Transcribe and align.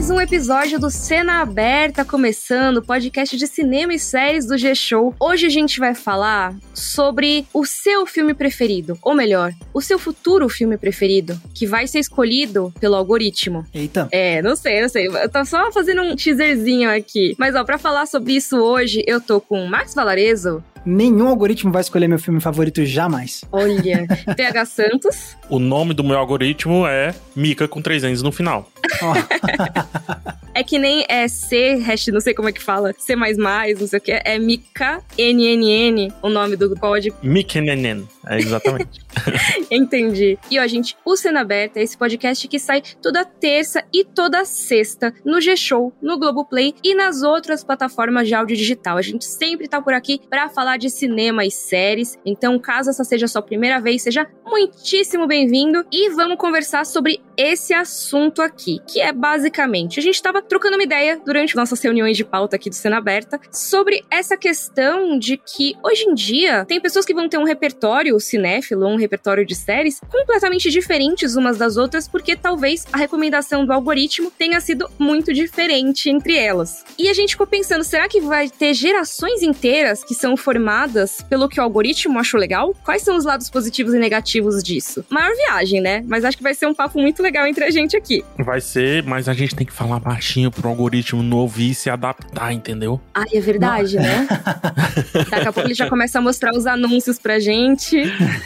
mais 0.00 0.08
um 0.08 0.18
episódio 0.18 0.80
do 0.80 0.90
Cena 0.90 1.42
Aberta 1.42 2.06
começando, 2.06 2.82
podcast 2.82 3.36
de 3.36 3.46
cinema 3.46 3.92
e 3.92 3.98
séries 3.98 4.46
do 4.46 4.56
G-Show. 4.56 5.14
Hoje 5.20 5.44
a 5.44 5.50
gente 5.50 5.78
vai 5.78 5.94
falar 5.94 6.56
sobre 6.72 7.46
o 7.52 7.66
seu 7.66 8.06
filme 8.06 8.32
preferido, 8.32 8.98
ou 9.02 9.14
melhor, 9.14 9.52
o 9.74 9.82
seu 9.82 9.98
futuro 9.98 10.48
filme 10.48 10.78
preferido, 10.78 11.38
que 11.54 11.66
vai 11.66 11.86
ser 11.86 11.98
escolhido 11.98 12.72
pelo 12.80 12.96
algoritmo. 12.96 13.66
Eita. 13.74 14.08
É, 14.10 14.40
não 14.40 14.56
sei, 14.56 14.80
não 14.80 14.88
sei. 14.88 15.06
Eu 15.06 15.28
tô 15.28 15.44
só 15.44 15.70
fazendo 15.70 16.00
um 16.00 16.16
teaserzinho 16.16 16.88
aqui. 16.88 17.34
Mas 17.36 17.54
ó, 17.54 17.62
para 17.62 17.76
falar 17.76 18.06
sobre 18.06 18.32
isso 18.32 18.56
hoje, 18.56 19.04
eu 19.06 19.20
tô 19.20 19.38
com 19.38 19.66
Max 19.66 19.94
Valarezo. 19.94 20.64
Nenhum 20.84 21.28
algoritmo 21.28 21.70
vai 21.70 21.82
escolher 21.82 22.08
meu 22.08 22.18
filme 22.18 22.40
favorito 22.40 22.84
jamais. 22.84 23.44
Olha, 23.52 24.06
TH 24.36 24.64
Santos. 24.64 25.36
O 25.48 25.58
nome 25.58 25.92
do 25.92 26.02
meu 26.02 26.18
algoritmo 26.18 26.86
é 26.86 27.14
Mika 27.36 27.68
com 27.68 27.82
três 27.82 28.02
N's 28.02 28.22
no 28.22 28.32
final. 28.32 28.70
Ó, 29.02 29.14
É 30.54 30.62
que 30.62 30.78
nem 30.78 31.04
é 31.08 31.28
C, 31.28 31.76
hash, 31.76 32.08
não 32.08 32.20
sei 32.20 32.34
como 32.34 32.48
é 32.48 32.52
que 32.52 32.62
fala, 32.62 32.92
C++, 32.98 33.14
não 33.14 33.86
sei 33.86 33.98
o 33.98 34.02
que, 34.02 34.12
é 34.12 34.38
Mika 34.38 35.02
NNN, 35.16 36.12
o 36.22 36.28
nome 36.28 36.56
do 36.56 36.74
código. 36.76 37.16
Mikenenen. 37.22 38.08
É 38.26 38.38
exatamente. 38.38 39.00
Entendi. 39.70 40.38
E 40.50 40.58
ó, 40.58 40.66
gente, 40.66 40.96
o 41.04 41.16
Cena 41.16 41.40
Aberta 41.40 41.78
é 41.78 41.82
esse 41.82 41.96
podcast 41.96 42.46
que 42.48 42.58
sai 42.58 42.82
toda 43.02 43.24
terça 43.24 43.84
e 43.92 44.04
toda 44.04 44.44
sexta 44.44 45.12
no 45.24 45.40
G-Show, 45.40 45.92
no 46.02 46.18
Globoplay 46.18 46.74
e 46.82 46.94
nas 46.94 47.22
outras 47.22 47.64
plataformas 47.64 48.28
de 48.28 48.34
áudio 48.34 48.56
digital. 48.56 48.96
A 48.96 49.02
gente 49.02 49.24
sempre 49.24 49.68
tá 49.68 49.80
por 49.80 49.94
aqui 49.94 50.20
para 50.28 50.48
falar 50.48 50.76
de 50.76 50.90
cinema 50.90 51.44
e 51.44 51.50
séries. 51.50 52.18
Então, 52.24 52.58
caso 52.58 52.90
essa 52.90 53.04
seja 53.04 53.26
a 53.26 53.28
sua 53.28 53.42
primeira 53.42 53.80
vez, 53.80 54.02
seja 54.02 54.26
muitíssimo 54.44 55.26
bem-vindo 55.26 55.84
e 55.92 56.10
vamos 56.10 56.36
conversar 56.36 56.84
sobre 56.84 57.20
esse 57.40 57.72
assunto 57.72 58.42
aqui, 58.42 58.82
que 58.86 59.00
é 59.00 59.12
basicamente, 59.14 59.98
a 59.98 60.02
gente 60.02 60.22
tava 60.22 60.42
trocando 60.42 60.76
uma 60.76 60.82
ideia 60.82 61.18
durante 61.24 61.56
nossas 61.56 61.80
reuniões 61.80 62.14
de 62.14 62.22
pauta 62.22 62.56
aqui 62.56 62.68
do 62.68 62.74
Cena 62.74 62.98
Aberta 62.98 63.40
sobre 63.50 64.04
essa 64.10 64.36
questão 64.36 65.18
de 65.18 65.38
que 65.38 65.74
hoje 65.82 66.04
em 66.04 66.14
dia 66.14 66.66
tem 66.66 66.78
pessoas 66.78 67.06
que 67.06 67.14
vão 67.14 67.30
ter 67.30 67.38
um 67.38 67.44
repertório 67.44 68.20
cinéfilo, 68.20 68.86
um 68.86 68.96
repertório 68.96 69.46
de 69.46 69.54
séries 69.54 70.00
completamente 70.10 70.70
diferentes 70.70 71.34
umas 71.34 71.56
das 71.56 71.78
outras, 71.78 72.06
porque 72.06 72.36
talvez 72.36 72.86
a 72.92 72.98
recomendação 72.98 73.64
do 73.64 73.72
algoritmo 73.72 74.30
tenha 74.30 74.60
sido 74.60 74.86
muito 74.98 75.32
diferente 75.32 76.10
entre 76.10 76.36
elas. 76.36 76.84
E 76.98 77.08
a 77.08 77.14
gente 77.14 77.30
ficou 77.30 77.46
pensando, 77.46 77.82
será 77.82 78.06
que 78.06 78.20
vai 78.20 78.50
ter 78.50 78.74
gerações 78.74 79.42
inteiras 79.42 80.04
que 80.04 80.14
são 80.14 80.36
formadas 80.36 81.22
pelo 81.22 81.48
que 81.48 81.58
o 81.58 81.62
algoritmo 81.62 82.18
achou 82.18 82.38
legal? 82.38 82.74
Quais 82.84 83.00
são 83.00 83.16
os 83.16 83.24
lados 83.24 83.48
positivos 83.48 83.94
e 83.94 83.98
negativos 83.98 84.62
disso? 84.62 85.02
Maior 85.08 85.34
viagem, 85.34 85.80
né? 85.80 86.04
Mas 86.06 86.22
acho 86.22 86.36
que 86.36 86.42
vai 86.42 86.52
ser 86.52 86.66
um 86.66 86.74
papo 86.74 87.00
muito 87.00 87.22
legal 87.22 87.29
entre 87.48 87.64
a 87.64 87.70
gente 87.70 87.96
aqui. 87.96 88.24
Vai 88.38 88.60
ser, 88.60 89.02
mas 89.04 89.28
a 89.28 89.34
gente 89.34 89.54
tem 89.54 89.66
que 89.66 89.72
falar 89.72 90.00
baixinho 90.00 90.50
pro 90.50 90.68
algoritmo 90.68 91.22
não 91.22 91.38
ouvir 91.38 91.70
e 91.70 91.74
se 91.74 91.88
adaptar, 91.88 92.52
entendeu? 92.52 93.00
Ai, 93.14 93.26
é 93.34 93.40
verdade, 93.40 93.96
né? 93.96 94.26
Daqui 95.30 95.48
a 95.48 95.52
pouco 95.52 95.68
ele 95.68 95.74
já 95.74 95.88
começa 95.88 96.18
a 96.18 96.22
mostrar 96.22 96.52
os 96.52 96.66
anúncios 96.66 97.18
pra 97.18 97.38
gente. 97.38 97.96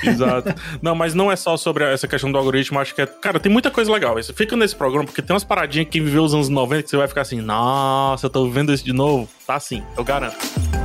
Exato. 0.03 0.55
Não, 0.83 0.95
mas 0.95 1.15
não 1.15 1.33
é 1.33 1.37
só 1.37 1.57
sobre 1.57 1.85
essa 1.85 2.07
questão 2.07 2.31
do 2.31 2.39
algoritmo, 2.39 2.79
acho 2.79 2.95
que 2.95 3.03
é. 3.03 3.07
Cara, 3.07 3.41
tem 3.41 3.51
muita 3.51 3.71
coisa 3.71 3.91
legal. 3.91 4.15
Você 4.15 4.33
fica 4.33 4.57
nesse 4.57 4.77
programa, 4.77 5.07
porque 5.07 5.23
tem 5.23 5.35
umas 5.35 5.45
paradinhas 5.45 5.87
que 5.87 5.95
quem 5.95 6.03
viveu 6.03 6.25
os 6.25 6.35
anos 6.35 6.49
90 6.49 6.83
que 6.83 6.91
você 6.91 6.97
vai 6.97 7.07
ficar 7.07 7.21
assim, 7.21 7.41
nossa, 7.41 8.27
eu 8.27 8.31
tô 8.31 8.45
vivendo 8.47 8.75
isso 8.75 8.85
de 8.85 8.93
novo. 8.93 9.29
Tá 9.47 9.55
assim, 9.55 9.81
eu 9.97 10.03
garanto. 10.03 10.84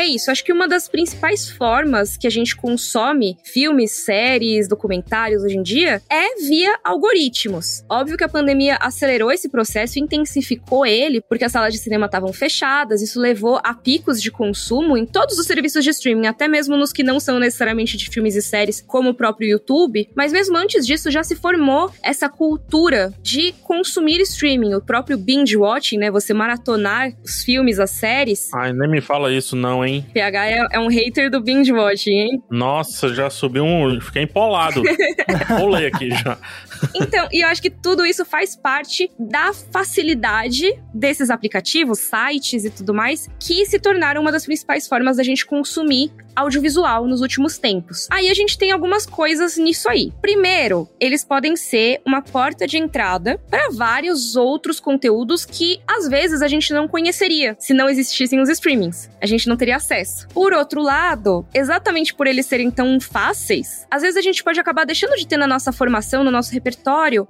É 0.00 0.06
isso, 0.06 0.30
acho 0.30 0.42
que 0.42 0.50
uma 0.50 0.66
das 0.66 0.88
principais 0.88 1.50
formas 1.50 2.16
que 2.16 2.26
a 2.26 2.30
gente 2.30 2.56
consome 2.56 3.36
filmes, 3.44 3.92
séries, 3.92 4.66
documentários 4.66 5.44
hoje 5.44 5.58
em 5.58 5.62
dia 5.62 6.00
é 6.08 6.36
via 6.36 6.74
algoritmos. 6.82 7.84
Óbvio 7.86 8.16
que 8.16 8.24
a 8.24 8.28
pandemia 8.28 8.78
acelerou 8.80 9.30
esse 9.30 9.50
processo 9.50 9.98
intensificou 9.98 10.86
ele, 10.86 11.20
porque 11.20 11.44
as 11.44 11.52
salas 11.52 11.74
de 11.74 11.78
cinema 11.78 12.06
estavam 12.06 12.32
fechadas, 12.32 13.02
isso 13.02 13.20
levou 13.20 13.60
a 13.62 13.74
picos 13.74 14.22
de 14.22 14.30
consumo 14.30 14.96
em 14.96 15.04
todos 15.04 15.38
os 15.38 15.46
serviços 15.46 15.84
de 15.84 15.90
streaming, 15.90 16.28
até 16.28 16.48
mesmo 16.48 16.78
nos 16.78 16.94
que 16.94 17.02
não 17.02 17.20
são 17.20 17.38
necessariamente 17.38 17.98
de 17.98 18.08
filmes 18.08 18.36
e 18.36 18.40
séries, 18.40 18.80
como 18.80 19.10
o 19.10 19.14
próprio 19.14 19.50
YouTube. 19.50 20.08
Mas 20.16 20.32
mesmo 20.32 20.56
antes 20.56 20.86
disso 20.86 21.10
já 21.10 21.22
se 21.22 21.36
formou 21.36 21.92
essa 22.02 22.26
cultura 22.26 23.12
de 23.20 23.52
consumir 23.64 24.18
streaming, 24.22 24.72
o 24.72 24.80
próprio 24.80 25.18
binge 25.18 25.58
watching, 25.58 25.98
né? 25.98 26.10
Você 26.10 26.32
maratonar 26.32 27.12
os 27.22 27.42
filmes, 27.42 27.78
as 27.78 27.90
séries. 27.90 28.48
Ai, 28.54 28.72
nem 28.72 28.88
me 28.88 29.02
fala 29.02 29.30
isso, 29.30 29.54
não, 29.54 29.84
hein? 29.84 29.89
PH 30.12 30.46
é, 30.46 30.66
é 30.72 30.78
um 30.78 30.88
hater 30.88 31.30
do 31.30 31.40
binge 31.40 31.72
watching, 31.72 32.18
hein? 32.18 32.42
Nossa, 32.50 33.12
já 33.14 33.28
subiu 33.28 33.64
um. 33.64 34.00
Fiquei 34.00 34.22
empolado. 34.22 34.82
Pulei 35.58 35.86
aqui 35.86 36.10
já. 36.10 36.38
Então, 36.94 37.28
e 37.32 37.42
eu 37.42 37.48
acho 37.48 37.62
que 37.62 37.70
tudo 37.70 38.04
isso 38.04 38.24
faz 38.24 38.56
parte 38.56 39.10
da 39.18 39.52
facilidade 39.52 40.78
desses 40.92 41.30
aplicativos, 41.30 41.98
sites 42.00 42.64
e 42.64 42.70
tudo 42.70 42.94
mais, 42.94 43.28
que 43.38 43.64
se 43.66 43.78
tornaram 43.78 44.20
uma 44.20 44.32
das 44.32 44.44
principais 44.44 44.86
formas 44.86 45.16
da 45.16 45.22
gente 45.22 45.46
consumir 45.46 46.12
audiovisual 46.34 47.06
nos 47.06 47.20
últimos 47.20 47.58
tempos. 47.58 48.06
Aí 48.10 48.30
a 48.30 48.34
gente 48.34 48.56
tem 48.56 48.70
algumas 48.70 49.04
coisas 49.06 49.56
nisso 49.56 49.88
aí. 49.88 50.12
Primeiro, 50.20 50.88
eles 50.98 51.24
podem 51.24 51.56
ser 51.56 52.00
uma 52.06 52.22
porta 52.22 52.66
de 52.66 52.78
entrada 52.78 53.38
para 53.50 53.70
vários 53.70 54.36
outros 54.36 54.80
conteúdos 54.80 55.44
que 55.44 55.80
às 55.86 56.08
vezes 56.08 56.42
a 56.42 56.48
gente 56.48 56.72
não 56.72 56.88
conheceria 56.88 57.56
se 57.58 57.74
não 57.74 57.88
existissem 57.88 58.40
os 58.40 58.48
streamings. 58.48 59.10
A 59.20 59.26
gente 59.26 59.48
não 59.48 59.56
teria 59.56 59.76
acesso. 59.76 60.28
Por 60.28 60.52
outro 60.52 60.82
lado, 60.82 61.46
exatamente 61.52 62.14
por 62.14 62.26
eles 62.26 62.46
serem 62.46 62.70
tão 62.70 63.00
fáceis, 63.00 63.86
às 63.90 64.02
vezes 64.02 64.16
a 64.16 64.22
gente 64.22 64.42
pode 64.42 64.58
acabar 64.58 64.84
deixando 64.84 65.16
de 65.16 65.26
ter 65.26 65.36
na 65.36 65.46
nossa 65.46 65.72
formação, 65.72 66.24
no 66.24 66.30
nosso 66.30 66.52
repertório, 66.52 66.69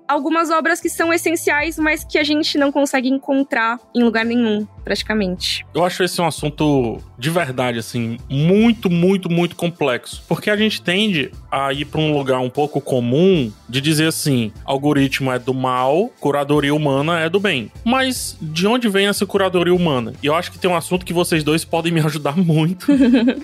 algumas 0.09 0.51
obras 0.51 0.81
que 0.81 0.89
são 0.89 1.13
essenciais, 1.13 1.79
mas 1.79 2.05
que 2.05 2.19
a 2.19 2.25
gente 2.25 2.59
não 2.59 2.71
consegue 2.73 3.09
encontrar 3.09 3.79
em 3.95 4.03
lugar 4.03 4.25
nenhum, 4.25 4.67
praticamente. 4.85 5.65
Eu 5.75 5.85
acho 5.85 6.03
esse 6.03 6.21
um 6.21 6.27
assunto 6.27 6.99
de 7.19 7.31
verdade, 7.31 7.79
assim, 7.79 8.19
muito, 8.29 8.91
muito, 8.91 9.31
muito 9.31 9.55
complexo. 9.55 10.23
Porque 10.27 10.51
a 10.51 10.57
gente 10.57 10.81
tende 10.81 11.31
a 11.51 11.73
ir 11.73 11.85
para 11.85 12.01
um 12.01 12.17
lugar 12.17 12.41
um 12.41 12.51
pouco 12.51 12.81
comum 12.81 13.53
de 13.69 13.81
dizer 13.81 14.07
assim: 14.07 14.53
algoritmo 14.65 15.31
é 15.31 15.39
do 15.39 15.53
mal, 15.53 16.11
curadoria 16.21 16.75
humana 16.75 17.21
é 17.21 17.29
do 17.29 17.39
bem. 17.39 17.71
Mas 17.85 18.37
de 18.41 18.67
onde 18.67 18.89
vem 18.89 19.07
essa 19.07 19.27
curadoria 19.27 19.75
humana? 19.75 20.15
E 20.23 20.27
eu 20.27 20.35
acho 20.35 20.51
que 20.51 20.59
tem 20.59 20.71
um 20.71 20.77
assunto 20.77 21.05
que 21.05 21.13
vocês 21.13 21.45
dois 21.45 21.65
podem 21.65 21.93
me 21.93 22.01
ajudar 22.05 22.37
muito 22.37 22.87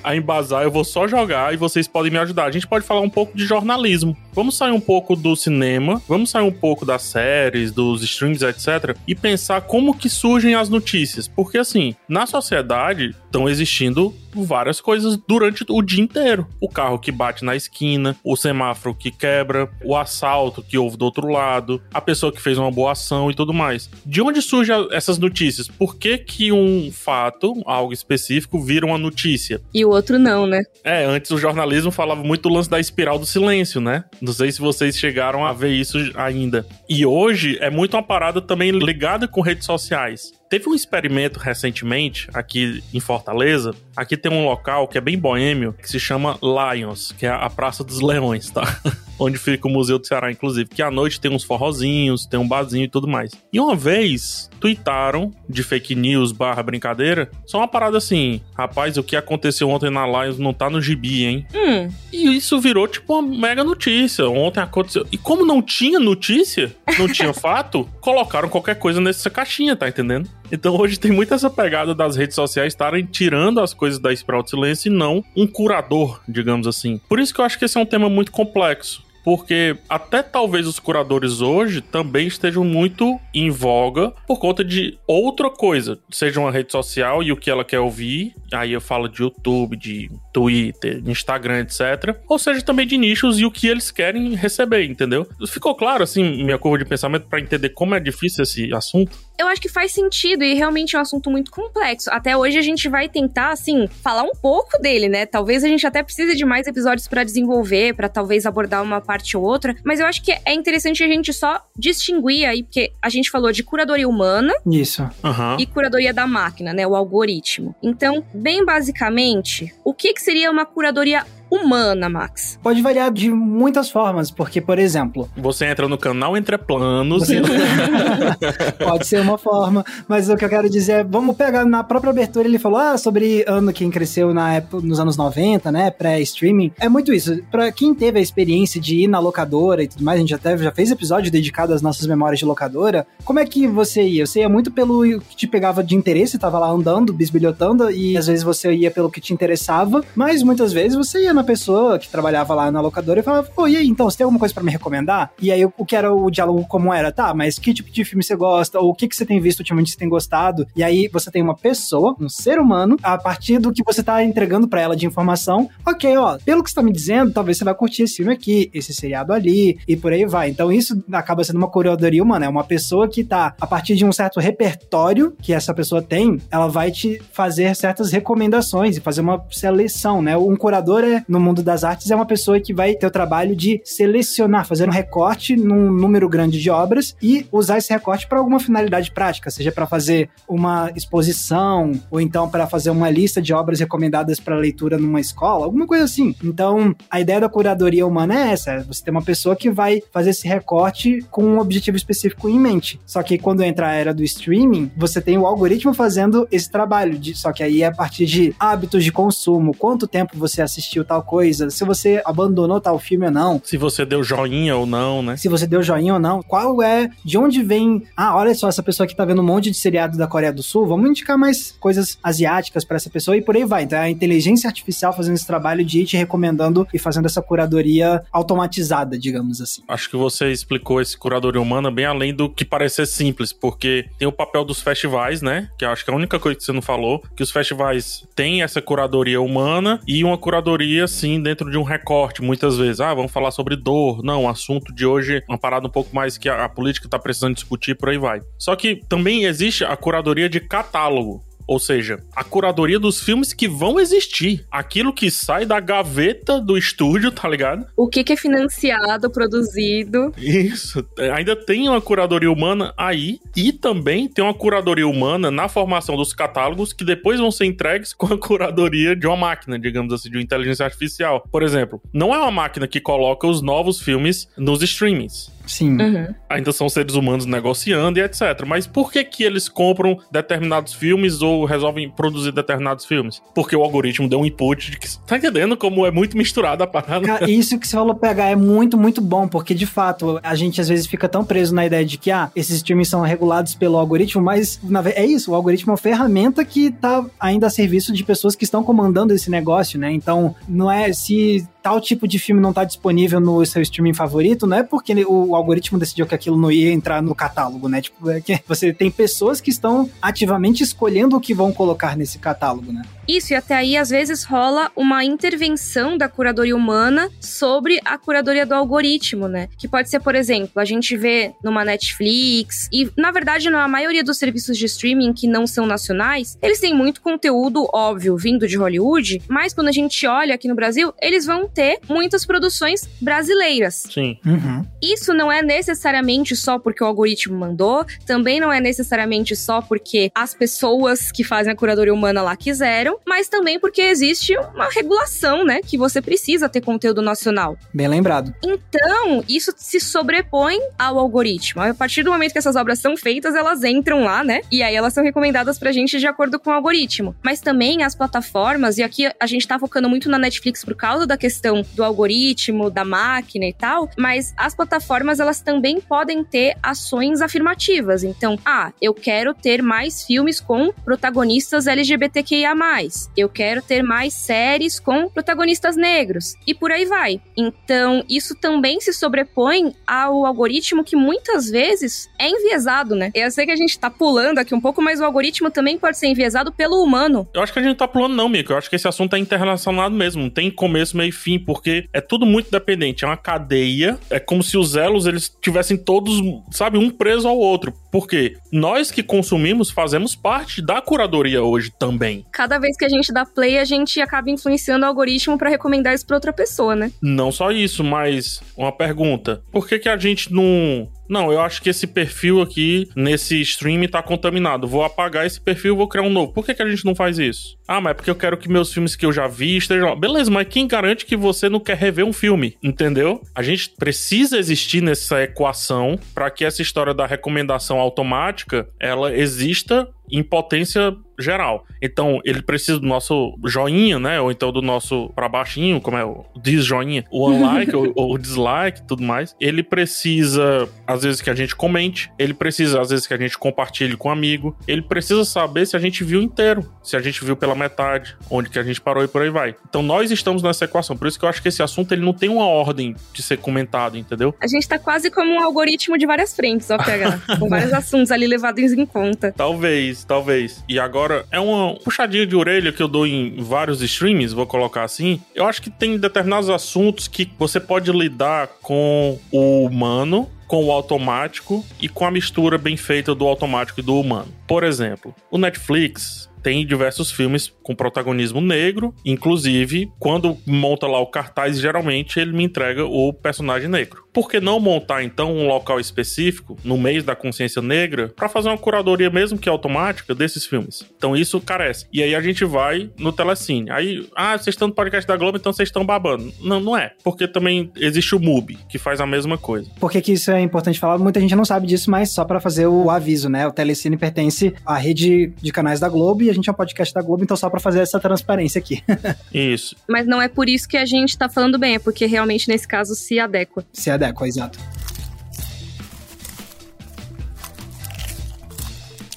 a 0.03 0.17
embasar. 0.17 0.63
Eu 0.63 0.71
vou 0.71 0.85
só 0.85 1.07
jogar 1.07 1.53
e 1.53 1.57
vocês 1.57 1.87
podem 1.87 2.11
me 2.11 2.19
ajudar. 2.19 2.45
A 2.45 2.51
gente 2.51 2.67
pode 2.67 2.85
falar 2.85 3.01
um 3.01 3.11
pouco 3.11 3.37
de 3.37 3.45
jornalismo. 3.45 4.17
Vamos 4.33 4.57
sair 4.57 4.73
um 4.73 4.81
pouco 4.81 5.17
do 5.17 5.35
cinema, 5.35 6.03
vamos 6.09 6.31
sair 6.31 6.43
um 6.43 6.53
pouco 6.53 6.85
das 6.85 7.03
séries, 7.03 7.73
dos 7.73 8.03
streams, 8.03 8.45
etc. 8.45 8.97
E 9.07 9.15
pensar 9.15 9.63
como 9.63 9.97
que 9.97 10.09
surgem 10.09 10.55
as 10.55 10.69
notícias. 10.69 11.26
Porque 11.29 11.59
assim, 11.59 11.95
na 12.09 12.27
sociedade 12.27 13.15
estão 13.25 13.49
existindo 13.49 14.15
várias 14.35 14.81
coisas 14.81 15.17
durante 15.17 15.65
o 15.69 15.83
dia 15.83 16.03
inteiro. 16.03 16.47
O 16.61 16.69
carro 16.69 16.99
que 16.99 17.11
bate 17.13 17.45
na 17.45 17.57
esquina, 17.57 18.17
o 18.25 18.37
semáforo 18.37 18.95
que 18.95 19.11
quebra, 19.11 19.71
o 19.85 19.97
assalto 19.97 20.63
que 20.63 20.77
houve 20.79 20.97
do 20.97 21.05
outro 21.05 21.29
lado, 21.29 21.81
a 21.93 22.01
pessoa 22.01 22.33
que 22.33 22.41
fez 22.41 22.59
uma 22.59 22.71
boa 22.71 22.93
ação 22.93 23.31
e 23.31 23.35
tudo 23.35 23.53
mais. 23.53 23.89
De 24.05 24.21
onde 24.21 24.43
surgem 24.43 24.89
essas 24.93 25.19
notícias? 25.19 25.69
Por 25.69 25.97
que 25.97 26.19
que 26.19 26.53
um 26.53 26.91
fato, 26.93 27.55
algo 27.65 27.93
específico, 27.93 28.61
vira 28.61 28.87
uma 28.87 28.99
notícia? 28.99 29.61
E 29.72 29.84
o 29.84 29.91
outro 29.91 30.19
não, 30.19 30.47
né? 30.47 30.63
É, 30.84 31.05
antes 31.05 31.31
o 31.31 31.39
jornalismo 31.39 31.91
falava 31.91 32.22
muito 32.22 32.49
do 32.49 32.55
lance 32.55 32.69
da 32.69 32.81
espiral 32.81 33.19
do 33.19 33.27
silêncio, 33.27 33.81
né? 33.81 34.05
Não 34.21 34.33
sei 34.33 34.53
se 34.53 34.61
vocês 34.61 34.97
chegaram 34.99 35.45
a 35.45 35.53
ver 35.53 35.72
isso 35.72 35.99
ainda. 36.15 36.67
E 36.89 37.05
hoje 37.07 37.59
é 37.61 37.71
muito 37.71 37.97
uma 37.97 38.03
parada 38.03 38.41
também 38.41 38.71
ligada 38.71 39.27
com 39.27 39.41
redes 39.41 39.67
sociais. 39.67 40.33
Teve 40.48 40.69
um 40.69 40.75
experimento 40.75 41.41
recentemente 41.41 42.28
aqui 42.33 42.83
em 42.95 43.01
Fortaleza. 43.01 43.75
Aqui 43.97 44.16
tem 44.16 44.31
um 44.31 44.45
local 44.45 44.87
que 44.87 44.97
é 44.97 45.01
bem 45.01 45.19
boêmio, 45.19 45.72
que 45.72 45.89
se 45.89 45.98
chama 45.98 46.39
Lions, 46.41 47.13
que 47.13 47.27
é 47.27 47.31
a 47.31 47.51
Praça 47.51 47.83
dos 47.83 48.01
Leões, 48.01 48.51
tá? 48.51 48.63
Onde 49.18 49.39
fica 49.39 49.66
o 49.66 49.71
Museu 49.71 49.98
do 49.98 50.07
Ceará, 50.07 50.30
inclusive. 50.30 50.68
Que 50.68 50.83
à 50.83 50.91
noite 50.91 51.21
tem 51.21 51.30
uns 51.30 51.42
forrozinhos, 51.45 52.27
tem 52.27 52.39
um 52.39 52.47
barzinho 52.47 52.84
e 52.84 52.89
tudo 52.89 53.09
mais. 53.09 53.30
E 53.53 53.59
uma 53.59 53.74
vez, 53.74 54.51
tweetaram 54.60 55.33
de 55.48 55.63
fake 55.63 55.95
news 55.95 56.33
barra 56.33 56.63
brincadeira, 56.63 57.30
só 57.47 57.59
uma 57.59 57.68
parada 57.68 57.97
assim, 57.98 58.41
rapaz, 58.54 58.97
o 58.97 59.03
que 59.03 59.16
aconteceu 59.16 59.68
ontem 59.71 59.91
na 59.91 60.07
Lions 60.07 60.39
não 60.39 60.53
tá 60.53 60.68
no 60.68 60.80
gibi, 60.83 61.24
hein? 61.24 61.47
Hum, 61.54 61.89
E 62.13 62.36
isso 62.36 62.60
virou 62.60 62.86
tipo 62.86 63.18
uma 63.18 63.22
mega 63.36 63.65
notícia. 63.65 64.28
Ontem 64.28 64.60
aconteceu. 64.60 65.07
E 65.10 65.16
como 65.19 65.45
não 65.45 65.62
tinha 65.62 65.98
notícia, 65.98 66.74
não 66.98 67.09
tinha 67.09 67.33
fato, 67.34 67.89
colocaram 68.01 68.48
qualquer 68.48 68.77
coisa 68.77 69.01
nessa 69.01 69.30
caixinha, 69.30 69.77
tá 69.77 69.89
entendendo? 69.89 70.28
Então 70.51 70.77
hoje 70.77 70.98
tem 70.98 71.10
muito 71.10 71.34
essa 71.34 71.51
pegada 71.51 71.95
das 71.95 72.16
redes 72.16 72.34
sociais 72.34 72.72
estarem 72.72 73.04
tirando 73.04 73.60
as 73.60 73.74
coisas 73.74 73.98
da 73.98 74.12
espiral 74.12 74.42
de 74.42 74.51
silêncio 74.51 74.89
e 74.89 74.95
não 74.97 75.24
um 75.36 75.47
curador, 75.47 76.21
digamos 76.28 76.66
assim. 76.66 77.01
Por 77.09 77.19
isso 77.19 77.34
que 77.34 77.41
eu 77.41 77.45
acho 77.45 77.59
que 77.59 77.65
esse 77.65 77.77
é 77.77 77.80
um 77.80 77.86
tema 77.86 78.09
muito 78.09 78.30
complexo. 78.30 79.04
Porque 79.27 79.77
até 79.89 80.23
talvez 80.23 80.69
os 80.69 80.78
curadores 80.78 81.41
hoje 81.41 81.81
também 81.81 82.28
estejam 82.28 82.63
muito 82.63 83.19
em 83.34 83.51
voga 83.51 84.13
por 84.25 84.39
conta 84.39 84.63
de 84.63 84.97
outra 85.05 85.51
coisa, 85.51 85.99
seja 86.09 86.39
uma 86.39 86.53
rede 86.53 86.71
social 86.71 87.25
e 87.25 87.33
o 87.33 87.37
que 87.37 87.51
ela 87.51 87.65
quer 87.65 87.81
ouvir. 87.81 88.37
Aí 88.53 88.72
eu 88.72 88.81
falo 88.81 89.09
de 89.09 89.22
YouTube, 89.22 89.77
de 89.77 90.10
Twitter, 90.33 91.03
Instagram, 91.07 91.60
etc. 91.60 92.16
Ou 92.28 92.39
seja, 92.39 92.63
também 92.63 92.87
de 92.87 92.97
nichos 92.97 93.39
e 93.39 93.45
o 93.45 93.51
que 93.51 93.66
eles 93.66 93.91
querem 93.91 94.34
receber, 94.34 94.84
entendeu? 94.84 95.27
Ficou 95.48 95.75
claro, 95.75 96.03
assim, 96.03 96.45
minha 96.45 96.59
curva 96.59 96.78
de 96.78 96.84
pensamento 96.84 97.27
para 97.28 97.41
entender 97.41 97.71
como 97.71 97.95
é 97.95 98.01
difícil 98.01 98.43
esse 98.43 98.72
assunto? 98.75 99.16
eu 99.39 99.48
acho 99.48 99.60
que 99.60 99.69
faz 99.69 99.93
sentido 99.93 100.43
e 100.43 100.54
realmente 100.54 100.97
é 100.97 100.98
um 100.98 101.03
assunto 101.03 101.31
muito 101.31 101.51
complexo. 101.51 102.10
Até 102.10 102.37
hoje 102.37 102.59
a 102.59 102.63
gente 102.63 102.89
vai 102.89 103.09
tentar, 103.09 103.51
assim, 103.51 103.87
falar 104.03 104.22
um 104.22 104.33
pouco 104.33 104.78
dele, 104.81 105.09
né? 105.09 105.27
Talvez 105.27 105.63
a 105.63 105.69
gente 105.69 105.87
até 105.87 106.03
precise 106.03 106.34
de 106.34 106.45
mais 106.45 106.66
episódios 106.66 107.07
para 107.07 107.22
desenvolver, 107.22 107.95
para 107.95 108.09
talvez 108.09 108.47
abordar 108.47 108.83
uma 108.83 109.01
parte 109.01 109.37
ou 109.37 109.45
outra, 109.45 109.75
mas 109.84 110.01
eu 110.01 110.07
acho 110.07 110.22
que 110.22 110.33
é 110.33 110.54
interessante 110.54 111.04
a 111.04 111.07
gente 111.07 111.33
só 111.33 111.60
distinguir 111.77 112.47
aí, 112.47 112.63
porque 112.63 112.93
a 113.03 113.09
gente 113.09 113.31
falou 113.31 113.53
de 113.53 113.63
curadoria 113.63 114.09
humana. 114.09 114.53
Isso. 114.66 115.03
Uhum. 115.03 115.57
E 115.59 115.66
curadoria 115.66 116.15
da 116.15 116.27
máquina, 116.27 116.72
né? 116.72 116.87
O 116.87 116.97
algoritmo. 116.97 117.75
Então, 117.83 118.25
bem 118.36 118.65
basicamente, 118.65 119.74
o 119.84 119.94
que, 119.94 120.12
que 120.12 120.21
seria 120.21 120.50
uma 120.50 120.66
curadoria 120.66 121.24
humana, 121.51 122.09
Max? 122.09 122.59
Pode 122.63 122.83
variar 122.83 123.13
de 123.13 123.31
muitas 123.31 123.91
formas, 123.91 124.31
porque, 124.31 124.60
por 124.60 124.78
exemplo. 124.78 125.28
Você 125.37 125.66
entra 125.66 125.89
no 125.89 125.98
canal 125.98 126.37
Entre 126.37 126.59
Planos. 126.59 127.27
Você... 127.27 127.41
Pode 128.84 129.07
ser 129.07 129.21
uma 129.21 129.39
forma, 129.39 129.84
mas 130.09 130.28
o 130.28 130.37
que 130.37 130.45
eu 130.45 130.48
quero 130.48 130.69
dizer 130.69 130.93
é: 130.93 131.04
vamos 131.04 131.37
pegar 131.37 131.65
na 131.65 131.83
própria 131.84 132.10
abertura, 132.10 132.47
ele 132.47 132.59
falou 132.59 132.78
ah, 132.78 132.98
sobre 132.98 133.45
ano 133.47 133.72
quem 133.72 133.91
cresceu 133.91 134.33
na 134.33 134.54
época, 134.54 134.87
nos 134.87 134.98
anos 134.98 135.16
90, 135.16 135.71
né? 135.71 135.91
Pré-streaming. 135.91 136.72
É 136.78 136.89
muito 136.89 137.13
isso. 137.13 137.41
Pra 137.51 137.71
quem 137.71 137.95
teve 137.95 138.19
a 138.19 138.22
experiência 138.22 138.81
de 138.81 138.97
ir 138.97 139.09
na 139.09 139.19
locadora 139.19 139.83
e 139.83 139.89
tudo 139.89 140.04
mais, 140.04 140.19
a 140.19 140.21
gente 140.21 140.34
até 140.34 140.57
já 140.57 140.72
fez 140.72 140.91
episódio 140.91 141.31
dedicado 141.31 141.72
às 141.72 141.83
nossas 141.83 142.07
memórias 142.07 142.39
de 142.39 142.45
locadora. 142.45 143.07
Como 143.25 143.39
é 143.39 143.45
que 143.45 143.66
você 143.66 144.03
ia? 144.03 144.27
Você 144.27 144.41
ia 144.41 144.48
muito 144.48 144.71
pelo 144.71 145.21
que 145.21 145.37
te 145.37 145.47
pegava 145.47 145.83
de 145.83 145.95
interesse, 145.95 146.39
tava 146.39 146.59
lá 146.59 146.69
andando, 146.69 147.13
bisbilhotando, 147.13 147.91
e 147.91 148.16
às 148.16 148.27
vezes 148.27 148.43
você 148.43 148.72
ia 148.72 148.91
pelo 148.91 149.10
que 149.10 149.21
te 149.21 149.33
interessava, 149.33 150.04
mas 150.15 150.43
muitas 150.43 150.72
vezes 150.72 150.97
você 150.97 151.25
ia 151.25 151.34
na 151.36 151.44
pessoa 151.44 151.98
que 151.98 152.09
trabalhava 152.09 152.54
lá 152.54 152.71
na 152.71 152.80
locadora 152.80 153.21
e 153.21 153.22
falava, 153.22 153.48
pô, 153.54 153.68
e 153.68 153.77
aí, 153.77 153.86
então, 153.86 154.09
você 154.09 154.18
tem 154.18 154.24
alguma 154.24 154.41
coisa 154.41 154.54
para 154.54 154.62
me 154.62 154.71
recomendar? 154.71 155.30
E 155.41 155.53
aí, 155.53 155.65
o 155.65 155.84
que 155.84 155.94
era 155.94 156.12
o 156.12 156.30
diálogo 156.30 156.66
como 156.66 156.92
era? 156.92 157.12
Tá, 157.12 157.33
mas 157.34 157.59
que 157.59 157.72
tipo 157.72 157.91
de 157.91 158.04
filme 158.04 158.24
você 158.24 158.34
gosta? 158.34 158.80
Ou 158.80 158.91
o 158.91 158.94
que, 158.94 159.06
que 159.06 159.15
você 159.15 159.24
tem 159.24 159.41
visto 159.41 159.60
ultimamente 159.60 159.86
que 159.86 159.92
você 159.92 159.98
tem 159.98 160.09
gostado? 160.09 160.66
E 160.74 160.83
aí, 160.83 161.09
você 161.09 161.30
tem 161.30 161.42
uma 161.42 161.54
pessoa, 161.54 162.16
um 162.21 162.28
ser 162.28 162.59
humano, 162.59 162.97
a 163.03 163.16
partir 163.18 163.59
do 163.59 163.72
que 163.72 163.84
você 163.84 164.03
tá 164.03 164.22
entregando 164.22 164.66
para 164.66 164.80
ela 164.80 164.97
de 164.97 165.06
informação, 165.06 165.68
ok, 165.86 166.16
ó, 166.16 166.38
pelo 166.44 166.62
que 166.62 166.71
você 166.71 166.77
tá 166.77 166.83
me 166.83 166.92
dizendo, 166.92 167.33
talvez 167.33 167.59
você 167.59 167.65
vai 167.65 167.74
curtir 167.74 168.03
esse 168.03 168.16
filme 168.16 168.33
aqui, 168.33 168.71
esse 168.72 168.92
seriado 168.92 169.33
ali, 169.33 169.78
e 169.86 169.97
por 169.97 170.12
aí 170.12 170.24
vai. 170.24 170.48
Então, 170.48 170.72
isso 170.72 171.03
acaba 171.12 171.44
sendo 171.44 171.56
uma 171.56 171.68
curadoria 171.68 172.22
humana, 172.22 172.47
é 172.47 172.48
uma 172.48 172.65
pessoa 172.65 173.09
que 173.09 173.22
tá, 173.22 173.54
a 173.60 173.66
partir 173.66 173.94
de 173.94 174.04
um 174.04 174.12
certo 174.12 174.41
repertório 174.41 175.34
que 175.42 175.53
essa 175.53 175.74
pessoa 175.74 176.03
tem, 176.03 176.41
ela 176.50 176.68
vai 176.68 176.91
te 176.91 177.21
fazer 177.33 177.74
certas 177.77 178.10
recomendações 178.10 178.97
e 178.97 179.00
fazer 179.00 179.21
uma 179.21 179.44
seleção, 179.50 180.22
né? 180.22 180.36
Um 180.36 180.56
curador 180.56 181.04
é, 181.04 181.24
no 181.28 181.41
mundo 181.41 181.63
das 181.63 181.84
artes 181.84 182.11
é 182.11 182.17
uma 182.17 182.27
pessoa 182.27 182.61
que 182.61 182.75
vai 182.75 182.95
ter 182.95 183.07
o 183.07 183.11
trabalho 183.11 183.55
de 183.55 183.81
selecionar, 183.84 184.67
fazer 184.67 184.89
um 184.89 184.93
recorte 184.93 185.57
num 185.57 185.91
número 185.91 186.28
grande 186.28 186.61
de 186.61 186.71
obras 186.71 187.17
e 187.23 187.47
usar 187.51 187.78
esse 187.78 187.93
recorte 187.93 188.27
para 188.27 188.39
alguma 188.39 188.61
finalidade 188.61 189.11
prática, 189.11 189.51
seja 189.51 189.73
para 189.73 189.87
fazer 189.87 190.28
uma 190.49 190.91
exposição 190.95 191.93
ou 192.11 192.21
então 192.21 192.49
para 192.49 192.67
fazer 192.67 192.91
uma 192.91 193.11
lista 193.11 193.41
de 193.41 193.53
obras 193.53 193.81
recomendadas 193.81 194.41
para 194.41 194.57
leitura 194.57 194.99
numa 194.99 195.21
escola, 195.21 195.65
alguma 195.65 195.87
coisa 195.87 196.05
assim. 196.05 196.34
Então, 196.43 196.95
a 197.11 197.21
ideia 197.21 197.41
da 197.41 197.49
curadoria 197.49 198.07
humana 198.07 198.34
é 198.34 198.53
essa: 198.53 198.72
é 198.72 198.81
você 198.81 199.05
ter 199.05 199.11
uma 199.11 199.22
pessoa 199.22 199.57
que 199.57 199.71
vai 199.71 200.03
fazer 200.13 200.31
esse 200.31 200.47
recorte 200.47 201.25
com 201.31 201.45
um 201.45 201.59
objetivo 201.59 201.97
específico 201.97 202.49
em 202.49 202.59
mente. 202.59 203.01
Só 203.07 203.22
que 203.22 203.39
quando 203.39 203.63
entra 203.63 203.89
a 203.89 203.93
era 203.93 204.15
do 204.15 204.22
streaming, 204.22 204.91
você 204.97 205.21
tem 205.21 205.39
o 205.39 205.47
algoritmo 205.47 205.95
fazendo 205.95 206.47
esse 206.51 206.71
trabalho, 206.71 207.19
de, 207.19 207.34
só 207.34 207.53
que 207.53 207.63
aí 207.63 207.83
é 207.83 207.87
a 207.87 207.93
partir 207.93 208.27
de 208.27 208.55
hábitos 208.59 209.05
de 209.05 209.13
consumo, 209.13 209.75
quanto 209.77 210.07
tempo 210.07 210.37
você 210.37 210.63
assistiu 210.63 211.05
tal 211.05 211.16
coisa, 211.22 211.71
se 211.71 211.84
você 211.84 212.22
abandonou 212.24 212.80
tal 212.80 212.98
filme 212.98 213.27
ou 213.27 213.33
não. 213.33 213.60
Se 213.65 213.77
você 213.77 214.04
deu 214.04 214.22
joinha 214.22 214.77
ou 214.77 214.86
não, 214.86 215.22
né? 215.22 215.36
Se 215.36 215.48
você 215.48 215.66
deu 215.66 215.83
joinha 215.83 216.15
ou 216.15 216.21
não. 216.21 216.42
Qual 216.42 216.83
é, 216.83 217.10
de 217.24 217.39
onde 217.39 217.63
vem. 217.63 218.03
Ah, 218.16 218.36
olha 218.36 218.54
só, 218.54 218.68
essa 218.68 218.83
pessoa 218.83 219.07
que 219.07 219.15
tá 219.15 219.24
vendo 219.24 219.41
um 219.41 219.45
monte 219.45 219.71
de 219.71 219.77
seriado 219.77 220.16
da 220.16 220.27
Coreia 220.27 220.53
do 220.53 220.63
Sul, 220.63 220.86
vamos 220.86 221.10
indicar 221.10 221.39
mais 221.39 221.74
coisas 221.78 222.18
asiáticas 222.22 222.84
para 222.84 222.97
essa 222.97 223.10
pessoa 223.10 223.36
e 223.36 223.42
por 223.42 223.57
aí 223.57 223.65
vai. 223.65 223.83
Então 223.83 223.98
é 223.98 224.03
a 224.03 224.10
inteligência 224.10 224.68
artificial 224.68 225.13
fazendo 225.13 225.34
esse 225.34 225.47
trabalho 225.47 225.84
de 225.84 226.01
ir 226.01 226.07
te 226.07 226.16
recomendando 226.16 226.86
e 226.92 226.98
fazendo 226.98 227.27
essa 227.27 227.42
curadoria 227.42 228.22
automatizada, 228.33 229.19
digamos 229.19 229.60
assim. 229.60 229.83
Acho 229.89 230.10
que 230.10 230.16
você 230.16 230.51
explicou 230.51 231.01
esse 231.01 231.16
curadoria 231.16 231.60
humana 231.60 231.91
bem 231.91 232.04
além 232.04 232.34
do 232.34 232.48
que 232.48 232.65
parecer 232.65 233.07
simples, 233.07 233.53
porque 233.53 234.07
tem 234.19 234.27
o 234.27 234.33
papel 234.33 234.65
dos 234.65 234.80
festivais, 234.80 235.42
né? 235.42 235.69
Que 235.78 235.84
eu 235.84 235.91
acho 235.91 236.04
que 236.04 236.10
é 236.10 236.15
a 236.15 236.16
única 236.16 236.39
coisa 236.39 236.57
que 236.59 236.65
você 236.65 236.72
não 236.72 236.83
falou, 236.83 237.22
que 237.36 237.42
os 237.42 237.51
festivais 237.51 238.24
têm 238.34 238.62
essa 238.62 238.80
curadoria 238.83 239.41
humana 239.41 240.01
e 240.07 240.22
uma 240.24 240.39
curadoria 240.39 241.06
assim, 241.07 241.41
dentro 241.41 241.71
de 241.71 241.79
um 241.79 241.83
recorte, 241.83 242.43
muitas 242.43 242.77
vezes. 242.77 243.01
Ah, 243.01 243.15
vamos 243.15 243.33
falar 243.33 243.51
sobre 243.51 243.75
dor. 243.75 244.23
Não, 244.23 244.45
o 244.45 244.49
assunto 244.49 244.95
de 244.95 245.07
hoje 245.07 245.39
é 245.39 245.43
uma 245.49 245.59
parada 245.59 245.87
um 245.87 245.91
pouco 245.91 246.15
mais 246.15 246.37
que 246.37 246.49
a, 246.49 246.65
a 246.65 246.69
política 246.69 247.07
está 247.07 247.19
precisando 247.19 247.55
discutir, 247.55 247.97
por 247.97 248.11
aí 248.11 248.19
vai. 248.19 248.43
Só 248.59 248.77
que 248.77 248.97
também 249.09 249.45
existe 249.45 249.85
a 249.85 249.97
curadoria 249.97 250.49
de 250.49 250.61
catálogo. 250.61 251.43
Ou 251.66 251.78
seja, 251.78 252.21
a 252.34 252.45
curadoria 252.45 252.98
dos 252.98 253.21
filmes 253.21 253.53
que 253.53 253.68
vão 253.68 253.98
existir. 253.98 254.65
Aquilo 254.71 255.13
que 255.13 255.30
sai 255.30 255.66
da 255.66 255.80
gaveta 255.80 256.61
do 256.61 256.78
estúdio, 256.78 257.33
tá 257.33 257.49
ligado? 257.49 257.87
O 257.97 258.09
que, 258.09 258.23
que 258.23 258.33
é 258.33 258.37
financiado, 258.37 259.30
produzido. 259.30 260.33
Isso. 260.37 261.04
Ainda 261.35 261.57
tem 261.57 261.88
uma 261.88 262.00
curadoria 262.00 262.50
humana 262.50 262.95
aí. 262.97 263.40
E 263.54 263.73
também 263.73 264.28
tem 264.28 264.45
uma 264.45 264.54
curadoria 264.54 265.09
humana 265.09 265.50
na 265.50 265.68
formação 265.68 266.16
dos 266.16 266.33
catálogos 266.33 266.92
que 266.92 267.04
depois 267.04 267.40
vão 267.40 267.50
ser 267.50 267.66
entregues 267.66 268.12
com 268.12 268.33
a 268.33 268.38
curadoria 268.38 269.16
de 269.16 269.26
uma 269.26 269.37
máquina, 269.37 269.78
digamos 269.78 270.12
assim, 270.12 270.30
de 270.30 270.37
uma 270.37 270.42
inteligência 270.42 270.85
artificial. 270.85 271.47
Por 271.50 271.62
exemplo, 271.62 272.00
não 272.12 272.35
é 272.35 272.38
uma 272.38 272.50
máquina 272.50 272.87
que 272.87 273.00
coloca 273.00 273.47
os 273.47 273.61
novos 273.61 274.00
filmes 274.00 274.49
nos 274.57 274.83
streamings. 274.83 275.56
Sim. 275.66 275.97
Uhum. 276.00 276.35
Ainda 276.49 276.73
são 276.73 276.88
seres 276.88 277.14
humanos 277.14 277.47
negociando 277.47 278.18
e 278.18 278.23
etc. 278.23 278.64
Mas 278.66 278.87
por 278.87 279.12
que 279.12 279.25
que 279.25 279.42
eles 279.45 279.68
compram 279.68 280.18
determinados 280.30 280.92
filmes 280.92 281.42
ou 281.42 281.64
resolvem 281.64 282.09
produzir 282.09 282.52
determinados 282.52 283.04
filmes? 283.04 283.42
Porque 283.54 283.75
o 283.75 283.83
algoritmo 283.83 284.29
deu 284.29 284.41
um 284.41 284.47
input 284.47 284.91
de 284.91 284.99
que... 284.99 285.19
Tá 285.26 285.37
entendendo 285.37 285.76
como 285.76 286.07
é 286.07 286.11
muito 286.11 286.37
misturada 286.37 286.85
a 286.85 286.87
parada? 286.87 287.26
Cara, 287.26 287.50
isso 287.50 287.79
que 287.79 287.87
você 287.87 287.97
falou 287.97 288.14
pegar 288.14 288.50
é 288.50 288.57
muito, 288.57 288.97
muito 288.97 289.21
bom, 289.21 289.49
porque 289.49 289.75
de 289.75 289.87
fato, 289.87 290.38
a 290.43 290.55
gente 290.55 290.81
às 290.81 290.88
vezes 290.88 291.07
fica 291.07 291.29
tão 291.29 291.45
preso 291.45 291.75
na 291.75 291.85
ideia 291.85 292.05
de 292.05 292.17
que, 292.19 292.31
ah, 292.31 292.50
esses 292.55 292.76
streams 292.76 293.09
são 293.09 293.21
regulados 293.21 293.75
pelo 293.75 293.99
algoritmo, 293.99 294.43
mas 294.43 294.79
na, 294.83 295.02
é 295.11 295.25
isso, 295.25 295.52
o 295.52 295.55
algoritmo 295.55 295.91
é 295.91 295.93
uma 295.93 295.99
ferramenta 295.99 296.64
que 296.64 296.91
tá 296.91 297.25
ainda 297.38 297.67
a 297.67 297.71
serviço 297.71 298.12
de 298.12 298.25
pessoas 298.25 298.55
que 298.55 298.64
estão 298.64 298.83
comandando 298.83 299.33
esse 299.33 299.50
negócio, 299.50 299.99
né? 299.99 300.12
Então, 300.12 300.55
não 300.69 300.91
é 300.91 301.12
se 301.12 301.67
tal 301.83 302.00
tipo 302.00 302.26
de 302.26 302.38
filme 302.38 302.61
não 302.61 302.73
tá 302.73 302.83
disponível 302.83 303.38
no 303.38 303.64
seu 303.64 303.81
streaming 303.81 304.12
favorito, 304.12 304.67
não 304.67 304.76
é 304.76 304.83
porque 304.83 305.25
o 305.25 305.55
algoritmo 305.57 305.99
decidiu 305.99 306.27
que 306.27 306.35
aquilo 306.35 306.57
não 306.57 306.71
ia 306.71 306.93
entrar 306.93 307.23
no 307.23 307.35
catálogo, 307.35 307.89
né? 307.89 308.01
Tipo, 308.01 308.31
é 308.31 308.41
que 308.41 308.61
você 308.67 308.93
tem 308.93 309.11
pessoas 309.11 309.61
que 309.61 309.71
estão 309.71 310.09
ativamente 310.21 310.83
escolhendo 310.83 311.37
o 311.37 311.41
que 311.41 311.55
vão 311.55 311.73
colocar 311.73 312.17
nesse 312.17 312.39
catálogo, 312.39 312.93
né? 312.93 313.03
Isso, 313.28 313.52
e 313.52 313.56
até 313.56 313.75
aí 313.75 313.97
às 313.97 314.11
vezes 314.11 314.45
rola 314.45 314.90
uma 314.95 315.25
intervenção 315.25 316.16
da 316.16 316.28
curadoria 316.28 316.76
humana 316.76 317.30
sobre 317.40 318.00
a 318.04 318.16
curadoria 318.18 318.66
do 318.66 318.75
algoritmo, 318.75 319.49
né? 319.49 319.68
Que 319.78 319.88
pode 319.88 320.09
ser, 320.09 320.21
por 320.21 320.35
exemplo, 320.35 320.80
a 320.80 320.85
gente 320.85 321.16
vê 321.16 321.54
numa 321.62 321.85
Netflix 321.85 322.88
e, 322.92 323.11
na 323.16 323.30
verdade, 323.30 323.68
na 323.71 323.87
maioria 323.88 324.23
dos 324.23 324.38
serviços 324.38 324.76
de 324.78 324.87
streaming 324.87 325.33
que 325.33 325.47
não 325.47 325.66
são 325.66 325.87
nacionais, 325.87 326.56
eles 326.62 326.80
têm 326.80 326.95
muito 326.95 327.21
conteúdo 327.21 327.88
óbvio 327.92 328.37
vindo 328.37 328.66
de 328.66 328.76
Hollywood, 328.76 329.42
mas 329.49 329.75
quando 329.75 329.88
a 329.88 329.92
gente 329.92 330.26
olha 330.26 330.54
aqui 330.54 330.68
no 330.68 330.75
Brasil, 330.75 331.12
eles 331.21 331.45
vão 331.45 331.68
ter 331.68 331.99
muitas 332.09 332.45
produções 332.47 333.09
brasileiras. 333.21 334.04
Sim. 334.11 334.38
Uhum. 334.45 334.85
Isso 335.02 335.35
não 335.35 335.50
é 335.50 335.62
necessariamente 335.62 336.54
só 336.56 336.78
porque 336.78 337.02
o 337.02 337.06
algoritmo 337.06 337.56
mandou, 337.56 338.04
também 338.26 338.61
não 338.61 338.73
é 338.73 338.80
necessariamente 338.80 339.56
só 339.56 339.80
porque 339.80 340.30
as 340.35 340.54
pessoas 340.54 341.30
que 341.33 341.45
fazem 341.45 341.73
a 341.73 341.76
curadoria 341.76 342.12
humana 342.12 342.42
lá 342.42 342.56
quiseram, 342.56 343.16
mas 343.27 343.49
também 343.49 343.79
porque 343.79 344.03
existe 344.03 344.57
uma 344.57 344.89
regulação, 344.89 345.65
né? 345.65 345.81
Que 345.81 345.97
você 345.97 346.21
precisa 346.21 346.69
ter 346.69 346.81
conteúdo 346.81 347.23
nacional. 347.23 347.77
Bem 347.93 348.09
lembrado. 348.09 348.55
Então, 348.63 349.45
isso 349.49 349.73
se 349.77 350.01
sobrepõe 350.01 350.79
ao 350.99 351.19
algoritmo. 351.19 351.83
A 351.83 351.95
partir 351.95 352.23
do 352.23 352.31
momento 352.31 352.53
que 352.53 352.59
essas 352.59 352.77
obras 352.77 352.99
são 352.99 353.17
feitas, 353.17 353.55
elas 353.55 353.85
entram 353.85 354.25
lá, 354.25 354.43
né? 354.43 354.61
E 354.71 354.83
aí 354.83 354.95
elas 354.95 355.13
são 355.13 355.23
recomendadas 355.23 355.79
pra 355.79 355.93
gente 355.93 356.19
de 356.19 356.27
acordo 356.27 356.59
com 356.59 356.71
o 356.71 356.73
algoritmo. 356.73 357.35
Mas 357.43 357.61
também 357.61 358.03
as 358.03 358.15
plataformas, 358.15 358.99
e 358.99 359.03
aqui 359.03 359.31
a 359.39 359.47
gente 359.47 359.67
tá 359.67 359.79
focando 359.79 360.09
muito 360.09 360.29
na 360.29 360.39
Netflix 360.39 360.85
por 360.85 360.95
causa 360.95 361.27
da 361.27 361.37
questão 361.37 361.85
do 361.95 362.05
algoritmo, 362.05 362.91
da 362.91 363.05
máquina 363.05 363.67
e 363.67 363.73
tal, 363.73 364.09
mas 364.17 364.55
as 364.57 364.75
plataformas 364.75 365.41
elas 365.41 365.61
também 365.61 366.01
podem 366.01 366.45
ter 366.45 366.77
ações 366.83 367.41
afirmativas. 367.41 368.25
Então, 368.25 368.59
ah, 368.65 368.93
eu 369.01 369.15
quero 369.15 369.55
ter 369.55 369.83
mais 369.83 370.25
filmes 370.25 370.61
com 370.61 370.93
protagonistas 371.05 371.87
LGBTQIA+. 371.87 372.75
Mais. 373.07 373.31
Eu 373.37 373.49
quero 373.49 373.81
ter 373.81 374.03
mais 374.03 374.35
séries 374.35 374.99
com 374.99 375.29
protagonistas 375.29 375.97
negros. 375.97 376.55
E 376.67 376.75
por 376.75 376.91
aí 376.91 377.05
vai. 377.05 377.41
Então, 377.57 378.25
isso 378.29 378.55
também 378.55 379.01
se 379.01 379.13
sobrepõe 379.13 379.95
ao 380.07 380.45
algoritmo 380.45 381.05
que 381.05 381.17
muitas 381.17 381.71
vezes 381.71 382.29
é 382.39 382.49
enviesado, 382.49 383.15
né? 383.15 383.31
Eu 383.35 383.51
sei 383.51 383.65
que 383.65 383.73
a 383.73 383.77
gente 383.77 383.99
tá 383.99 384.11
pulando 384.11 384.59
aqui 384.59 384.75
um 384.75 384.81
pouco, 384.81 385.01
mas 385.01 385.21
o 385.21 385.25
algoritmo 385.25 385.71
também 385.71 385.99
pode 385.99 386.19
ser 386.19 386.27
enviesado 386.27 386.73
pelo 386.73 387.03
humano. 387.03 387.49
Eu 387.55 387.63
acho 387.63 387.73
que 387.73 387.79
a 387.79 387.83
gente 387.83 387.97
tá 387.97 388.09
pulando, 388.09 388.35
não, 388.35 388.49
Mico. 388.49 388.73
Eu 388.73 388.79
acho 388.79 388.91
que 388.91 388.97
esse 388.97 389.09
assunto 389.09 389.37
é 389.37 389.39
interrelacionado 389.39 390.15
mesmo. 390.15 390.43
Não 390.43 390.51
tem 390.51 390.71
começo, 390.71 391.17
meio 391.17 391.29
e 391.29 391.33
fim, 391.33 391.59
porque 391.59 392.09
é 392.13 392.21
tudo 392.21 392.45
muito 392.45 392.71
dependente. 392.71 393.25
É 393.25 393.29
uma 393.29 393.37
cadeia. 393.37 394.19
É 394.31 394.39
como 394.39 394.63
se 394.63 394.77
os 394.77 394.97
elos 394.97 395.27
eles 395.27 395.55
tivessem 395.61 395.97
todos, 395.97 396.41
sabe, 396.71 396.99
um 396.99 397.11
preso 397.11 397.49
ao 397.49 397.59
outro. 397.59 397.93
Porque 398.11 398.57
nós 398.73 399.11
que 399.11 399.23
consumimos 399.23 399.91
fazemos 399.91 400.35
parte 400.35 400.81
da 400.81 401.01
curadoria 401.01 401.63
hoje 401.63 401.93
também. 401.99 402.45
Cada 402.51 402.79
vez 402.79 402.96
que 402.97 403.05
a 403.05 403.09
gente 403.09 403.33
dá 403.33 403.45
play, 403.45 403.79
a 403.79 403.85
gente 403.85 404.21
acaba 404.21 404.50
influenciando 404.50 405.05
o 405.05 405.09
algoritmo 405.09 405.59
para 405.59 405.71
recomendar 405.71 406.15
isso 406.15 406.26
para 406.26 406.37
outra 406.37 406.53
pessoa, 406.53 406.95
né? 406.95 407.12
Não 407.21 407.53
só 407.53 407.71
isso, 407.71 408.03
mas 408.03 408.61
uma 408.76 408.93
pergunta. 408.93 409.62
Por 409.71 409.87
que 409.87 409.99
que 409.99 410.09
a 410.09 410.17
gente 410.17 410.53
não 410.53 411.09
não, 411.28 411.52
eu 411.52 411.61
acho 411.61 411.83
que 411.83 411.90
esse 411.90 412.06
perfil 412.06 412.61
aqui, 412.61 413.09
nesse 413.14 413.61
stream, 413.61 414.06
tá 414.09 414.23
contaminado. 414.23 414.87
Vou 414.87 415.04
apagar 415.04 415.47
esse 415.47 415.61
perfil 415.61 415.95
e 415.95 415.97
vou 415.97 416.09
criar 416.09 416.25
um 416.25 416.30
novo. 416.30 416.52
Por 416.52 416.64
que, 416.64 416.75
que 416.75 416.83
a 416.83 416.88
gente 416.88 417.04
não 417.04 417.14
faz 417.14 417.38
isso? 417.38 417.76
Ah, 417.87 418.00
mas 418.00 418.12
é 418.12 418.14
porque 418.14 418.30
eu 418.30 418.35
quero 418.35 418.56
que 418.56 418.68
meus 418.68 418.92
filmes 418.92 419.16
que 419.16 419.25
eu 419.25 419.33
já 419.33 419.47
vi 419.47 419.76
estejam 419.76 420.11
lá. 420.11 420.16
Beleza, 420.16 420.50
mas 420.50 420.68
quem 420.68 420.87
garante 420.87 421.25
que 421.25 421.37
você 421.37 421.68
não 421.68 421.80
quer 421.80 421.97
rever 421.97 422.25
um 422.25 422.33
filme? 422.33 422.76
Entendeu? 422.83 423.40
A 423.54 423.62
gente 423.62 423.90
precisa 423.90 424.59
existir 424.59 425.02
nessa 425.02 425.42
equação 425.42 426.18
para 426.35 426.50
que 426.50 426.64
essa 426.64 426.83
história 426.83 427.14
da 427.14 427.26
recomendação 427.26 427.99
automática 427.99 428.88
ela 429.00 429.35
exista 429.37 430.09
em 430.30 430.42
potência 430.42 431.16
geral. 431.38 431.85
Então, 432.02 432.40
ele 432.45 432.62
precisa 432.62 432.99
do 432.99 433.06
nosso 433.06 433.59
joinha, 433.64 434.18
né? 434.18 434.40
Ou 434.40 434.50
então 434.50 434.73
do 434.73 434.83
nosso 434.83 435.30
para 435.35 435.49
baixinho, 435.49 436.00
como 436.00 436.16
é 436.16 436.25
o 436.25 436.45
desjoinha, 436.61 437.25
o 437.30 437.49
unlike 437.50 437.95
ou, 437.95 438.33
o 438.33 438.38
dislike, 438.38 439.06
tudo 439.06 439.23
mais. 439.23 439.54
Ele 439.61 439.83
precisa, 439.83 440.88
às 441.17 441.23
vezes, 441.23 441.41
que 441.41 441.51
a 441.51 441.55
gente 441.55 441.75
comente. 441.75 442.31
Ele 442.39 442.55
precisa, 442.55 443.01
às 443.01 443.11
vezes, 443.11 443.27
que 443.27 443.35
a 443.35 443.39
gente 443.39 443.59
compartilhe 443.59 444.17
com 444.17 444.29
um 444.29 444.33
amigo. 444.33 444.77
Ele 444.87 445.03
precisa 445.03 445.45
saber 445.45 445.87
se 445.87 445.97
a 445.97 445.99
gente 445.99 446.23
viu 446.25 446.41
inteiro, 446.41 446.91
se 447.03 447.17
a 447.17 447.21
gente 447.21 447.45
viu 447.45 447.57
pela 447.57 447.75
metade, 447.75 448.37
onde 448.51 448.71
que 448.71 448.79
a 448.79 448.83
gente 448.83 449.01
parou 449.01 449.25
e 449.25 449.29
por 449.29 449.43
aí 449.43 449.51
vai. 449.51 449.75
Então, 449.89 450.03
nós 450.03 450.31
estamos 450.31 450.63
nessa 450.63 450.85
equação. 450.85 451.17
Por 451.17 451.27
isso 451.27 451.39
que 451.39 451.45
eu 451.45 451.49
acho 451.49 451.63
que 451.63 451.69
esse 451.69 451.83
assunto 451.83 452.13
ele 452.13 452.25
não 452.25 452.33
tem 452.33 452.49
uma 452.49 452.67
ordem 452.67 453.15
de 453.33 453.43
ser 453.43 453.59
comentado, 453.59 454.17
entendeu? 454.17 454.55
A 454.61 454.67
gente 454.67 454.87
tá 454.87 454.99
quase 454.99 455.31
como 455.31 455.53
um 455.53 455.63
algoritmo 455.63 456.17
de 456.17 456.27
várias 456.27 456.55
frentes, 456.55 456.91
ó, 456.91 456.99
PH. 456.99 457.41
com 457.59 457.69
vários 457.69 457.93
assuntos 457.93 458.31
ali 458.31 458.47
levados 458.47 458.93
em 458.93 459.07
conta. 459.07 459.53
Talvez, 459.57 460.25
talvez. 460.25 460.85
E 460.89 460.99
agora, 460.99 461.45
é 461.51 461.59
uma 461.59 461.95
puxadinha 461.95 462.47
de 462.47 462.55
orelha 462.55 462.93
que 462.93 463.03
eu 463.03 463.09
dou 463.09 463.27
em 463.27 463.57
vários 463.63 464.03
streams, 464.03 464.55
vou 464.55 464.67
colocar 464.67 465.05
assim. 465.05 465.41
Eu 465.55 465.67
acho 465.67 465.81
que 465.81 465.91
tem 465.91 466.19
determinados 466.19 466.69
assuntos 466.69 467.29
que 467.29 467.51
você 467.59 467.81
pode 467.81 468.11
lidar 468.13 468.69
com 468.83 469.39
o 469.51 469.85
humano 469.85 470.51
com 470.67 470.85
o 470.85 470.91
automático 470.91 471.85
e 472.01 472.09
com 472.09 472.25
a 472.25 472.31
mistura 472.31 472.77
bem 472.79 472.97
feita 472.97 473.35
do 473.35 473.47
automático 473.47 474.01
e 474.01 474.03
do 474.03 474.19
humano. 474.19 474.53
Por 474.67 474.85
exemplo, 474.85 475.35
o 475.51 475.59
Netflix 475.59 476.51
tem 476.67 476.85
diversos 476.85 477.31
filmes 477.31 477.73
com 477.81 477.95
protagonismo 477.95 478.61
negro, 478.61 479.15
inclusive 479.25 480.11
quando 480.19 480.59
monta 480.67 481.07
lá 481.07 481.21
o 481.21 481.29
cartaz, 481.29 481.79
geralmente 481.79 482.41
ele 482.41 482.51
me 482.51 482.65
entrega 482.65 483.05
o 483.05 483.33
personagem 483.33 483.89
negro. 483.89 484.27
Por 484.33 484.51
que 484.51 484.61
não 484.61 484.81
montar 484.81 485.23
então 485.23 485.57
um 485.57 485.69
local 485.69 486.01
específico 486.01 486.77
no 486.85 486.99
mês 486.99 487.23
da 487.23 487.37
consciência 487.37 487.81
negra 487.81 488.33
para 488.37 488.49
fazer 488.49 488.69
uma 488.69 488.77
curadoria 488.77 489.31
mesmo 489.31 489.57
que 489.57 489.69
automática 489.69 490.35
desses 490.35 490.67
filmes? 490.67 491.07
Então 491.17 491.37
isso 491.37 491.59
carece. 491.61 492.07
E 492.13 492.23
aí 492.23 492.35
a 492.35 492.41
gente 492.43 492.65
vai 492.65 493.11
no 493.17 493.33
Telecine. 493.33 493.91
Aí, 493.91 494.29
ah, 494.37 494.59
vocês 494.59 494.75
estão 494.75 494.89
no 494.89 494.95
podcast 494.95 495.27
da 495.27 495.37
Globo, 495.37 495.57
então 495.57 495.73
vocês 495.73 495.89
estão 495.89 496.05
babando. 496.05 496.53
Não, 496.61 496.81
não 496.81 496.97
é. 496.97 497.13
Porque 497.25 497.49
também 497.49 497.91
existe 497.97 498.35
o 498.35 498.41
MUBI, 498.41 498.77
que 498.91 498.99
faz 498.99 499.23
a 499.23 499.27
mesma 499.27 499.57
coisa. 499.57 499.89
Por 499.99 500.11
que, 500.11 500.21
que 500.21 500.33
isso 500.33 500.51
é 500.51 500.61
importante 500.61 500.99
falar? 500.99 501.17
Muita 501.17 501.41
gente 501.41 501.57
não 501.57 501.65
sabe 501.65 501.87
disso, 501.87 502.11
mas 502.11 502.33
só 502.33 502.45
para 502.45 502.61
fazer 502.61 502.89
o 502.89 503.09
aviso, 503.09 503.49
né? 503.49 503.67
O 503.67 503.73
Telecine 503.73 504.19
pertence 504.19 504.75
à 504.85 504.99
rede 504.99 505.53
de 505.63 505.73
canais 505.73 505.99
da 505.99 506.11
Globo 506.11 506.43
e 506.43 506.51
a 506.51 506.56
gente 506.57 506.69
é 506.69 506.73
um 506.73 506.75
podcast 506.75 507.15
da 507.15 507.23
Globo, 507.23 507.43
então 507.43 507.57
só 507.57 507.71
para 507.71 507.81
fazer 507.81 508.01
essa 508.01 508.19
transparência 508.19 508.79
aqui. 508.79 509.03
isso. 509.53 509.97
Mas 510.09 510.27
não 510.27 510.41
é 510.41 510.49
por 510.49 510.69
isso 510.69 510.89
que 510.89 510.97
a 510.97 511.07
gente 511.07 511.37
tá 511.37 511.49
falando 511.49 511.79
bem, 511.79 511.97
é 511.97 511.99
porque 511.99 512.27
realmente 512.27 512.69
nesse 512.69 512.87
caso 512.87 513.15
se 513.15 513.39
adequa. 513.39 513.85
Se 513.93 514.11
adequa 514.11 514.47
exato. 514.47 514.79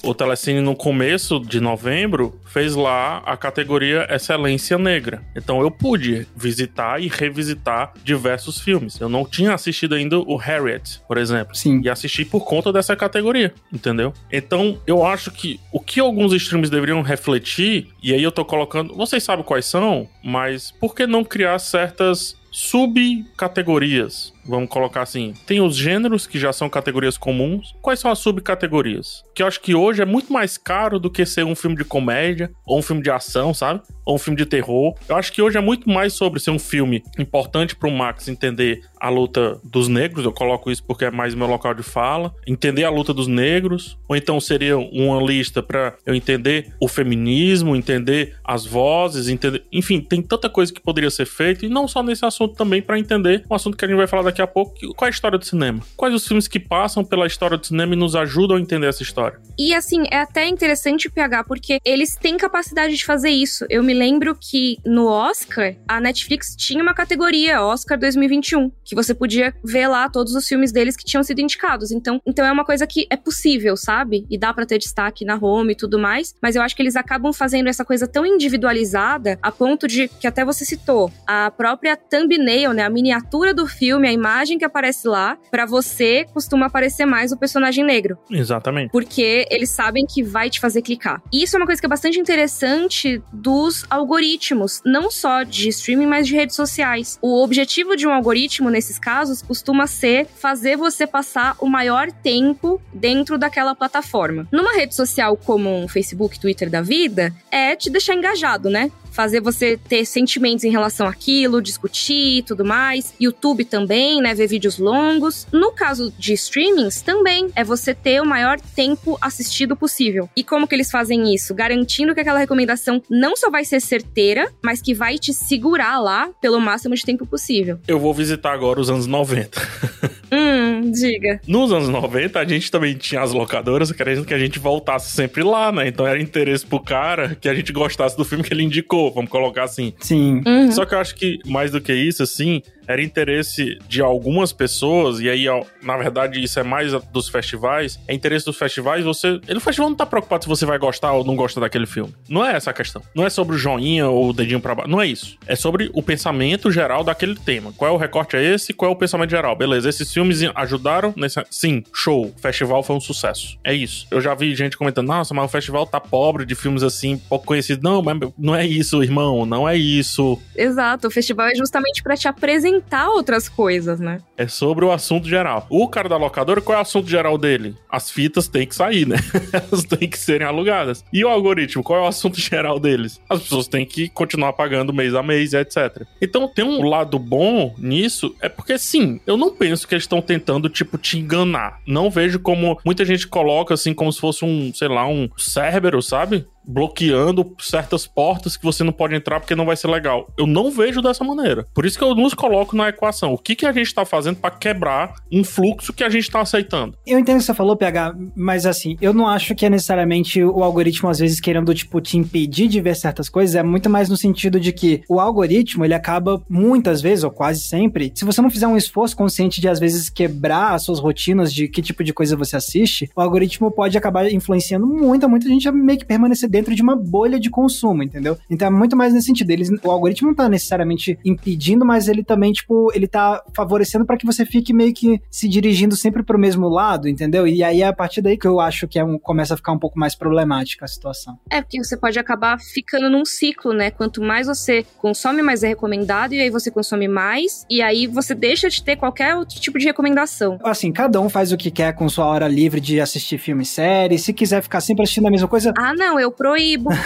O 0.02 0.14
Telecine, 0.14 0.60
no 0.60 0.74
começo 0.74 1.38
de 1.38 1.60
novembro, 1.60 2.40
fez 2.46 2.74
lá 2.74 3.18
a 3.18 3.36
categoria 3.36 4.06
Excelência 4.10 4.78
Negra. 4.78 5.22
Então 5.36 5.60
eu 5.60 5.70
pude 5.70 6.26
visitar 6.34 7.00
e 7.00 7.06
revisitar 7.06 7.92
diversos 8.02 8.60
filmes. 8.60 8.98
Eu 8.98 9.10
não 9.10 9.26
tinha 9.26 9.52
assistido 9.52 9.94
ainda 9.94 10.18
o 10.18 10.36
Harriet, 10.36 11.00
por 11.06 11.18
exemplo. 11.18 11.54
Sim. 11.54 11.82
E 11.84 11.90
assisti 11.90 12.24
por 12.24 12.46
conta 12.46 12.72
dessa 12.72 12.96
categoria, 12.96 13.52
entendeu? 13.70 14.14
Então 14.32 14.78
eu 14.86 15.04
acho 15.04 15.30
que 15.30 15.60
o 15.70 15.78
que 15.78 16.00
alguns 16.00 16.32
streams 16.32 16.70
deveriam 16.70 17.02
refletir, 17.02 17.88
e 18.02 18.14
aí 18.14 18.22
eu 18.22 18.32
tô 18.32 18.44
colocando, 18.44 18.94
vocês 18.94 19.22
sabem 19.22 19.44
quais 19.44 19.66
são, 19.66 20.08
mas 20.24 20.70
por 20.70 20.94
que 20.94 21.06
não 21.06 21.22
criar 21.22 21.58
certas 21.58 22.40
subcategorias. 22.50 24.32
Vamos 24.44 24.68
colocar 24.68 25.02
assim: 25.02 25.34
tem 25.46 25.60
os 25.60 25.76
gêneros 25.76 26.26
que 26.26 26.38
já 26.38 26.52
são 26.52 26.68
categorias 26.68 27.16
comuns. 27.16 27.74
Quais 27.80 28.00
são 28.00 28.10
as 28.10 28.18
subcategorias? 28.18 29.24
Que 29.34 29.42
eu 29.42 29.46
acho 29.46 29.60
que 29.60 29.74
hoje 29.74 30.02
é 30.02 30.06
muito 30.06 30.32
mais 30.32 30.56
caro 30.56 30.98
do 30.98 31.10
que 31.10 31.24
ser 31.26 31.44
um 31.44 31.54
filme 31.54 31.76
de 31.76 31.84
comédia, 31.84 32.50
ou 32.66 32.78
um 32.78 32.82
filme 32.82 33.02
de 33.02 33.10
ação, 33.10 33.52
sabe? 33.52 33.80
Ou 34.04 34.16
um 34.16 34.18
filme 34.18 34.36
de 34.36 34.46
terror. 34.46 34.94
Eu 35.08 35.16
acho 35.16 35.32
que 35.32 35.42
hoje 35.42 35.58
é 35.58 35.60
muito 35.60 35.88
mais 35.88 36.12
sobre 36.12 36.40
ser 36.40 36.50
um 36.50 36.58
filme 36.58 37.02
importante 37.18 37.76
para 37.76 37.88
o 37.88 37.92
Max 37.92 38.28
entender 38.28 38.82
a 38.98 39.08
luta 39.08 39.60
dos 39.64 39.88
negros. 39.88 40.24
Eu 40.24 40.32
coloco 40.32 40.70
isso 40.70 40.82
porque 40.84 41.04
é 41.04 41.10
mais 41.10 41.34
meu 41.34 41.46
local 41.46 41.74
de 41.74 41.82
fala. 41.82 42.34
Entender 42.46 42.84
a 42.84 42.90
luta 42.90 43.14
dos 43.14 43.26
negros. 43.26 43.98
Ou 44.08 44.16
então 44.16 44.40
seria 44.40 44.78
uma 44.78 45.22
lista 45.22 45.62
para 45.62 45.94
eu 46.04 46.14
entender 46.14 46.72
o 46.80 46.88
feminismo, 46.88 47.76
entender 47.76 48.36
as 48.44 48.66
vozes, 48.66 49.28
entender. 49.28 49.62
Enfim, 49.72 50.00
tem 50.00 50.22
tanta 50.22 50.48
coisa 50.48 50.72
que 50.72 50.80
poderia 50.80 51.10
ser 51.10 51.26
feita. 51.26 51.64
E 51.64 51.68
não 51.68 51.86
só 51.86 52.02
nesse 52.02 52.24
assunto 52.24 52.54
também, 52.54 52.82
para 52.82 52.98
entender 52.98 53.44
um 53.48 53.54
assunto 53.54 53.76
que 53.76 53.84
a 53.84 53.88
gente 53.88 53.96
vai 53.96 54.06
falar 54.06 54.29
daqui 54.30 54.40
a 54.40 54.46
pouco. 54.46 54.74
Qual 54.94 55.06
é 55.06 55.10
a 55.10 55.10
história 55.10 55.38
do 55.38 55.44
cinema? 55.44 55.80
Quais 55.96 56.14
os 56.14 56.26
filmes 56.26 56.48
que 56.48 56.58
passam 56.58 57.04
pela 57.04 57.26
história 57.26 57.58
do 57.58 57.66
cinema 57.66 57.94
e 57.94 57.96
nos 57.96 58.16
ajudam 58.16 58.56
a 58.56 58.60
entender 58.60 58.86
essa 58.86 59.02
história? 59.02 59.38
E 59.58 59.74
assim, 59.74 60.04
é 60.10 60.18
até 60.18 60.48
interessante 60.48 61.08
o 61.08 61.12
PH, 61.12 61.44
porque 61.44 61.80
eles 61.84 62.16
têm 62.16 62.36
capacidade 62.36 62.96
de 62.96 63.04
fazer 63.04 63.30
isso. 63.30 63.66
Eu 63.68 63.82
me 63.82 63.92
lembro 63.92 64.34
que 64.34 64.78
no 64.86 65.06
Oscar, 65.06 65.74
a 65.86 66.00
Netflix 66.00 66.54
tinha 66.56 66.82
uma 66.82 66.94
categoria, 66.94 67.62
Oscar 67.62 67.98
2021, 67.98 68.70
que 68.84 68.94
você 68.94 69.12
podia 69.12 69.54
ver 69.64 69.88
lá 69.88 70.08
todos 70.08 70.34
os 70.34 70.46
filmes 70.46 70.72
deles 70.72 70.96
que 70.96 71.04
tinham 71.04 71.22
sido 71.22 71.40
indicados. 71.40 71.90
Então, 71.90 72.20
então 72.24 72.46
é 72.46 72.52
uma 72.52 72.64
coisa 72.64 72.86
que 72.86 73.06
é 73.10 73.16
possível, 73.16 73.76
sabe? 73.76 74.26
E 74.30 74.38
dá 74.38 74.54
para 74.54 74.64
ter 74.64 74.78
destaque 74.78 75.24
na 75.24 75.36
home 75.36 75.72
e 75.72 75.76
tudo 75.76 75.98
mais. 75.98 76.34
Mas 76.40 76.56
eu 76.56 76.62
acho 76.62 76.74
que 76.74 76.82
eles 76.82 76.96
acabam 76.96 77.32
fazendo 77.32 77.68
essa 77.68 77.84
coisa 77.84 78.06
tão 78.06 78.24
individualizada 78.24 79.38
a 79.42 79.50
ponto 79.50 79.86
de 79.86 80.08
que 80.08 80.26
até 80.26 80.44
você 80.44 80.64
citou 80.64 81.12
a 81.26 81.50
própria 81.50 81.96
thumbnail, 81.96 82.72
né? 82.72 82.84
A 82.84 82.90
miniatura 82.90 83.52
do 83.52 83.66
filme, 83.66 84.08
a 84.08 84.12
imagem 84.20 84.58
que 84.58 84.64
aparece 84.64 85.08
lá, 85.08 85.38
para 85.50 85.64
você 85.64 86.26
costuma 86.32 86.66
aparecer 86.66 87.06
mais 87.06 87.32
o 87.32 87.38
personagem 87.38 87.84
negro. 87.84 88.18
Exatamente. 88.30 88.90
Porque 88.90 89.46
eles 89.50 89.70
sabem 89.70 90.04
que 90.06 90.22
vai 90.22 90.50
te 90.50 90.60
fazer 90.60 90.82
clicar. 90.82 91.22
E 91.32 91.42
isso 91.42 91.56
é 91.56 91.58
uma 91.58 91.66
coisa 91.66 91.80
que 91.80 91.86
é 91.86 91.88
bastante 91.88 92.20
interessante 92.20 93.22
dos 93.32 93.86
algoritmos, 93.88 94.82
não 94.84 95.10
só 95.10 95.42
de 95.42 95.68
streaming, 95.70 96.06
mas 96.06 96.26
de 96.26 96.34
redes 96.34 96.54
sociais. 96.54 97.18
O 97.22 97.42
objetivo 97.42 97.96
de 97.96 98.06
um 98.06 98.12
algoritmo 98.12 98.70
nesses 98.70 98.98
casos 98.98 99.42
costuma 99.42 99.86
ser 99.86 100.26
fazer 100.26 100.76
você 100.76 101.06
passar 101.06 101.56
o 101.58 101.66
maior 101.66 102.12
tempo 102.12 102.80
dentro 102.92 103.38
daquela 103.38 103.74
plataforma. 103.74 104.46
Numa 104.52 104.74
rede 104.74 104.94
social 104.94 105.36
como 105.36 105.70
um 105.70 105.88
Facebook, 105.88 106.38
Twitter 106.38 106.68
da 106.68 106.82
vida, 106.82 107.32
é 107.50 107.74
te 107.74 107.88
deixar 107.88 108.14
engajado, 108.14 108.68
né? 108.68 108.90
Fazer 109.10 109.40
você 109.40 109.76
ter 109.76 110.04
sentimentos 110.04 110.64
em 110.64 110.70
relação 110.70 111.06
àquilo, 111.06 111.62
discutir 111.62 112.38
e 112.38 112.42
tudo 112.42 112.64
mais. 112.64 113.14
YouTube 113.20 113.64
também, 113.64 114.20
né? 114.20 114.34
Ver 114.34 114.46
vídeos 114.46 114.78
longos. 114.78 115.46
No 115.52 115.72
caso 115.72 116.12
de 116.18 116.32
streamings, 116.34 117.02
também 117.02 117.50
é 117.54 117.64
você 117.64 117.94
ter 117.94 118.20
o 118.20 118.26
maior 118.26 118.60
tempo 118.60 119.18
assistido 119.20 119.76
possível. 119.76 120.28
E 120.36 120.44
como 120.44 120.66
que 120.66 120.74
eles 120.74 120.90
fazem 120.90 121.34
isso? 121.34 121.54
Garantindo 121.54 122.14
que 122.14 122.20
aquela 122.20 122.38
recomendação 122.38 123.02
não 123.08 123.36
só 123.36 123.50
vai 123.50 123.64
ser 123.64 123.80
certeira, 123.80 124.52
mas 124.62 124.80
que 124.80 124.94
vai 124.94 125.18
te 125.18 125.32
segurar 125.32 125.98
lá 125.98 126.30
pelo 126.40 126.60
máximo 126.60 126.94
de 126.94 127.04
tempo 127.04 127.26
possível. 127.26 127.78
Eu 127.86 127.98
vou 127.98 128.14
visitar 128.14 128.52
agora 128.52 128.80
os 128.80 128.90
anos 128.90 129.06
90. 129.06 129.60
hum, 130.32 130.90
diga. 130.90 131.40
Nos 131.46 131.72
anos 131.72 131.88
90, 131.88 132.38
a 132.38 132.44
gente 132.44 132.70
também 132.70 132.94
tinha 132.94 133.20
as 133.20 133.32
locadoras 133.32 133.92
querendo 133.92 134.24
que 134.24 134.34
a 134.34 134.38
gente 134.38 134.58
voltasse 134.58 135.12
sempre 135.12 135.42
lá, 135.42 135.70
né? 135.70 135.88
Então 135.88 136.06
era 136.06 136.20
interesse 136.20 136.66
pro 136.66 136.80
cara 136.80 137.36
que 137.40 137.48
a 137.48 137.54
gente 137.54 137.72
gostasse 137.72 138.16
do 138.16 138.24
filme 138.24 138.44
que 138.44 138.52
ele 138.52 138.62
indicou 138.62 139.10
vamos 139.12 139.30
colocar 139.30 139.64
assim. 139.64 139.92
Sim. 140.00 140.42
Uhum. 140.46 140.72
Só 140.72 140.84
que 140.84 140.94
eu 140.94 140.98
acho 140.98 141.14
que 141.14 141.38
mais 141.46 141.70
do 141.70 141.80
que 141.80 141.92
isso, 141.92 142.22
assim, 142.22 142.62
era 142.90 143.02
interesse 143.02 143.78
de 143.86 144.02
algumas 144.02 144.52
pessoas, 144.52 145.20
e 145.20 145.30
aí, 145.30 145.46
na 145.80 145.96
verdade, 145.96 146.42
isso 146.42 146.58
é 146.58 146.64
mais 146.64 146.92
dos 147.12 147.28
festivais, 147.28 148.00
é 148.08 148.14
interesse 148.14 148.44
dos 148.44 148.58
festivais, 148.58 149.04
você. 149.04 149.40
Ele, 149.46 149.58
o 149.58 149.60
festival 149.60 149.90
não 149.90 149.96
tá 149.96 150.04
preocupado 150.04 150.42
se 150.42 150.48
você 150.48 150.66
vai 150.66 150.76
gostar 150.76 151.12
ou 151.12 151.24
não 151.24 151.36
gosta 151.36 151.60
daquele 151.60 151.86
filme. 151.86 152.12
Não 152.28 152.44
é 152.44 152.56
essa 152.56 152.70
a 152.70 152.74
questão. 152.74 153.00
Não 153.14 153.24
é 153.24 153.30
sobre 153.30 153.54
o 153.54 153.58
joinha 153.58 154.08
ou 154.08 154.30
o 154.30 154.32
dedinho 154.32 154.60
pra 154.60 154.74
baixo. 154.74 154.90
Não 154.90 155.00
é 155.00 155.06
isso. 155.06 155.38
É 155.46 155.54
sobre 155.54 155.88
o 155.94 156.02
pensamento 156.02 156.70
geral 156.72 157.04
daquele 157.04 157.36
tema. 157.36 157.72
Qual 157.72 157.88
é 157.88 157.94
o 157.94 157.96
recorte 157.96 158.36
é 158.36 158.42
esse? 158.42 158.72
Qual 158.72 158.90
é 158.90 158.94
o 158.94 158.96
pensamento 158.96 159.30
geral? 159.30 159.54
Beleza, 159.54 159.88
esses 159.88 160.12
filmes 160.12 160.40
ajudaram 160.56 161.14
nesse. 161.16 161.40
Sim, 161.48 161.84
show. 161.94 162.26
O 162.36 162.40
festival 162.40 162.82
foi 162.82 162.96
um 162.96 163.00
sucesso. 163.00 163.56
É 163.62 163.72
isso. 163.72 164.06
Eu 164.10 164.20
já 164.20 164.34
vi 164.34 164.52
gente 164.56 164.76
comentando, 164.76 165.06
nossa, 165.06 165.32
mas 165.32 165.44
o 165.44 165.48
festival 165.48 165.86
tá 165.86 166.00
pobre 166.00 166.44
de 166.44 166.56
filmes 166.56 166.82
assim, 166.82 167.16
pouco 167.28 167.46
conhecidos. 167.46 167.82
Não, 167.84 168.02
mas 168.02 168.18
não 168.36 168.54
é 168.54 168.66
isso, 168.66 169.00
irmão. 169.00 169.46
Não 169.46 169.68
é 169.68 169.76
isso. 169.76 170.40
Exato. 170.56 171.06
O 171.06 171.10
festival 171.10 171.46
é 171.46 171.54
justamente 171.54 172.02
para 172.02 172.16
te 172.16 172.26
apresentar 172.26 172.79
outras 173.08 173.48
coisas, 173.48 174.00
né? 174.00 174.20
É 174.36 174.48
sobre 174.48 174.84
o 174.84 174.92
assunto 174.92 175.28
geral. 175.28 175.66
O 175.68 175.88
cara 175.88 176.08
da 176.08 176.16
locadora, 176.16 176.60
qual 176.60 176.76
é 176.76 176.78
o 176.78 176.82
assunto 176.82 177.08
geral 177.08 177.36
dele? 177.36 177.74
As 177.88 178.10
fitas 178.10 178.48
têm 178.48 178.66
que 178.66 178.74
sair, 178.74 179.06
né? 179.06 179.16
Elas 179.52 179.84
têm 179.84 180.08
que 180.08 180.18
serem 180.18 180.46
alugadas. 180.46 181.04
E 181.12 181.24
o 181.24 181.28
algoritmo, 181.28 181.82
qual 181.82 182.00
é 182.00 182.02
o 182.02 182.08
assunto 182.08 182.38
geral 182.40 182.78
deles? 182.78 183.20
As 183.28 183.42
pessoas 183.42 183.68
têm 183.68 183.84
que 183.84 184.08
continuar 184.08 184.52
pagando 184.52 184.92
mês 184.92 185.14
a 185.14 185.22
mês, 185.22 185.52
etc. 185.52 186.04
Então 186.20 186.48
tem 186.48 186.64
um 186.64 186.88
lado 186.88 187.18
bom 187.18 187.74
nisso, 187.78 188.34
é 188.40 188.48
porque 188.48 188.78
sim, 188.78 189.20
eu 189.26 189.36
não 189.36 189.54
penso 189.54 189.86
que 189.86 189.94
eles 189.94 190.04
estão 190.04 190.22
tentando, 190.22 190.68
tipo, 190.68 190.98
te 190.98 191.18
enganar. 191.18 191.78
Não 191.86 192.10
vejo 192.10 192.38
como 192.38 192.78
muita 192.84 193.04
gente 193.04 193.26
coloca 193.26 193.74
assim, 193.74 193.92
como 193.92 194.12
se 194.12 194.20
fosse 194.20 194.44
um, 194.44 194.72
sei 194.74 194.88
lá, 194.88 195.06
um 195.06 195.28
Cerberus, 195.36 196.06
sabe? 196.08 196.46
Bloqueando 196.66 197.54
certas 197.58 198.06
portas 198.06 198.56
que 198.56 198.64
você 198.64 198.84
não 198.84 198.92
pode 198.92 199.14
entrar 199.14 199.40
porque 199.40 199.54
não 199.54 199.66
vai 199.66 199.76
ser 199.76 199.88
legal. 199.88 200.28
Eu 200.38 200.46
não 200.46 200.70
vejo 200.70 201.02
dessa 201.02 201.24
maneira. 201.24 201.66
Por 201.74 201.86
isso 201.86 201.98
que 201.98 202.04
eu 202.04 202.14
nos 202.14 202.34
coloco 202.34 202.76
na 202.76 202.88
equação. 202.88 203.32
O 203.32 203.38
que, 203.38 203.54
que 203.54 203.66
a 203.66 203.72
gente 203.72 203.86
está 203.86 204.04
fazendo 204.04 204.36
para 204.36 204.50
quebrar 204.50 205.14
um 205.32 205.42
fluxo 205.42 205.92
que 205.92 206.04
a 206.04 206.08
gente 206.08 206.24
está 206.24 206.40
aceitando? 206.40 206.96
Eu 207.06 207.18
entendo 207.18 207.36
o 207.36 207.40
que 207.40 207.46
você 207.46 207.54
falou, 207.54 207.76
PH, 207.76 208.14
mas 208.36 208.66
assim, 208.66 208.96
eu 209.00 209.12
não 209.12 209.26
acho 209.26 209.54
que 209.54 209.66
é 209.66 209.70
necessariamente 209.70 210.42
o 210.42 210.62
algoritmo, 210.62 211.08
às 211.08 211.18
vezes, 211.18 211.40
querendo, 211.40 211.74
tipo, 211.74 212.00
te 212.00 212.18
impedir 212.18 212.68
de 212.68 212.80
ver 212.80 212.96
certas 212.96 213.28
coisas. 213.28 213.56
É 213.56 213.62
muito 213.62 213.88
mais 213.88 214.08
no 214.08 214.16
sentido 214.16 214.60
de 214.60 214.72
que 214.72 215.02
o 215.08 215.20
algoritmo, 215.20 215.84
ele 215.84 215.94
acaba 215.94 216.42
muitas 216.48 217.00
vezes, 217.00 217.24
ou 217.24 217.30
quase 217.30 217.60
sempre, 217.60 218.12
se 218.14 218.24
você 218.24 218.40
não 218.42 218.50
fizer 218.50 218.66
um 218.66 218.76
esforço 218.76 219.16
consciente 219.16 219.60
de, 219.60 219.68
às 219.68 219.80
vezes, 219.80 220.08
quebrar 220.08 220.74
as 220.74 220.84
suas 220.84 220.98
rotinas 220.98 221.52
de 221.52 221.68
que 221.68 221.82
tipo 221.82 222.04
de 222.04 222.12
coisa 222.12 222.36
você 222.36 222.56
assiste, 222.56 223.10
o 223.14 223.20
algoritmo 223.20 223.70
pode 223.70 223.96
acabar 223.96 224.30
influenciando 224.30 224.86
muita, 224.86 225.28
muita 225.28 225.48
gente 225.48 225.68
a 225.68 225.72
meio 225.72 225.98
que 225.98 226.04
permanecer 226.04 226.49
dentro 226.50 226.74
de 226.74 226.82
uma 226.82 226.96
bolha 226.96 227.38
de 227.38 227.48
consumo, 227.48 228.02
entendeu? 228.02 228.36
Então 228.50 228.66
é 228.66 228.70
muito 228.70 228.96
mais 228.96 229.14
nesse 229.14 229.26
sentido. 229.26 229.50
Eles, 229.50 229.70
o 229.82 229.90
algoritmo 229.90 230.28
não 230.28 230.34
tá 230.34 230.48
necessariamente 230.48 231.16
impedindo, 231.24 231.86
mas 231.86 232.08
ele 232.08 232.24
também, 232.24 232.52
tipo, 232.52 232.90
ele 232.92 233.06
tá 233.06 233.42
favorecendo 233.54 234.04
para 234.04 234.16
que 234.16 234.26
você 234.26 234.44
fique 234.44 234.72
meio 234.72 234.92
que 234.92 235.20
se 235.30 235.48
dirigindo 235.48 235.94
sempre 235.96 236.24
pro 236.24 236.38
mesmo 236.38 236.68
lado, 236.68 237.08
entendeu? 237.08 237.46
E 237.46 237.62
aí 237.62 237.82
é 237.82 237.86
a 237.86 237.92
partir 237.92 238.20
daí 238.20 238.36
que 238.36 238.48
eu 238.48 238.58
acho 238.58 238.88
que 238.88 238.98
é 238.98 239.04
um, 239.04 239.18
começa 239.18 239.54
a 239.54 239.56
ficar 239.56 239.72
um 239.72 239.78
pouco 239.78 239.98
mais 239.98 240.16
problemática 240.16 240.84
a 240.84 240.88
situação. 240.88 241.38
É, 241.48 241.62
porque 241.62 241.82
você 241.82 241.96
pode 241.96 242.18
acabar 242.18 242.58
ficando 242.58 243.08
num 243.08 243.24
ciclo, 243.24 243.72
né? 243.72 243.90
Quanto 243.90 244.20
mais 244.20 244.48
você 244.48 244.84
consome, 244.98 245.42
mais 245.42 245.62
é 245.62 245.68
recomendado, 245.68 246.34
e 246.34 246.40
aí 246.40 246.50
você 246.50 246.70
consome 246.70 247.06
mais, 247.06 247.64
e 247.70 247.80
aí 247.80 248.08
você 248.08 248.34
deixa 248.34 248.68
de 248.68 248.82
ter 248.82 248.96
qualquer 248.96 249.36
outro 249.36 249.60
tipo 249.60 249.78
de 249.78 249.84
recomendação. 249.84 250.58
Assim, 250.64 250.90
cada 250.90 251.20
um 251.20 251.28
faz 251.28 251.52
o 251.52 251.56
que 251.56 251.70
quer 251.70 251.92
com 251.94 252.08
sua 252.08 252.26
hora 252.26 252.48
livre 252.48 252.80
de 252.80 253.00
assistir 253.00 253.38
filme 253.38 253.62
e 253.62 253.66
série. 253.66 254.18
Se 254.18 254.32
quiser 254.32 254.62
ficar 254.62 254.80
sempre 254.80 255.04
assistindo 255.04 255.28
a 255.28 255.30
mesma 255.30 255.46
coisa. 255.46 255.72
Ah, 255.78 255.94
não, 255.94 256.18
eu 256.18 256.30
proíbo. 256.40 256.88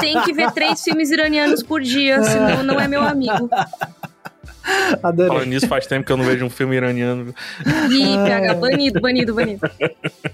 Tem 0.00 0.20
que 0.22 0.32
ver 0.32 0.50
três 0.50 0.82
filmes 0.82 1.12
iranianos 1.12 1.62
por 1.62 1.80
dia, 1.80 2.20
senão 2.24 2.64
não 2.64 2.80
é 2.80 2.88
meu 2.88 3.02
amigo. 3.02 3.48
Adorei. 5.02 5.28
Falando 5.28 5.48
nisso, 5.48 5.66
faz 5.66 5.86
tempo 5.86 6.06
que 6.06 6.12
eu 6.12 6.16
não 6.16 6.24
vejo 6.24 6.44
um 6.44 6.50
filme 6.50 6.76
iraniano. 6.76 7.34
Ih, 7.90 8.16
PH, 8.24 8.54
banido, 8.54 9.00
banido, 9.00 9.34
banido. 9.34 9.70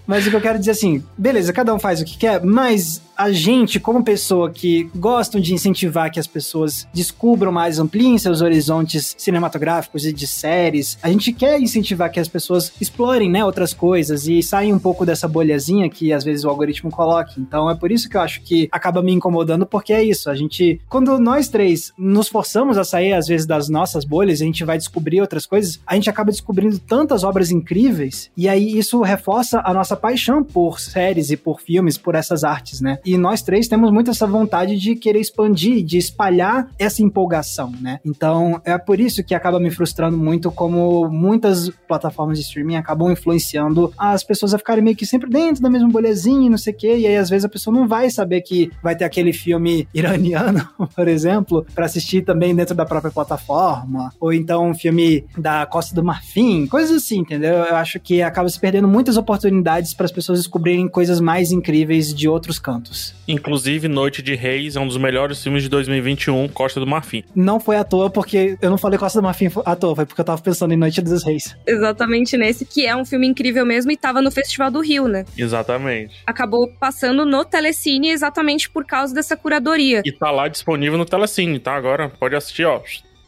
Mas 0.07 0.27
o 0.27 0.31
que 0.31 0.37
eu 0.37 0.41
quero 0.41 0.59
dizer 0.59 0.73
assim, 0.73 1.03
beleza, 1.17 1.53
cada 1.53 1.75
um 1.75 1.79
faz 1.79 2.01
o 2.01 2.05
que 2.05 2.17
quer, 2.17 2.43
mas 2.43 3.03
a 3.17 3.33
gente, 3.33 3.81
como 3.81 4.05
pessoa 4.05 4.51
que 4.51 4.91
gostam 4.95 5.41
de 5.41 5.55
incentivar 5.55 6.11
que 6.11 6.21
as 6.21 6.27
pessoas 6.27 6.87
descubram 6.93 7.51
mais, 7.51 7.79
ampliem 7.79 8.19
seus 8.19 8.43
horizontes 8.43 9.15
cinematográficos 9.17 10.05
e 10.05 10.13
de 10.13 10.27
séries, 10.27 10.99
a 11.03 11.09
gente 11.09 11.33
quer 11.33 11.61
incentivar 11.61 12.11
que 12.11 12.21
as 12.21 12.29
pessoas 12.29 12.73
explorem, 12.81 13.31
né, 13.31 13.45
outras 13.45 13.73
coisas 13.73 14.29
e 14.29 14.43
saiam 14.43 14.77
um 14.77 14.79
pouco 14.79 15.07
dessa 15.07 15.27
bolhazinha 15.27 15.89
que 15.89 16.13
às 16.13 16.25
vezes 16.25 16.45
o 16.45 16.49
algoritmo 16.49 16.91
coloca. 16.91 17.33
Então 17.39 17.71
é 17.71 17.75
por 17.75 17.91
isso 17.91 18.09
que 18.09 18.17
eu 18.17 18.21
acho 18.21 18.43
que 18.43 18.69
acaba 18.71 19.03
me 19.03 19.13
incomodando, 19.13 19.65
porque 19.65 19.93
é 19.93 20.03
isso, 20.03 20.29
a 20.29 20.35
gente, 20.35 20.81
quando 20.89 21.19
nós 21.19 21.49
três 21.49 21.93
nos 21.97 22.29
forçamos 22.29 22.77
a 22.77 22.85
sair 22.85 23.15
às 23.15 23.27
vezes 23.27 23.47
das 23.47 23.69
nossas 23.69 24.05
bolhas, 24.05 24.26
a 24.33 24.45
gente 24.45 24.65
vai 24.65 24.79
descobrir 24.79 25.21
outras 25.21 25.47
coisas, 25.47 25.81
a 25.87 25.95
gente 25.95 26.11
acaba 26.11 26.31
descobrindo 26.31 26.79
tantas 26.79 27.25
obras 27.25 27.51
incríveis 27.51 28.31
e 28.37 28.49
aí 28.49 28.79
isso 28.79 29.01
reforça 29.03 29.61
a 29.65 29.73
nossa 29.73 29.97
paixão 29.97 30.43
por 30.43 30.81
séries 30.81 31.31
e 31.31 31.37
por 31.37 31.61
filmes, 31.61 31.99
por 31.99 32.15
essas 32.15 32.45
artes, 32.45 32.81
né? 32.81 32.99
E 33.05 33.17
nós 33.17 33.43
três 33.43 33.69
temos 33.69 33.91
muito 33.91 34.11
essa 34.11 34.27
vontade 34.27 34.77
de 34.77 34.97
querer 34.97 35.21
expandir, 35.21 35.85
de 35.85 35.99
espalhar 35.99 36.69
essa 36.79 37.03
empolgação, 37.03 37.73
né? 37.81 38.01
Então 38.05 38.61
é 38.65 38.77
por 38.79 39.01
isso 39.01 39.23
que 39.25 39.35
acaba 39.35 39.59
me 39.61 39.71
frustrando 39.71 40.17
muito 40.17 40.51
como 40.51 41.09
muitas 41.09 41.71
plataformas 41.89 42.39
de 42.39 42.45
streaming 42.45 42.77
acabam 42.77 43.11
influenciando 43.11 43.93
as 43.97 44.23
pessoas 44.23 44.55
a 44.55 44.59
ficarem 44.59 44.83
meio 44.83 44.97
que 44.97 45.07
sempre 45.07 45.29
dentro 45.29 45.63
da 45.63 45.71
mesma 45.71 45.89
bolhazinha, 45.89 46.51
não 46.51 46.59
sei 46.59 46.73
o 46.73 46.77
quê, 46.77 46.97
e 46.97 47.07
aí 47.07 47.17
às 47.17 47.29
vezes 47.29 47.45
a 47.45 47.49
pessoa 47.49 47.75
não 47.75 47.87
vai 47.87 48.11
saber 48.11 48.41
que 48.43 48.71
vai 48.83 48.97
ter 48.97 49.05
aquele 49.05 49.33
filme 49.33 49.89
iraniano, 49.95 50.67
por 50.95 51.09
exemplo, 51.09 51.67
para 51.75 51.87
assistir 51.87 52.23
também 52.23 52.55
dentro 52.55 52.75
da 52.75 52.85
própria 52.85 53.11
plataforma, 53.11 54.13
ou 54.21 54.33
então 54.33 54.71
um 54.71 54.75
filme 54.75 55.25
da 55.37 55.67
Costa 55.67 55.95
do 55.95 56.03
Marfim, 56.03 56.67
coisas 56.67 57.03
assim, 57.03 57.19
entendeu? 57.19 57.55
Eu 57.55 57.77
acho 57.77 57.99
que 58.01 58.23
acaba 58.23 58.49
se 58.49 58.59
perdendo 58.59 58.89
muitas 58.89 59.17
oportunidades 59.17 59.95
para 59.95 60.07
as 60.07 60.13
pessoas 60.13 60.39
descobrirem 60.39 60.89
coisas 60.89 61.21
mais 61.21 61.53
incríveis 61.53 62.15
de 62.15 62.29
outros 62.29 62.59
cantos. 62.59 63.15
Inclusive, 63.29 63.89
Noite 63.89 64.23
de 64.23 64.35
Reis 64.35 64.77
é 64.77 64.81
um 64.81 64.87
dos 64.87 64.97
melhores 64.97 65.43
filmes 65.43 65.63
de 65.63 65.69
2021, 65.69 66.49
Costa 66.49 66.79
do 66.81 66.87
Marfim. 66.87 67.25
Não 67.35 67.59
foi 67.59 67.77
à 67.77 67.85
toa, 67.85 68.09
porque 68.09 68.57
eu 68.61 68.71
não 68.71 68.79
falei 68.79 68.99
Costa 68.99 69.21
do 69.21 69.25
Marfim 69.25 69.51
à 69.65 69.77
toa, 69.77 69.97
foi 69.97 70.07
porque 70.07 70.21
eu 70.21 70.25
tava 70.25 70.41
pensando 70.41 70.73
em 70.73 70.77
Noite 70.77 71.01
dos 71.01 71.25
Reis. 71.25 71.57
Exatamente 71.67 72.37
nesse, 72.37 72.65
que 72.65 72.87
é 72.87 72.95
um 72.97 73.05
filme 73.05 73.27
incrível 73.27 73.67
mesmo 73.67 73.91
e 73.91 73.97
tava 73.97 74.23
no 74.23 74.31
Festival 74.31 74.71
do 74.71 74.81
Rio, 74.81 75.09
né? 75.09 75.25
Exatamente. 75.37 76.17
Acabou 76.27 76.69
passando 76.79 77.25
no 77.25 77.45
Telecine 77.45 78.11
exatamente 78.11 78.71
por 78.71 78.85
causa 78.85 79.15
dessa 79.15 79.37
curadoria. 79.37 80.03
E 80.05 80.13
tá 80.13 80.31
lá 80.31 80.49
disponível 80.49 80.99
no 80.99 81.05
Telecine, 81.05 81.59
tá? 81.59 81.75
Agora 81.75 82.09
pode 82.09 82.35
assistir, 82.35 82.65
ó 82.65 82.81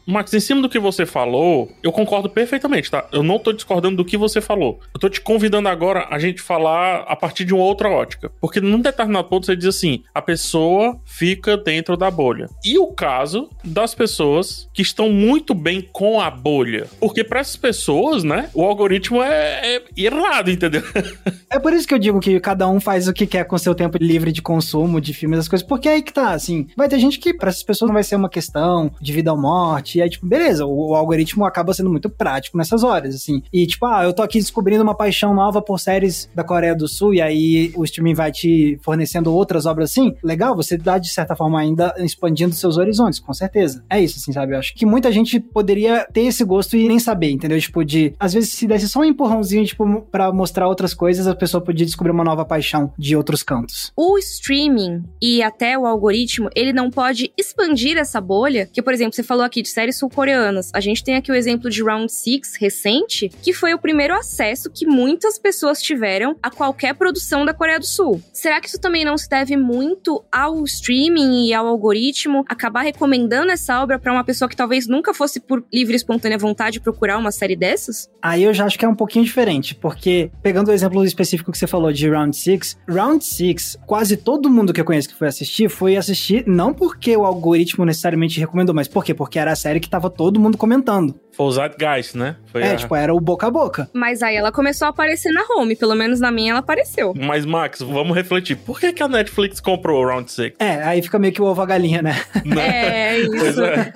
Max, 0.09 0.33
em 0.33 0.39
cima 0.39 0.61
do 0.61 0.69
que 0.69 0.79
você 0.79 1.05
falou, 1.05 1.71
eu 1.83 1.91
concordo 1.91 2.29
perfeitamente, 2.29 2.89
tá? 2.89 3.07
Eu 3.11 3.21
não 3.21 3.37
tô 3.37 3.53
discordando 3.53 3.97
do 3.97 4.05
que 4.05 4.17
você 4.17 4.41
falou. 4.41 4.79
Eu 4.93 4.99
tô 4.99 5.07
te 5.07 5.21
convidando 5.21 5.69
agora 5.69 6.07
a 6.09 6.17
gente 6.17 6.41
falar 6.41 7.03
a 7.07 7.15
partir 7.15 7.45
de 7.45 7.53
uma 7.53 7.63
outra 7.63 7.89
ótica. 7.89 8.31
Porque 8.41 8.59
num 8.59 8.79
determinado 8.79 9.27
ponto 9.27 9.45
você 9.45 9.55
diz 9.55 9.67
assim: 9.67 10.03
a 10.13 10.21
pessoa 10.21 10.99
fica 11.05 11.55
dentro 11.57 11.95
da 11.95 12.09
bolha. 12.09 12.49
E 12.65 12.77
o 12.79 12.87
caso 12.87 13.49
das 13.63 13.93
pessoas 13.93 14.67
que 14.73 14.81
estão 14.81 15.09
muito 15.09 15.53
bem 15.53 15.81
com 15.81 16.19
a 16.19 16.31
bolha. 16.31 16.87
Porque 16.99 17.23
para 17.23 17.41
essas 17.41 17.55
pessoas, 17.55 18.23
né, 18.23 18.49
o 18.53 18.63
algoritmo 18.63 19.21
é, 19.21 19.75
é 19.75 19.83
errado, 19.95 20.49
entendeu? 20.49 20.81
é 21.49 21.59
por 21.59 21.73
isso 21.73 21.87
que 21.87 21.93
eu 21.93 21.99
digo 21.99 22.19
que 22.19 22.39
cada 22.39 22.67
um 22.67 22.79
faz 22.79 23.07
o 23.07 23.13
que 23.13 23.27
quer 23.27 23.45
com 23.45 23.57
seu 23.57 23.75
tempo 23.75 23.97
livre 23.99 24.31
de 24.31 24.41
consumo, 24.41 24.99
de 24.99 25.13
filmes, 25.13 25.39
as 25.39 25.47
coisas. 25.47 25.67
Porque 25.67 25.87
é 25.87 25.93
aí 25.93 26.01
que 26.01 26.13
tá, 26.13 26.31
assim, 26.31 26.67
vai 26.75 26.89
ter 26.89 26.99
gente 26.99 27.19
que 27.19 27.33
para 27.33 27.49
essas 27.49 27.63
pessoas 27.63 27.89
não 27.89 27.93
vai 27.93 28.03
ser 28.03 28.15
uma 28.15 28.29
questão 28.29 28.91
de 28.99 29.13
vida 29.13 29.31
ou 29.31 29.39
morte 29.39 29.98
e 29.99 30.01
aí, 30.01 30.09
tipo, 30.09 30.25
beleza, 30.25 30.65
o, 30.65 30.91
o, 30.91 30.95
algoritmo 30.95 31.45
acaba 31.45 31.73
sendo 31.73 31.89
muito 31.89 32.09
prático 32.09 32.57
nessas 32.57 32.83
horas, 32.83 33.13
assim. 33.13 33.43
E, 33.51 33.67
tipo, 33.67 33.85
ah, 33.85 34.03
eu 34.03 34.13
tô 34.13 34.21
aqui 34.21 34.39
descobrindo 34.39 34.81
uma 34.81 34.95
paixão 34.95 35.33
nova 35.33 35.61
por 35.61 35.79
séries 35.79 36.29
da 36.33 36.43
Coreia 36.43 36.73
do 36.73 36.87
Sul, 36.87 37.13
e 37.13 37.21
aí 37.21 37.73
o 37.75 37.83
streaming 37.83 38.13
vai 38.13 38.31
te 38.31 38.79
fornecendo 38.81 39.33
outras 39.33 39.65
obras 39.65 39.91
assim. 39.91 40.15
Legal, 40.23 40.55
você 40.55 40.77
tá, 40.77 40.97
de 40.97 41.09
certa 41.09 41.35
forma, 41.35 41.59
ainda 41.59 41.93
expandindo 41.97 42.55
seus 42.55 42.77
horizontes, 42.77 43.19
com 43.19 43.33
certeza. 43.33 43.83
É 43.89 43.99
isso, 43.99 44.17
assim, 44.17 44.31
sabe? 44.31 44.53
Eu 44.53 44.59
acho 44.59 44.73
que 44.73 44.85
muita 44.85 45.11
gente 45.11 45.39
poderia 45.39 46.07
ter 46.11 46.21
esse 46.21 46.43
gosto 46.43 46.77
e 46.77 46.87
nem 46.87 46.99
saber, 46.99 47.31
entendeu? 47.31 47.59
Tipo, 47.59 47.83
de. 47.83 48.13
Às 48.19 48.33
vezes, 48.33 48.51
se 48.51 48.67
desse 48.67 48.87
só 48.87 49.01
um 49.01 49.05
empurrãozinho, 49.05 49.65
tipo, 49.65 50.01
pra 50.11 50.31
mostrar 50.31 50.67
outras 50.67 50.93
coisas, 50.93 51.27
a 51.27 51.35
pessoa 51.35 51.61
podia 51.61 51.85
descobrir 51.85 52.11
uma 52.11 52.23
nova 52.23 52.45
paixão 52.45 52.93
de 52.97 53.15
outros 53.15 53.43
cantos. 53.43 53.91
O 53.97 54.17
streaming 54.17 55.03
e 55.21 55.43
até 55.43 55.77
o 55.77 55.85
algoritmo, 55.85 56.49
ele 56.55 56.71
não 56.71 56.89
pode 56.89 57.31
expandir 57.37 57.97
essa 57.97 58.21
bolha, 58.21 58.65
que, 58.65 58.81
por 58.81 58.93
exemplo, 58.93 59.13
você 59.13 59.23
falou 59.23 59.43
aqui 59.43 59.61
de 59.61 59.69
séries 59.69 59.88
sul-coreanas. 59.91 60.71
A 60.73 60.79
gente 60.79 61.03
tem 61.03 61.15
aqui 61.15 61.31
o 61.31 61.35
exemplo 61.35 61.69
de 61.69 61.83
Round 61.83 62.11
6 62.11 62.55
recente, 62.59 63.29
que 63.41 63.53
foi 63.53 63.73
o 63.73 63.79
primeiro 63.79 64.13
acesso 64.13 64.69
que 64.69 64.85
muitas 64.85 65.37
pessoas 65.37 65.81
tiveram 65.81 66.35
a 66.41 66.49
qualquer 66.49 66.93
produção 66.95 67.45
da 67.45 67.53
Coreia 67.53 67.79
do 67.79 67.85
Sul. 67.85 68.21
Será 68.33 68.59
que 68.59 68.67
isso 68.67 68.79
também 68.79 69.05
não 69.05 69.17
se 69.17 69.29
deve 69.29 69.55
muito 69.55 70.23
ao 70.31 70.63
streaming 70.63 71.47
e 71.47 71.53
ao 71.53 71.67
algoritmo 71.67 72.43
acabar 72.47 72.81
recomendando 72.81 73.51
essa 73.51 73.81
obra 73.81 73.99
para 73.99 74.11
uma 74.11 74.23
pessoa 74.23 74.49
que 74.49 74.55
talvez 74.55 74.87
nunca 74.87 75.13
fosse 75.13 75.39
por 75.39 75.63
livre 75.71 75.93
e 75.93 75.95
espontânea 75.95 76.37
vontade 76.37 76.79
procurar 76.79 77.17
uma 77.17 77.31
série 77.31 77.55
dessas? 77.55 78.09
Aí 78.21 78.43
eu 78.43 78.53
já 78.53 78.65
acho 78.65 78.77
que 78.77 78.85
é 78.85 78.87
um 78.87 78.95
pouquinho 78.95 79.23
diferente, 79.23 79.75
porque 79.75 80.31
pegando 80.41 80.69
o 80.69 80.73
exemplo 80.73 81.03
específico 81.05 81.51
que 81.51 81.57
você 81.57 81.67
falou 81.67 81.91
de 81.91 82.09
Round 82.09 82.35
6, 82.35 82.77
Round 82.89 83.23
6, 83.23 83.77
quase 83.85 84.17
todo 84.17 84.49
mundo 84.49 84.73
que 84.73 84.81
eu 84.81 84.85
conheço 84.85 85.09
que 85.09 85.15
foi 85.15 85.27
assistir 85.27 85.69
foi 85.69 85.95
assistir 85.95 86.43
não 86.47 86.73
porque 86.73 87.15
o 87.15 87.25
algoritmo 87.25 87.85
necessariamente 87.85 88.39
recomendou, 88.39 88.73
mas 88.73 88.87
por 88.87 89.03
quê? 89.03 89.13
Porque 89.13 89.37
era 89.37 89.51
a 89.51 89.55
série 89.55 89.68
série 89.69 89.79
que 89.79 89.89
tava 89.89 90.09
todo 90.09 90.39
mundo 90.39 90.57
comentando. 90.57 91.13
Foi 91.39 91.45
o 91.45 91.51
Zeitgeist, 91.53 92.17
né? 92.17 92.35
Foi 92.51 92.61
é, 92.61 92.73
a... 92.73 92.75
tipo, 92.75 92.93
era 92.93 93.15
o 93.15 93.19
boca 93.21 93.47
a 93.47 93.49
boca. 93.49 93.89
Mas 93.93 94.21
aí 94.21 94.35
ela 94.35 94.51
começou 94.51 94.87
a 94.87 94.89
aparecer 94.89 95.31
na 95.31 95.41
home, 95.49 95.73
pelo 95.73 95.95
menos 95.95 96.19
na 96.19 96.29
minha 96.29 96.51
ela 96.51 96.59
apareceu. 96.59 97.13
Mas, 97.15 97.45
Max, 97.45 97.79
vamos 97.79 98.13
refletir. 98.13 98.57
Por 98.57 98.77
que, 98.77 98.91
que 98.91 99.01
a 99.01 99.07
Netflix 99.07 99.61
comprou 99.61 100.03
o 100.03 100.05
Round 100.05 100.29
6? 100.29 100.55
É, 100.59 100.83
aí 100.83 101.01
fica 101.01 101.17
meio 101.17 101.31
que 101.31 101.41
o 101.41 101.45
ovo 101.45 101.61
a 101.61 101.65
galinha, 101.65 102.01
né? 102.01 102.21
né? 102.43 103.13
É, 103.13 103.19
isso. 103.19 103.37
Pois 103.37 103.57
é. 103.57 103.93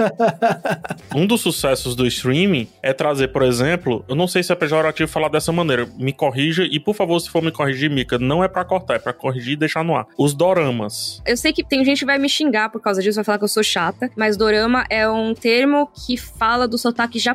um 1.13 1.27
dos 1.27 1.41
sucessos 1.41 1.97
do 1.97 2.07
streaming 2.07 2.65
é 2.81 2.93
trazer, 2.93 3.27
por 3.27 3.43
exemplo, 3.43 4.05
eu 4.07 4.15
não 4.15 4.25
sei 4.27 4.41
se 4.41 4.53
é 4.53 4.55
pejorativo 4.55 5.11
falar 5.11 5.27
dessa 5.27 5.51
maneira, 5.51 5.85
me 5.97 6.13
corrija 6.13 6.63
e, 6.63 6.79
por 6.79 6.95
favor, 6.95 7.19
se 7.19 7.29
for 7.29 7.43
me 7.43 7.51
corrigir, 7.51 7.89
Mika, 7.89 8.17
não 8.17 8.41
é 8.41 8.47
para 8.47 8.63
cortar, 8.63 8.95
é 8.95 8.99
pra 8.99 9.11
corrigir 9.11 9.53
e 9.53 9.57
deixar 9.57 9.83
no 9.83 9.97
ar. 9.97 10.07
Os 10.17 10.33
doramas. 10.33 11.21
Eu 11.25 11.35
sei 11.35 11.51
que 11.51 11.61
tem 11.61 11.83
gente 11.83 11.99
que 11.99 12.05
vai 12.05 12.17
me 12.17 12.29
xingar 12.29 12.69
por 12.69 12.79
causa 12.79 13.01
disso, 13.01 13.17
vai 13.17 13.25
falar 13.25 13.37
que 13.37 13.43
eu 13.43 13.49
sou 13.49 13.63
chata, 13.63 14.09
mas 14.15 14.37
dorama 14.37 14.85
é 14.89 15.09
um 15.09 15.33
termo 15.33 15.89
que 15.93 16.15
fala 16.15 16.65
do 16.69 16.77
sotaque 16.77 17.19
japonês 17.19 17.32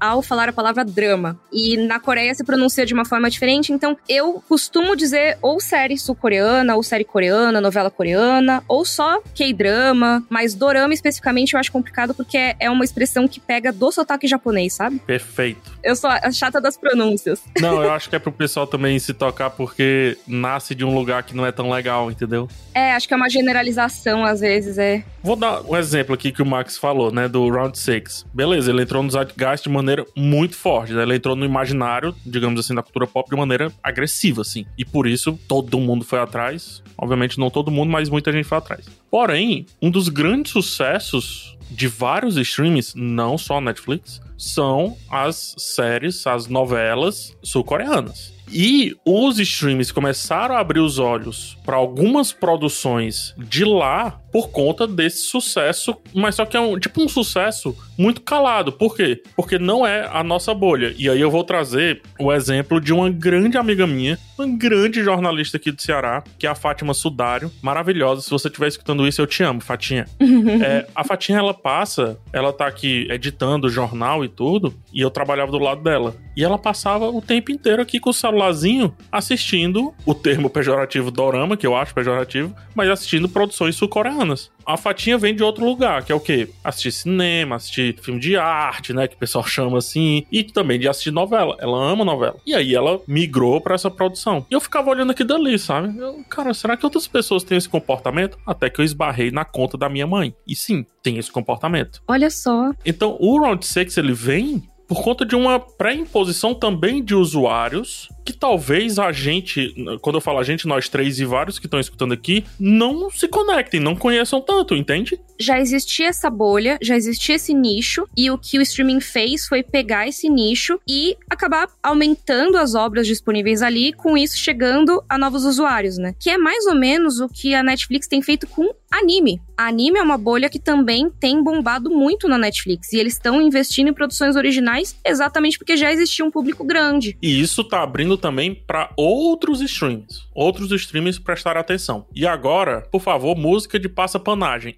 ao 0.00 0.22
falar 0.22 0.48
a 0.48 0.52
palavra 0.52 0.84
drama. 0.84 1.38
E 1.52 1.76
na 1.76 2.00
Coreia 2.00 2.34
se 2.34 2.44
pronuncia 2.44 2.86
de 2.86 2.94
uma 2.94 3.04
forma 3.04 3.30
diferente, 3.30 3.72
então 3.72 3.96
eu 4.08 4.42
costumo 4.48 4.96
dizer 4.96 5.38
ou 5.40 5.60
série 5.60 5.98
sul-coreana, 5.98 6.74
ou 6.76 6.82
série 6.82 7.04
coreana, 7.04 7.60
novela 7.60 7.90
coreana, 7.90 8.62
ou 8.68 8.84
só 8.84 9.20
K-drama, 9.34 10.24
mas 10.28 10.54
dorama 10.54 10.94
especificamente 10.94 11.54
eu 11.54 11.60
acho 11.60 11.70
complicado 11.70 12.14
porque 12.14 12.54
é 12.58 12.70
uma 12.70 12.84
expressão 12.84 13.28
que 13.28 13.40
pega 13.40 13.72
do 13.72 13.90
sotaque 13.92 14.26
japonês, 14.26 14.74
sabe? 14.74 14.98
Perfeito. 15.00 15.72
Eu 15.82 15.94
sou 15.96 16.10
a 16.10 16.30
chata 16.32 16.60
das 16.60 16.76
pronúncias. 16.76 17.42
Não, 17.60 17.82
eu 17.82 17.92
acho 17.92 18.08
que 18.08 18.16
é 18.16 18.18
pro 18.18 18.32
pessoal 18.32 18.66
também 18.66 18.98
se 18.98 19.12
tocar 19.14 19.50
porque 19.50 20.16
nasce 20.26 20.74
de 20.74 20.84
um 20.84 20.94
lugar 20.94 21.22
que 21.22 21.34
não 21.34 21.46
é 21.46 21.52
tão 21.52 21.70
legal, 21.70 22.10
entendeu? 22.10 22.48
É, 22.74 22.92
acho 22.92 23.06
que 23.06 23.14
é 23.14 23.16
uma 23.16 23.28
generalização 23.28 24.24
às 24.24 24.40
vezes, 24.40 24.78
é. 24.78 25.04
Vou 25.22 25.36
dar 25.36 25.62
um 25.62 25.76
exemplo 25.76 26.14
aqui 26.14 26.32
que 26.32 26.42
o 26.42 26.46
Max 26.46 26.76
falou, 26.76 27.12
né, 27.12 27.28
do 27.28 27.48
Round 27.48 27.78
6. 27.78 28.26
Beleza, 28.32 28.70
ele 28.70 28.82
entrou 28.82 29.02
no 29.04 29.10
Zeitgeist 29.10 29.64
de 29.64 29.70
maneira 29.70 30.04
muito 30.16 30.56
forte, 30.56 30.92
né? 30.92 31.02
Ele 31.02 31.16
entrou 31.16 31.36
no 31.36 31.44
imaginário, 31.44 32.14
digamos 32.24 32.58
assim, 32.58 32.74
da 32.74 32.82
cultura 32.82 33.06
pop 33.06 33.28
de 33.30 33.36
maneira 33.36 33.72
agressiva, 33.82 34.42
assim. 34.42 34.66
E 34.76 34.84
por 34.84 35.06
isso 35.06 35.38
todo 35.46 35.78
mundo 35.78 36.04
foi 36.04 36.18
atrás. 36.18 36.82
Obviamente 36.96 37.38
não 37.38 37.50
todo 37.50 37.70
mundo, 37.70 37.90
mas 37.90 38.08
muita 38.08 38.32
gente 38.32 38.44
foi 38.44 38.58
atrás. 38.58 38.86
Porém, 39.10 39.66
um 39.80 39.90
dos 39.90 40.08
grandes 40.08 40.52
sucessos 40.52 41.56
de 41.70 41.88
vários 41.88 42.36
streams, 42.36 42.94
não 42.96 43.38
só 43.38 43.60
Netflix, 43.60 44.20
são 44.36 44.96
as 45.10 45.54
séries, 45.58 46.26
as 46.26 46.46
novelas 46.46 47.36
sul-coreanas. 47.42 48.32
E 48.56 48.96
os 49.04 49.40
streams 49.40 49.92
começaram 49.92 50.54
a 50.54 50.60
abrir 50.60 50.78
os 50.78 51.00
olhos 51.00 51.58
para 51.64 51.74
algumas 51.74 52.32
produções 52.32 53.34
de 53.36 53.64
lá 53.64 54.20
por 54.34 54.50
conta 54.50 54.84
desse 54.84 55.22
sucesso, 55.22 55.96
mas 56.12 56.34
só 56.34 56.44
que 56.44 56.56
é 56.56 56.60
um 56.60 56.76
tipo 56.78 57.00
um 57.00 57.08
sucesso 57.08 57.76
muito 57.96 58.20
calado. 58.20 58.72
Por 58.72 58.96
quê? 58.96 59.22
Porque 59.36 59.60
não 59.60 59.86
é 59.86 60.08
a 60.12 60.24
nossa 60.24 60.52
bolha. 60.52 60.92
E 60.98 61.08
aí 61.08 61.20
eu 61.20 61.30
vou 61.30 61.44
trazer 61.44 62.02
o 62.18 62.32
exemplo 62.32 62.80
de 62.80 62.92
uma 62.92 63.08
grande 63.08 63.56
amiga 63.56 63.86
minha, 63.86 64.18
uma 64.36 64.48
grande 64.48 65.04
jornalista 65.04 65.56
aqui 65.56 65.70
do 65.70 65.80
Ceará, 65.80 66.24
que 66.36 66.48
é 66.48 66.50
a 66.50 66.54
Fátima 66.56 66.92
Sudário, 66.92 67.48
maravilhosa. 67.62 68.22
Se 68.22 68.30
você 68.30 68.48
estiver 68.48 68.66
escutando 68.66 69.06
isso, 69.06 69.20
eu 69.20 69.26
te 69.26 69.44
amo, 69.44 69.60
Fatinha. 69.60 70.04
é, 70.64 70.84
a 70.92 71.04
Fatinha 71.04 71.38
ela 71.38 71.54
passa, 71.54 72.18
ela 72.32 72.52
tá 72.52 72.66
aqui 72.66 73.06
editando 73.10 73.68
jornal 73.68 74.24
e 74.24 74.28
tudo, 74.28 74.74
e 74.92 75.00
eu 75.00 75.12
trabalhava 75.12 75.52
do 75.52 75.58
lado 75.58 75.80
dela. 75.80 76.16
E 76.36 76.42
ela 76.42 76.58
passava 76.58 77.08
o 77.08 77.22
tempo 77.22 77.52
inteiro 77.52 77.80
aqui 77.80 78.00
com 78.00 78.10
o 78.10 78.14
celularzinho 78.44 78.94
assistindo 79.10 79.94
o 80.04 80.14
termo 80.14 80.50
pejorativo 80.50 81.10
dorama, 81.10 81.56
que 81.56 81.66
eu 81.66 81.74
acho 81.74 81.94
pejorativo, 81.94 82.54
mas 82.74 82.88
assistindo 82.88 83.28
produções 83.28 83.76
sul-coreanas 83.76 84.50
a 84.66 84.76
Fatinha 84.76 85.18
vem 85.18 85.34
de 85.34 85.42
outro 85.42 85.64
lugar, 85.64 86.04
que 86.04 86.10
é 86.10 86.14
o 86.14 86.20
quê? 86.20 86.48
Assistir 86.62 86.92
cinema, 86.92 87.56
assistir 87.56 87.98
filme 88.00 88.18
de 88.18 88.36
arte, 88.36 88.92
né? 88.92 89.06
Que 89.06 89.14
o 89.14 89.18
pessoal 89.18 89.44
chama 89.44 89.78
assim. 89.78 90.24
E 90.32 90.42
também 90.42 90.78
de 90.78 90.88
assistir 90.88 91.10
novela. 91.10 91.56
Ela 91.60 91.92
ama 91.92 92.04
novela. 92.04 92.36
E 92.46 92.54
aí 92.54 92.74
ela 92.74 93.00
migrou 93.06 93.60
para 93.60 93.74
essa 93.74 93.90
produção. 93.90 94.46
E 94.50 94.54
eu 94.54 94.60
ficava 94.60 94.90
olhando 94.90 95.12
aqui 95.12 95.24
dali, 95.24 95.58
sabe? 95.58 95.96
Eu, 95.98 96.24
cara, 96.28 96.54
será 96.54 96.76
que 96.76 96.84
outras 96.86 97.06
pessoas 97.06 97.44
têm 97.44 97.58
esse 97.58 97.68
comportamento? 97.68 98.38
Até 98.46 98.70
que 98.70 98.80
eu 98.80 98.84
esbarrei 98.84 99.30
na 99.30 99.44
conta 99.44 99.76
da 99.76 99.88
minha 99.88 100.06
mãe. 100.06 100.34
E 100.46 100.56
sim, 100.56 100.86
tem 101.02 101.18
esse 101.18 101.30
comportamento. 101.30 102.02
Olha 102.08 102.30
só. 102.30 102.72
Então, 102.84 103.16
o 103.20 103.38
Round 103.38 103.64
6, 103.64 103.96
ele 103.98 104.12
vem 104.12 104.62
por 104.86 105.02
conta 105.02 105.24
de 105.24 105.34
uma 105.34 105.58
pré-imposição 105.58 106.54
também 106.54 107.02
de 107.02 107.14
usuários 107.14 108.08
que 108.24 108.32
talvez 108.32 108.98
a 108.98 109.12
gente, 109.12 109.74
quando 110.00 110.16
eu 110.16 110.20
falo 110.20 110.38
a 110.38 110.42
gente, 110.42 110.66
nós 110.66 110.88
três 110.88 111.20
e 111.20 111.24
vários 111.24 111.58
que 111.58 111.66
estão 111.66 111.78
escutando 111.78 112.14
aqui, 112.14 112.44
não 112.58 113.10
se 113.10 113.28
conectem, 113.28 113.80
não 113.80 113.94
conheçam 113.94 114.40
tanto, 114.40 114.74
entende? 114.74 115.20
Já 115.38 115.60
existia 115.60 116.08
essa 116.08 116.30
bolha, 116.30 116.78
já 116.80 116.96
existia 116.96 117.34
esse 117.34 117.52
nicho, 117.52 118.08
e 118.16 118.30
o 118.30 118.38
que 118.38 118.58
o 118.58 118.62
streaming 118.62 119.00
fez 119.00 119.46
foi 119.46 119.62
pegar 119.62 120.08
esse 120.08 120.28
nicho 120.28 120.78
e 120.88 121.16
acabar 121.28 121.68
aumentando 121.82 122.56
as 122.56 122.74
obras 122.74 123.06
disponíveis 123.06 123.60
ali, 123.60 123.92
com 123.92 124.16
isso 124.16 124.38
chegando 124.38 125.02
a 125.08 125.18
novos 125.18 125.44
usuários, 125.44 125.98
né? 125.98 126.14
Que 126.18 126.30
é 126.30 126.38
mais 126.38 126.66
ou 126.66 126.74
menos 126.74 127.20
o 127.20 127.28
que 127.28 127.54
a 127.54 127.62
Netflix 127.62 128.06
tem 128.06 128.22
feito 128.22 128.46
com 128.46 128.72
anime. 128.90 129.40
A 129.56 129.66
anime 129.66 129.98
é 129.98 130.02
uma 130.02 130.16
bolha 130.16 130.48
que 130.48 130.60
também 130.60 131.10
tem 131.10 131.42
bombado 131.42 131.90
muito 131.90 132.28
na 132.28 132.38
Netflix, 132.38 132.92
e 132.92 132.98
eles 132.98 133.14
estão 133.14 133.42
investindo 133.42 133.88
em 133.88 133.92
produções 133.92 134.36
originais 134.36 134.96
exatamente 135.04 135.58
porque 135.58 135.76
já 135.76 135.92
existia 135.92 136.24
um 136.24 136.30
público 136.30 136.64
grande. 136.64 137.18
E 137.20 137.40
isso 137.40 137.64
tá 137.64 137.82
abrindo 137.82 138.13
também 138.16 138.54
para 138.54 138.90
outros 138.96 139.60
streams. 139.60 140.24
Outros 140.34 140.70
streams 140.72 141.20
prestar 141.20 141.56
atenção. 141.56 142.06
E 142.14 142.26
agora, 142.26 142.82
por 142.90 143.00
favor, 143.00 143.36
música 143.36 143.78
de 143.78 143.88
passa-panagem. 143.88 144.76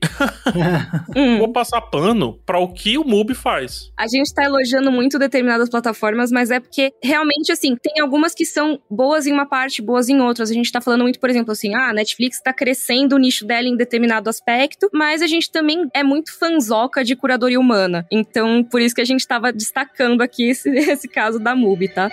hum. 1.16 1.38
Vou 1.38 1.53
passar 1.53 1.81
pano 1.81 2.38
para 2.44 2.59
o 2.59 2.72
que 2.72 2.99
o 2.99 3.05
MUBI 3.05 3.35
faz. 3.35 3.90
A 3.96 4.07
gente 4.07 4.33
tá 4.35 4.44
elogiando 4.44 4.90
muito 4.90 5.18
determinadas 5.18 5.68
plataformas, 5.68 6.31
mas 6.31 6.51
é 6.51 6.61
porque 6.61 6.92
realmente, 7.03 7.53
assim, 7.53 7.77
tem 7.77 8.01
algumas 8.01 8.35
que 8.35 8.44
são 8.44 8.79
boas 8.90 9.27
em 9.27 9.33
uma 9.33 9.46
parte, 9.46 9.83
boas 9.83 10.09
em 10.09 10.20
outras. 10.20 10.51
A 10.51 10.55
gente 10.55 10.70
tá 10.70 10.81
falando 10.81 11.03
muito, 11.03 11.20
por 11.20 11.31
exemplo, 11.31 11.53
assim, 11.53 11.75
ah, 11.75 11.90
a 11.90 11.92
Netflix 11.92 12.40
tá 12.42 12.53
crescendo 12.53 13.16
o 13.16 13.18
nicho 13.18 13.46
dela 13.46 13.68
em 13.68 13.77
determinado 13.77 14.29
aspecto, 14.29 14.88
mas 14.92 15.22
a 15.22 15.27
gente 15.27 15.51
também 15.51 15.88
é 15.94 16.03
muito 16.03 16.37
fanzoca 16.38 17.05
de 17.05 17.16
curadoria 17.16 17.61
humana. 17.61 18.07
Então, 18.11 18.64
por 18.64 18.81
isso 18.81 18.94
que 18.94 19.01
a 19.01 19.05
gente 19.05 19.27
tava 19.27 19.53
destacando 19.53 20.22
aqui 20.22 20.51
esse, 20.51 20.68
esse 20.70 21.09
caso 21.09 21.38
da 21.38 21.55
MUBI, 21.55 21.88
tá? 21.88 22.11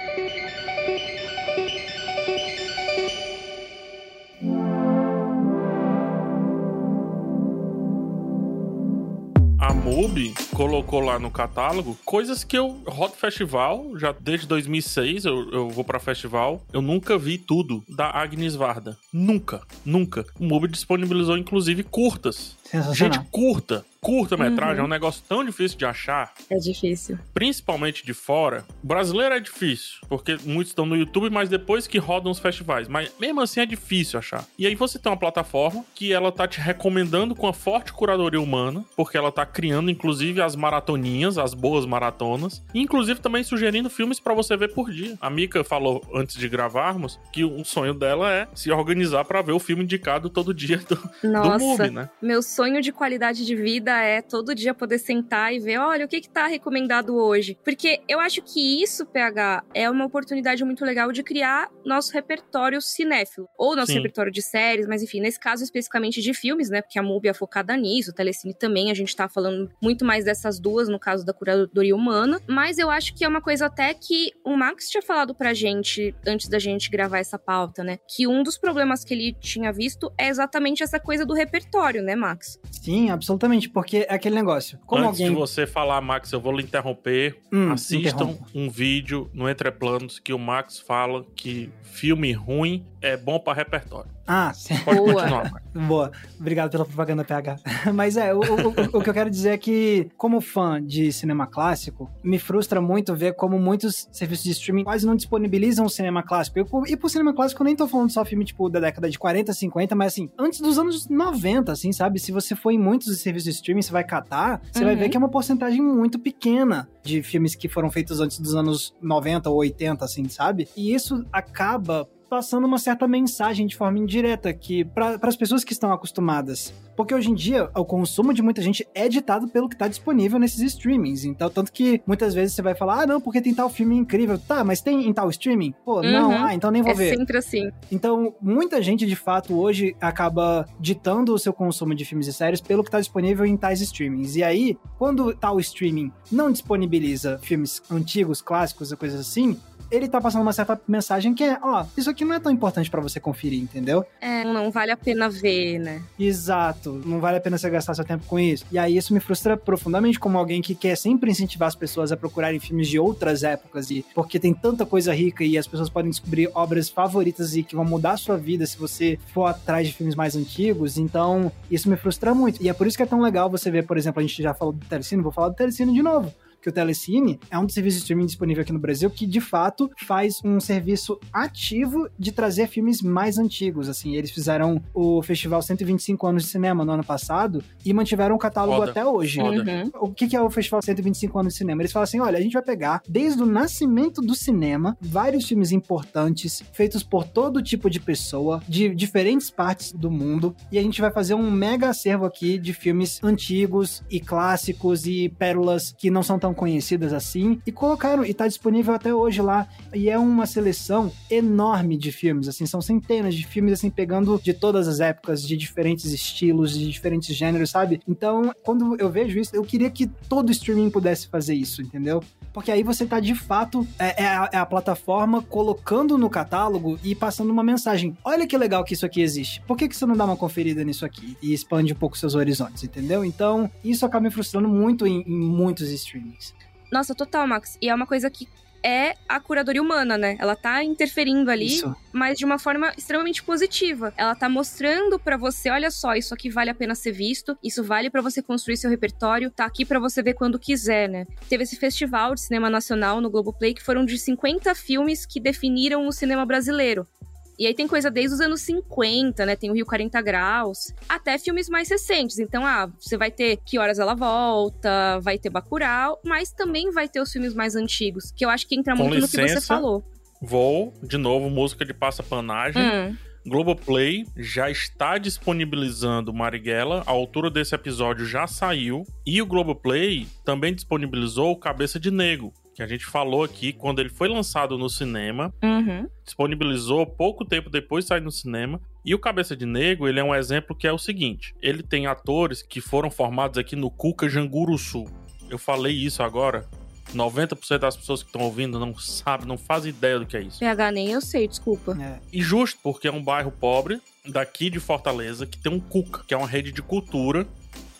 MUBI 9.72 10.34
colocou 10.54 11.00
lá 11.00 11.20
no 11.20 11.30
catálogo 11.30 11.98
coisas 12.04 12.44
que 12.44 12.58
eu 12.58 12.84
rodo 12.88 13.14
festival, 13.14 13.98
já 13.98 14.12
desde 14.12 14.48
2006 14.48 15.26
eu, 15.26 15.52
eu 15.52 15.70
vou 15.70 15.84
para 15.84 16.00
festival. 16.00 16.66
Eu 16.74 16.82
nunca 16.82 17.18
vi 17.18 17.38
tudo 17.38 17.84
da 17.88 18.10
Agnes 18.10 18.56
Varda. 18.56 18.98
Nunca, 19.12 19.62
nunca. 19.86 20.26
O 20.40 20.44
MUBI 20.44 20.68
disponibilizou 20.68 21.38
inclusive 21.38 21.84
curtas. 21.84 22.58
Gente 22.94 23.20
curta, 23.32 23.86
curta-metragem 24.04 24.76
uhum. 24.76 24.82
é 24.82 24.84
um 24.84 24.90
negócio 24.90 25.24
tão 25.28 25.46
difícil 25.46 25.78
de 25.78 25.86
achar. 25.86 26.34
É 26.50 26.58
difícil. 26.58 27.18
Principalmente 27.34 28.06
de 28.06 28.14
fora. 28.14 28.66
O 28.84 28.88
brasileiro 28.88 29.36
é 29.36 29.40
difícil, 29.40 30.00
porque 30.10 30.38
muitos 30.44 30.72
estão 30.72 30.86
no 30.86 30.96
YouTube, 30.96 31.30
mas 31.30 31.50
depois 31.50 31.88
que 31.88 31.98
rodam 31.98 32.32
os 32.32 32.40
festivais. 32.40 32.88
Mas 32.88 33.12
mesmo 33.20 33.42
assim 33.42 33.62
é 33.62 33.66
difícil 33.66 34.20
achar. 34.20 34.46
E 34.58 34.68
aí 34.68 34.76
você 34.76 35.00
tem 35.00 35.12
uma 35.12 35.18
plataforma 35.18 35.86
que 35.96 36.12
ela 36.12 36.32
tá 36.32 36.48
te 36.48 36.60
recomendando 36.60 37.34
com 37.34 37.48
a 37.48 37.54
forte 37.54 37.94
curadoria 37.94 38.42
humana, 38.42 38.84
porque 38.96 39.18
ela 39.18 39.32
tá 39.32 39.46
criando 39.46 39.90
inclusive 39.90 40.42
as 40.42 40.56
maratoninhas, 40.56 41.38
as 41.38 41.54
boas 41.54 41.86
maratonas, 41.86 42.62
e 42.74 42.82
inclusive 42.82 43.20
também 43.22 43.44
sugerindo 43.44 43.90
filmes 43.90 44.20
para 44.20 44.34
você 44.34 44.58
ver 44.58 44.74
por 44.74 44.92
dia. 44.92 45.18
A 45.22 45.30
Mika 45.30 45.64
falou 45.64 46.04
antes 46.14 46.36
de 46.36 46.50
gravarmos 46.50 47.20
que 47.32 47.44
o 47.44 47.64
sonho 47.64 47.94
dela 47.94 48.32
é 48.32 48.48
se 48.54 48.72
organizar 48.72 49.24
para 49.26 49.42
ver 49.42 49.54
o 49.54 49.60
filme 49.60 49.84
indicado 49.84 50.30
todo 50.30 50.54
dia 50.54 50.78
do, 50.78 50.96
Nossa, 51.24 51.58
do 51.58 51.64
movie, 51.64 51.90
né? 51.90 52.10
Meu 52.22 52.42
sonho 52.42 52.63
de 52.82 52.92
qualidade 52.92 53.46
de 53.46 53.56
vida 53.56 53.92
é 54.02 54.22
todo 54.22 54.56
dia 54.56 54.74
poder 54.74 54.98
sentar 54.98 55.54
e 55.54 55.60
ver, 55.60 55.78
olha, 55.78 56.06
o 56.06 56.08
que 56.08 56.22
que 56.22 56.30
tá 56.30 56.48
recomendado 56.48 57.16
hoje. 57.16 57.58
Porque 57.64 58.02
eu 58.08 58.20
acho 58.20 58.42
que 58.42 58.82
isso, 58.82 59.06
PH, 59.06 59.64
é 59.74 59.90
uma 59.90 60.06
oportunidade 60.06 60.64
muito 60.64 60.84
legal 60.86 61.12
de 61.12 61.24
criar 61.24 61.70
nosso 61.86 62.14
repertório 62.14 62.82
cinéfilo. 62.82 63.48
Ou 63.58 63.76
nosso 63.76 63.92
Sim. 63.92 63.98
repertório 63.98 64.32
de 64.32 64.42
séries, 64.42 64.88
mas 64.88 65.04
enfim, 65.04 65.20
nesse 65.20 65.40
caso 65.40 65.64
especificamente 65.64 66.22
de 66.22 66.34
filmes, 66.34 66.70
né? 66.70 66.82
Porque 66.82 67.00
a 67.00 67.04
MUBI 67.04 67.30
é 67.30 67.34
focada 67.34 67.76
nisso, 67.76 68.12
o 68.12 68.14
Telecine 68.14 68.54
também, 68.54 68.92
a 68.92 68.94
gente 68.94 69.16
tá 69.16 69.28
falando 69.28 69.72
muito 69.82 70.06
mais 70.06 70.26
dessas 70.26 70.60
duas, 70.60 70.88
no 70.88 71.00
caso 71.00 71.26
da 71.26 71.34
curadoria 71.34 71.96
humana. 71.96 72.40
Mas 72.48 72.78
eu 72.78 72.90
acho 72.90 73.14
que 73.14 73.24
é 73.24 73.28
uma 73.28 73.42
coisa 73.42 73.66
até 73.66 73.94
que 73.94 74.32
o 74.46 74.56
Max 74.56 74.90
tinha 74.90 75.02
falado 75.02 75.36
pra 75.36 75.54
gente, 75.54 76.16
antes 76.26 76.48
da 76.48 76.60
gente 76.60 76.90
gravar 76.90 77.20
essa 77.20 77.38
pauta, 77.38 77.84
né? 77.84 78.00
Que 78.08 78.28
um 78.28 78.44
dos 78.44 78.58
problemas 78.58 79.04
que 79.04 79.14
ele 79.14 79.34
tinha 79.40 79.72
visto 79.72 80.12
é 80.18 80.28
exatamente 80.28 80.84
essa 80.84 81.00
coisa 81.00 81.26
do 81.26 81.34
repertório, 81.34 82.02
né, 82.02 82.16
Max? 82.16 82.53
Sim, 82.72 83.10
absolutamente, 83.10 83.70
porque 83.70 84.06
é 84.10 84.14
aquele 84.14 84.36
negócio. 84.36 84.80
Como 84.86 85.04
Antes 85.04 85.20
alguém... 85.22 85.34
de 85.34 85.40
você 85.40 85.66
falar, 85.66 86.02
Max, 86.02 86.32
eu 86.32 86.42
vou 86.42 86.52
lhe 86.56 86.64
interromper. 86.64 87.40
Hum, 87.52 87.72
Assistam 87.72 88.08
interrompa. 88.26 88.46
um 88.54 88.70
vídeo 88.70 89.30
no 89.34 89.50
Entreplanos 89.50 90.20
que 90.20 90.34
o 90.34 90.40
Max 90.40 90.80
fala 90.80 91.26
que 91.36 91.70
filme 91.82 92.32
ruim 92.32 92.86
é 93.02 93.16
bom 93.16 93.40
para 93.40 93.54
repertório. 93.54 94.12
Ah, 94.26 94.54
sim. 94.54 94.76
Pode 94.86 94.98
Boa. 95.00 95.14
continuar. 95.14 95.54
Boa. 95.88 96.12
Obrigado 96.40 96.72
pela 96.72 96.86
propaganda, 96.86 97.24
PH. 97.26 97.58
Mas 97.94 98.16
é, 98.16 98.34
o, 98.34 98.40
o, 98.40 98.98
o 99.00 99.02
que 99.02 99.10
eu 99.10 99.14
quero 99.14 99.30
dizer 99.30 99.50
é 99.50 99.58
que, 99.58 100.10
como 100.18 100.40
fã 100.40 100.82
de 100.82 101.12
cinema 101.12 101.46
clássico, 101.46 102.10
me 102.24 102.40
frustra 102.40 102.80
muito 102.80 103.14
ver 103.16 103.34
como 103.36 103.60
muitos 103.60 104.08
serviços 104.12 104.46
de 104.46 104.52
streaming 104.52 104.84
quase 104.86 105.06
não 105.06 105.16
disponibilizam 105.16 105.86
o 105.86 105.90
cinema 105.90 106.24
clássico. 106.24 106.58
Eu, 106.60 106.68
e 106.88 106.96
por 106.96 107.10
cinema 107.10 107.34
clássico, 107.34 107.62
eu 107.62 107.66
nem 107.66 107.76
tô 107.76 107.88
falando 107.88 108.12
só 108.12 108.24
filme, 108.24 108.46
tipo, 108.46 108.70
da 108.70 108.80
década 108.80 109.10
de 109.10 109.20
40, 109.20 109.52
50, 109.54 109.96
mas 109.96 110.14
assim, 110.14 110.30
antes 110.40 110.62
dos 110.62 110.80
anos 110.80 111.08
90, 111.10 111.72
assim, 111.72 111.92
sabe? 111.92 112.20
Se 112.20 112.32
você 112.32 112.56
for 112.56 112.72
em 112.72 112.80
muitos 112.80 113.20
serviços 113.20 113.46
de 113.46 113.52
streaming, 113.52 113.82
você 113.82 113.92
vai 113.92 114.04
catar, 114.04 114.62
você 114.72 114.84
vai 114.84 114.94
Uhum. 114.94 115.00
ver 115.00 115.10
que 115.10 115.18
é 115.18 115.20
uma 115.20 115.30
porcentagem 115.30 115.82
muito 115.82 116.18
pequena 116.20 116.88
de 117.04 117.22
filmes 117.24 117.56
que 117.56 117.68
foram 117.68 117.90
feitos 117.92 118.20
antes 118.22 118.40
dos 118.40 118.56
anos 118.56 118.96
90 119.02 119.50
ou 119.50 119.58
80, 119.58 120.06
assim, 120.06 120.30
sabe? 120.30 120.68
E 120.78 120.94
isso 120.94 121.26
acaba 121.32 122.08
passando 122.34 122.66
uma 122.66 122.80
certa 122.80 123.08
mensagem 123.08 123.68
de 123.68 123.76
forma 123.76 124.00
indireta 124.00 124.52
que 124.52 124.84
para 124.84 125.20
as 125.22 125.36
pessoas 125.36 125.64
que 125.64 125.72
estão 125.72 125.94
acostumadas, 125.94 126.74
porque 126.98 127.14
hoje 127.14 127.30
em 127.30 127.36
dia 127.36 127.70
o 127.76 127.86
consumo 127.86 128.34
de 128.34 128.42
muita 128.42 128.60
gente 128.60 128.88
é 128.96 129.08
ditado 129.08 129.48
pelo 129.48 129.70
que 129.70 129.76
está 129.76 129.88
disponível 129.88 130.40
nesses 130.40 130.60
streamings. 130.62 131.26
Então, 131.26 131.48
tanto 131.48 131.72
que 131.72 132.02
muitas 132.08 132.34
vezes 132.34 132.56
você 132.56 132.64
vai 132.64 132.74
falar: 132.74 133.04
"Ah, 133.04 133.06
não, 133.06 133.22
porque 133.22 133.40
tem 133.40 133.54
tal 133.54 133.70
filme 133.70 133.96
incrível". 133.96 134.40
Tá, 134.40 134.64
mas 134.64 134.82
tem 134.82 135.08
em 135.08 135.14
tal 135.14 135.30
streaming? 135.30 135.76
Pô, 135.86 136.02
não, 136.02 136.32
Uhum. 136.32 136.44
ah, 136.46 136.56
então 136.56 136.72
nem 136.72 136.82
vou 136.82 136.92
É 136.92 136.96
ver. 136.96 137.16
sempre 137.16 137.38
assim. 137.38 137.70
Então, 137.92 138.34
muita 138.42 138.82
gente 138.82 139.06
de 139.06 139.16
fato 139.16 139.54
hoje 139.60 139.96
acaba 140.02 140.66
ditando 140.80 141.36
o 141.36 141.40
seu 141.40 141.54
consumo 141.54 141.94
de 141.94 142.04
filmes 142.04 142.26
e 142.26 142.34
séries 142.34 142.62
pelo 142.62 142.82
que 142.82 142.90
está 142.90 143.00
disponível 143.00 143.46
em 143.46 143.56
tais 143.56 143.80
streamings. 143.80 144.36
E 144.38 144.44
aí, 144.44 144.76
quando 144.98 145.36
tal 145.36 145.60
streaming 145.60 146.12
não 146.32 146.52
disponibiliza 146.52 147.38
filmes 147.44 147.80
antigos, 147.92 148.42
clássicos 148.42 148.92
e 148.92 148.98
coisas 148.98 149.20
assim, 149.20 149.56
ele 149.94 150.08
tá 150.08 150.20
passando 150.20 150.42
uma 150.42 150.54
certa 150.54 150.80
mensagem 150.88 151.36
que 151.36 151.44
é, 151.44 151.60
ó, 151.62 151.86
isso 151.96 152.10
aqui 152.10 152.26
não 152.26 152.34
é 152.34 152.40
tão 152.40 152.52
importante 152.52 152.90
pra 152.90 153.00
você 153.00 153.20
conferir, 153.20 153.62
entendeu? 153.62 154.04
É, 154.20 154.44
não 154.44 154.72
vale 154.72 154.92
a 154.92 154.98
pena 154.98 155.30
ver, 155.30 155.78
né? 155.78 156.02
Exato, 156.20 157.02
não 157.06 157.20
vale 157.20 157.38
a 157.38 157.42
pena 157.42 157.58
você 157.58 157.70
gastar 157.70 157.94
seu 157.94 158.04
tempo 158.04 158.26
com 158.26 158.40
isso. 158.40 158.66
E 158.72 158.80
aí 158.80 158.98
isso 158.98 159.14
me 159.14 159.20
frustra 159.20 159.56
profundamente 159.56 160.20
como 160.20 160.38
alguém 160.38 160.62
que 160.62 160.74
quer 160.74 160.96
sempre 160.98 161.30
incentivar 161.30 161.68
as 161.68 161.76
pessoas 161.76 162.12
a 162.12 162.18
procurarem 162.18 162.60
filmes 162.60 162.88
de 162.88 162.98
outras 162.98 163.44
épocas 163.44 163.92
e 163.92 164.04
porque 164.16 164.40
tem 164.40 164.54
tanta 164.54 164.84
coisa 164.86 165.14
rica 165.14 165.44
e 165.44 165.58
as 165.58 165.68
pessoas 165.68 165.90
podem 165.90 166.10
descobrir 166.10 166.50
obras 166.56 166.90
favoritas 166.90 167.56
e 167.56 167.62
que 167.62 167.76
vão 167.76 167.86
mudar 167.86 168.14
a 168.14 168.18
sua 168.18 168.38
vida 168.38 168.66
se 168.66 168.78
você 168.78 169.20
for 169.32 169.46
atrás 169.46 169.88
de 169.88 169.94
filmes 169.94 170.16
mais 170.16 170.36
antigos. 170.36 170.98
Então, 170.98 171.52
isso 171.70 171.88
me 171.88 171.96
frustra 171.96 172.34
muito. 172.34 172.62
E 172.64 172.68
é 172.68 172.74
por 172.74 172.88
isso 172.88 172.98
que 172.98 173.04
é 173.04 173.06
tão 173.06 173.22
legal 173.22 173.50
você 173.50 173.70
ver, 173.70 173.86
por 173.86 173.98
exemplo, 173.98 174.20
a 174.20 174.24
gente 174.24 174.42
já 174.42 174.54
falou 174.56 174.74
do 174.74 174.86
Telecine, 174.88 175.22
vou 175.22 175.32
falar 175.32 175.50
do 175.50 175.56
Telecine 175.56 175.94
de 175.94 176.02
novo 176.02 176.34
que 176.64 176.70
o 176.70 176.72
Telecine 176.72 177.40
é 177.52 177.60
um 177.60 177.66
dos 177.66 177.76
serviços 177.76 178.00
de 178.00 178.04
streaming 178.04 178.26
disponível 178.26 178.62
aqui 178.62 178.72
no 178.72 178.80
Brasil 178.80 179.10
que, 179.10 179.28
de 179.28 179.42
fato, 179.42 179.92
faz 180.08 180.40
um 180.46 180.62
serviço 180.62 181.20
ativo 181.32 182.08
de 182.18 182.32
trazer 182.32 182.68
filmes 182.68 183.02
mais 183.02 183.38
antigos. 183.38 183.90
Assim, 183.90 184.16
eles 184.16 184.32
fizeram 184.32 184.82
o 184.94 185.22
festival 185.22 185.62
125 185.62 186.26
anos 186.26 186.44
de 186.44 186.50
cinema 186.50 186.86
no 186.86 186.94
ano 186.94 187.04
passado 187.04 187.62
e 187.86 187.94
mantiveram 187.94 188.36
o 188.36 188.40
catálogo 188.40 188.78
Foda. 188.78 188.92
até 188.92 189.06
hoje. 189.06 189.42
Foda. 189.42 189.62
Uhum. 189.62 189.92
O 190.00 190.14
que, 190.14 190.28
que 190.28 190.36
é 190.36 190.42
o 190.42 190.50
Festival 190.50 190.82
125 190.82 191.38
anos 191.38 191.54
de 191.54 191.58
cinema? 191.58 191.82
Eles 191.82 191.92
falam 191.92 192.06
assim: 192.06 192.22
olha, 192.22 192.38
a 192.38 192.42
gente 192.42 192.54
vai 192.54 192.62
pegar 192.62 193.02
desde 193.08 193.44
o 193.44 193.46
nascimento 193.46 194.22
do 194.22 194.34
cinema 194.34 194.98
vários 195.02 195.46
filmes 195.46 195.72
importantes, 195.74 196.64
feitos 196.72 197.04
por 197.04 197.26
todo 197.26 197.62
tipo 197.62 197.90
de 197.90 198.00
pessoa, 198.00 198.64
de 198.68 198.96
diferentes 198.96 199.50
partes 199.50 199.92
do 199.92 200.10
mundo, 200.10 200.56
e 200.72 200.80
a 200.80 200.82
gente 200.82 201.02
vai 201.02 201.12
fazer 201.12 201.34
um 201.34 201.52
mega 201.52 201.90
acervo 201.90 202.26
aqui 202.26 202.58
de 202.58 202.74
filmes 202.74 203.22
antigos 203.22 204.02
e 204.10 204.20
clássicos 204.20 205.06
e 205.06 205.28
pérolas 205.28 205.94
que 205.98 206.10
não 206.10 206.24
são 206.24 206.40
tão 206.40 206.53
conhecidas 206.54 207.14
assim, 207.14 207.60
e 207.66 207.72
colocaram, 207.72 208.26
e 208.26 208.34
tá 208.34 208.48
disponível 208.48 208.94
até 208.94 209.14
hoje 209.14 209.42
lá. 209.42 209.68
E 209.94 210.10
é 210.10 210.18
uma 210.18 210.46
seleção 210.46 211.12
enorme 211.30 211.98
de 211.98 212.12
filmes, 212.12 212.48
assim, 212.48 212.66
são 212.66 212.82
centenas 212.82 213.36
de 213.36 213.46
filmes, 213.46 213.74
assim, 213.74 213.90
pegando 213.90 214.40
de 214.42 214.54
todas 214.54 214.88
as 214.88 215.00
épocas, 215.00 215.46
de 215.46 215.58
diferentes 215.58 216.12
estilos, 216.12 216.78
de 216.78 216.90
diferentes 216.90 217.36
gêneros, 217.36 217.70
sabe? 217.70 218.00
Então, 218.08 218.54
quando 218.64 218.96
eu 219.00 219.10
vejo 219.10 219.40
isso, 219.40 219.56
eu 219.56 219.64
queria 219.64 219.90
que 219.90 220.08
todo 220.08 220.52
streaming 220.52 220.90
pudesse 220.90 221.28
fazer 221.28 221.54
isso, 221.54 221.82
entendeu? 221.82 222.22
Porque 222.54 222.72
aí 222.72 222.84
você 222.84 223.06
tá 223.06 223.20
de 223.20 223.34
fato, 223.34 223.86
é, 223.98 224.24
é 224.24 224.28
a, 224.28 224.50
é 224.54 224.58
a 224.58 224.66
plataforma 224.66 225.42
colocando 225.42 226.18
no 226.18 226.30
catálogo 226.30 227.00
e 227.04 227.16
passando 227.16 227.50
uma 227.50 227.64
mensagem. 227.64 228.16
Olha 228.24 228.46
que 228.46 228.58
legal 228.58 228.84
que 228.84 228.94
isso 228.94 229.06
aqui 229.06 229.22
existe. 229.22 229.62
Por 229.62 229.76
que, 229.76 229.90
que 229.90 229.96
você 229.96 230.06
não 230.06 230.16
dá 230.16 230.24
uma 230.26 230.38
conferida 230.38 230.84
nisso 230.84 231.06
aqui 231.06 231.36
e 231.42 231.52
expande 231.52 231.94
um 231.94 231.96
pouco 231.96 232.18
seus 232.18 232.36
horizontes, 232.36 232.84
entendeu? 232.84 233.26
Então, 233.26 233.70
isso 233.84 234.06
acaba 234.06 234.24
me 234.24 234.32
frustrando 234.32 234.70
muito 234.70 235.08
em, 235.08 235.22
em 235.22 235.40
muitos 235.40 235.90
streamings. 235.90 236.54
Nossa, 236.92 237.16
total, 237.16 237.48
Max. 237.48 237.78
E 237.82 237.90
é 237.90 237.96
uma 237.96 238.06
coisa 238.06 238.30
que 238.30 238.48
é 238.84 239.16
a 239.28 239.40
curadoria 239.40 239.82
humana, 239.82 240.18
né? 240.18 240.36
Ela 240.40 240.56
tá 240.56 240.84
interferindo 240.84 241.50
ali, 241.50 241.76
Isso. 241.76 241.96
mas 242.12 242.38
de 242.38 242.46
uma 242.46 242.60
forma 242.60 242.92
extremamente 242.98 243.42
positiva. 243.42 244.14
Ela 244.18 244.36
tá 244.36 244.50
mostrando 244.50 245.18
pra 245.18 245.38
você, 245.38 245.70
olha 245.70 245.90
só, 245.90 246.16
isso 246.16 246.34
aqui 246.34 246.50
vale 246.50 246.70
a 246.70 246.76
pena 246.76 246.94
ser 246.94 247.12
visto, 247.12 247.58
isso 247.64 247.84
vale 247.84 248.10
pra 248.10 248.22
você 248.22 248.42
construir 248.42 248.78
seu 248.78 248.90
repertório, 248.90 249.50
tá 249.50 249.66
aqui 249.66 249.86
pra 249.86 250.00
você 250.00 250.22
ver 250.22 250.34
quando 250.34 250.60
quiser, 250.60 251.08
né? 251.08 251.26
Teve 251.48 251.64
esse 251.64 251.78
festival 251.78 252.36
de 252.36 252.42
cinema 252.42 252.70
nacional 252.70 253.22
no 253.22 253.30
Globoplay 253.30 253.74
que 253.74 253.84
foram 253.84 254.06
de 254.06 254.18
50 254.18 254.76
filmes 254.76 255.26
que 255.26 255.40
definiram 255.40 256.08
o 256.08 256.12
cinema 256.12 256.46
brasileiro. 256.46 257.08
E 257.58 257.68
aí 257.68 257.74
tem 257.74 257.88
coisa 257.88 258.10
desde 258.10 258.36
os 258.36 258.42
anos 258.42 258.62
50, 258.62 259.46
né? 259.46 259.56
Tem 259.56 259.70
o 259.70 259.74
Rio 259.74 259.86
40 259.86 260.22
Graus, 260.22 260.94
até 261.08 261.38
filmes 261.38 261.70
mais 261.70 261.90
recentes. 261.90 262.40
Então, 262.40 262.66
ah, 262.66 262.90
você 263.00 263.18
vai 263.18 263.30
ter 263.32 263.58
Que 263.66 263.78
Horas 263.78 264.00
Ela 264.00 264.16
Volta, 264.16 265.20
vai 265.22 265.38
ter 265.38 265.50
Bacurau, 265.50 266.20
mas 266.26 266.52
também 266.52 266.92
vai 266.92 267.08
ter 267.08 267.22
os 267.22 267.32
filmes 267.32 267.54
mais 267.54 267.76
antigos, 267.76 268.32
que 268.36 268.44
eu 268.46 268.50
acho 268.50 268.68
que 268.68 268.76
entra 268.76 268.96
Com 268.96 269.04
muito 269.04 269.22
no 269.22 269.28
que 269.28 269.32
você 269.36 269.44
licença. 269.44 269.68
falou. 269.68 270.04
Vou, 270.42 270.94
de 271.02 271.18
novo, 271.18 271.50
música 271.50 271.86
de 271.86 271.94
passapanagem. 271.94 272.82
Hum, 272.82 273.16
Globoplay 273.46 274.26
já 274.38 274.70
está 274.70 275.18
disponibilizando 275.18 276.34
Marighella. 276.34 277.04
A 277.06 277.12
altura 277.12 277.50
desse 277.50 277.76
episódio 277.76 278.26
já 278.26 278.48
saiu. 278.48 279.04
E 279.26 279.42
o 279.42 279.46
Globoplay 279.46 280.28
também 280.46 280.74
disponibilizou 280.74 281.56
Cabeça 281.58 282.00
de 282.00 282.10
Negro, 282.10 282.52
que 282.74 282.82
a 282.82 282.88
gente 282.88 283.06
falou 283.06 283.44
aqui 283.44 283.72
quando 283.72 284.00
ele 284.00 284.10
foi 284.10 284.28
lançado 284.28 284.78
no 284.78 284.90
cinema. 284.90 285.54
uhum. 285.62 286.08
Disponibilizou 286.24 287.06
pouco 287.06 287.46
tempo 287.46 287.70
depois 287.70 288.06
de 288.06 288.10
sair 288.10 288.22
no 288.22 288.32
cinema. 288.32 288.82
E 289.06 289.14
o 289.14 289.20
Cabeça 289.20 289.56
de 289.56 289.66
Negro, 289.66 290.08
ele 290.08 290.20
é 290.20 290.24
um 290.24 290.34
exemplo 290.34 290.76
que 290.76 290.88
é 290.88 290.92
o 290.92 290.98
seguinte: 290.98 291.54
ele 291.62 291.84
tem 291.84 292.08
atores 292.08 292.62
que 292.62 292.82
foram 292.82 293.12
formados 293.12 293.58
aqui 293.58 293.76
no 293.76 293.92
Cuca 293.92 294.30
Janguruçu. 294.30 295.06
Eu 295.50 295.58
falei 295.58 295.94
isso 295.94 296.24
agora. 296.24 296.66
90% 297.14 297.78
das 297.78 297.96
pessoas 297.96 298.24
que 298.24 298.30
estão 298.30 298.42
ouvindo 298.42 298.80
não 298.80 298.98
sabem, 298.98 299.46
não 299.46 299.58
fazem 299.58 299.90
ideia 299.90 300.18
do 300.18 300.26
que 300.26 300.36
é 300.36 300.42
isso. 300.42 300.60
PH 300.60 300.92
nem 300.92 301.12
eu 301.12 301.22
sei, 301.22 301.48
desculpa. 301.48 301.96
É. 302.02 302.20
E 302.32 302.42
justo, 302.42 302.80
porque 302.82 303.08
é 303.08 303.12
um 303.12 303.22
bairro 303.22 303.52
pobre 303.52 304.02
daqui 304.26 304.70
de 304.70 304.80
Fortaleza 304.80 305.46
que 305.46 305.58
tem 305.58 305.72
um 305.72 305.80
CUCA, 305.80 306.24
que 306.26 306.34
é 306.34 306.38
uma 306.38 306.48
rede 306.48 306.72
de 306.72 306.82
cultura 306.82 307.46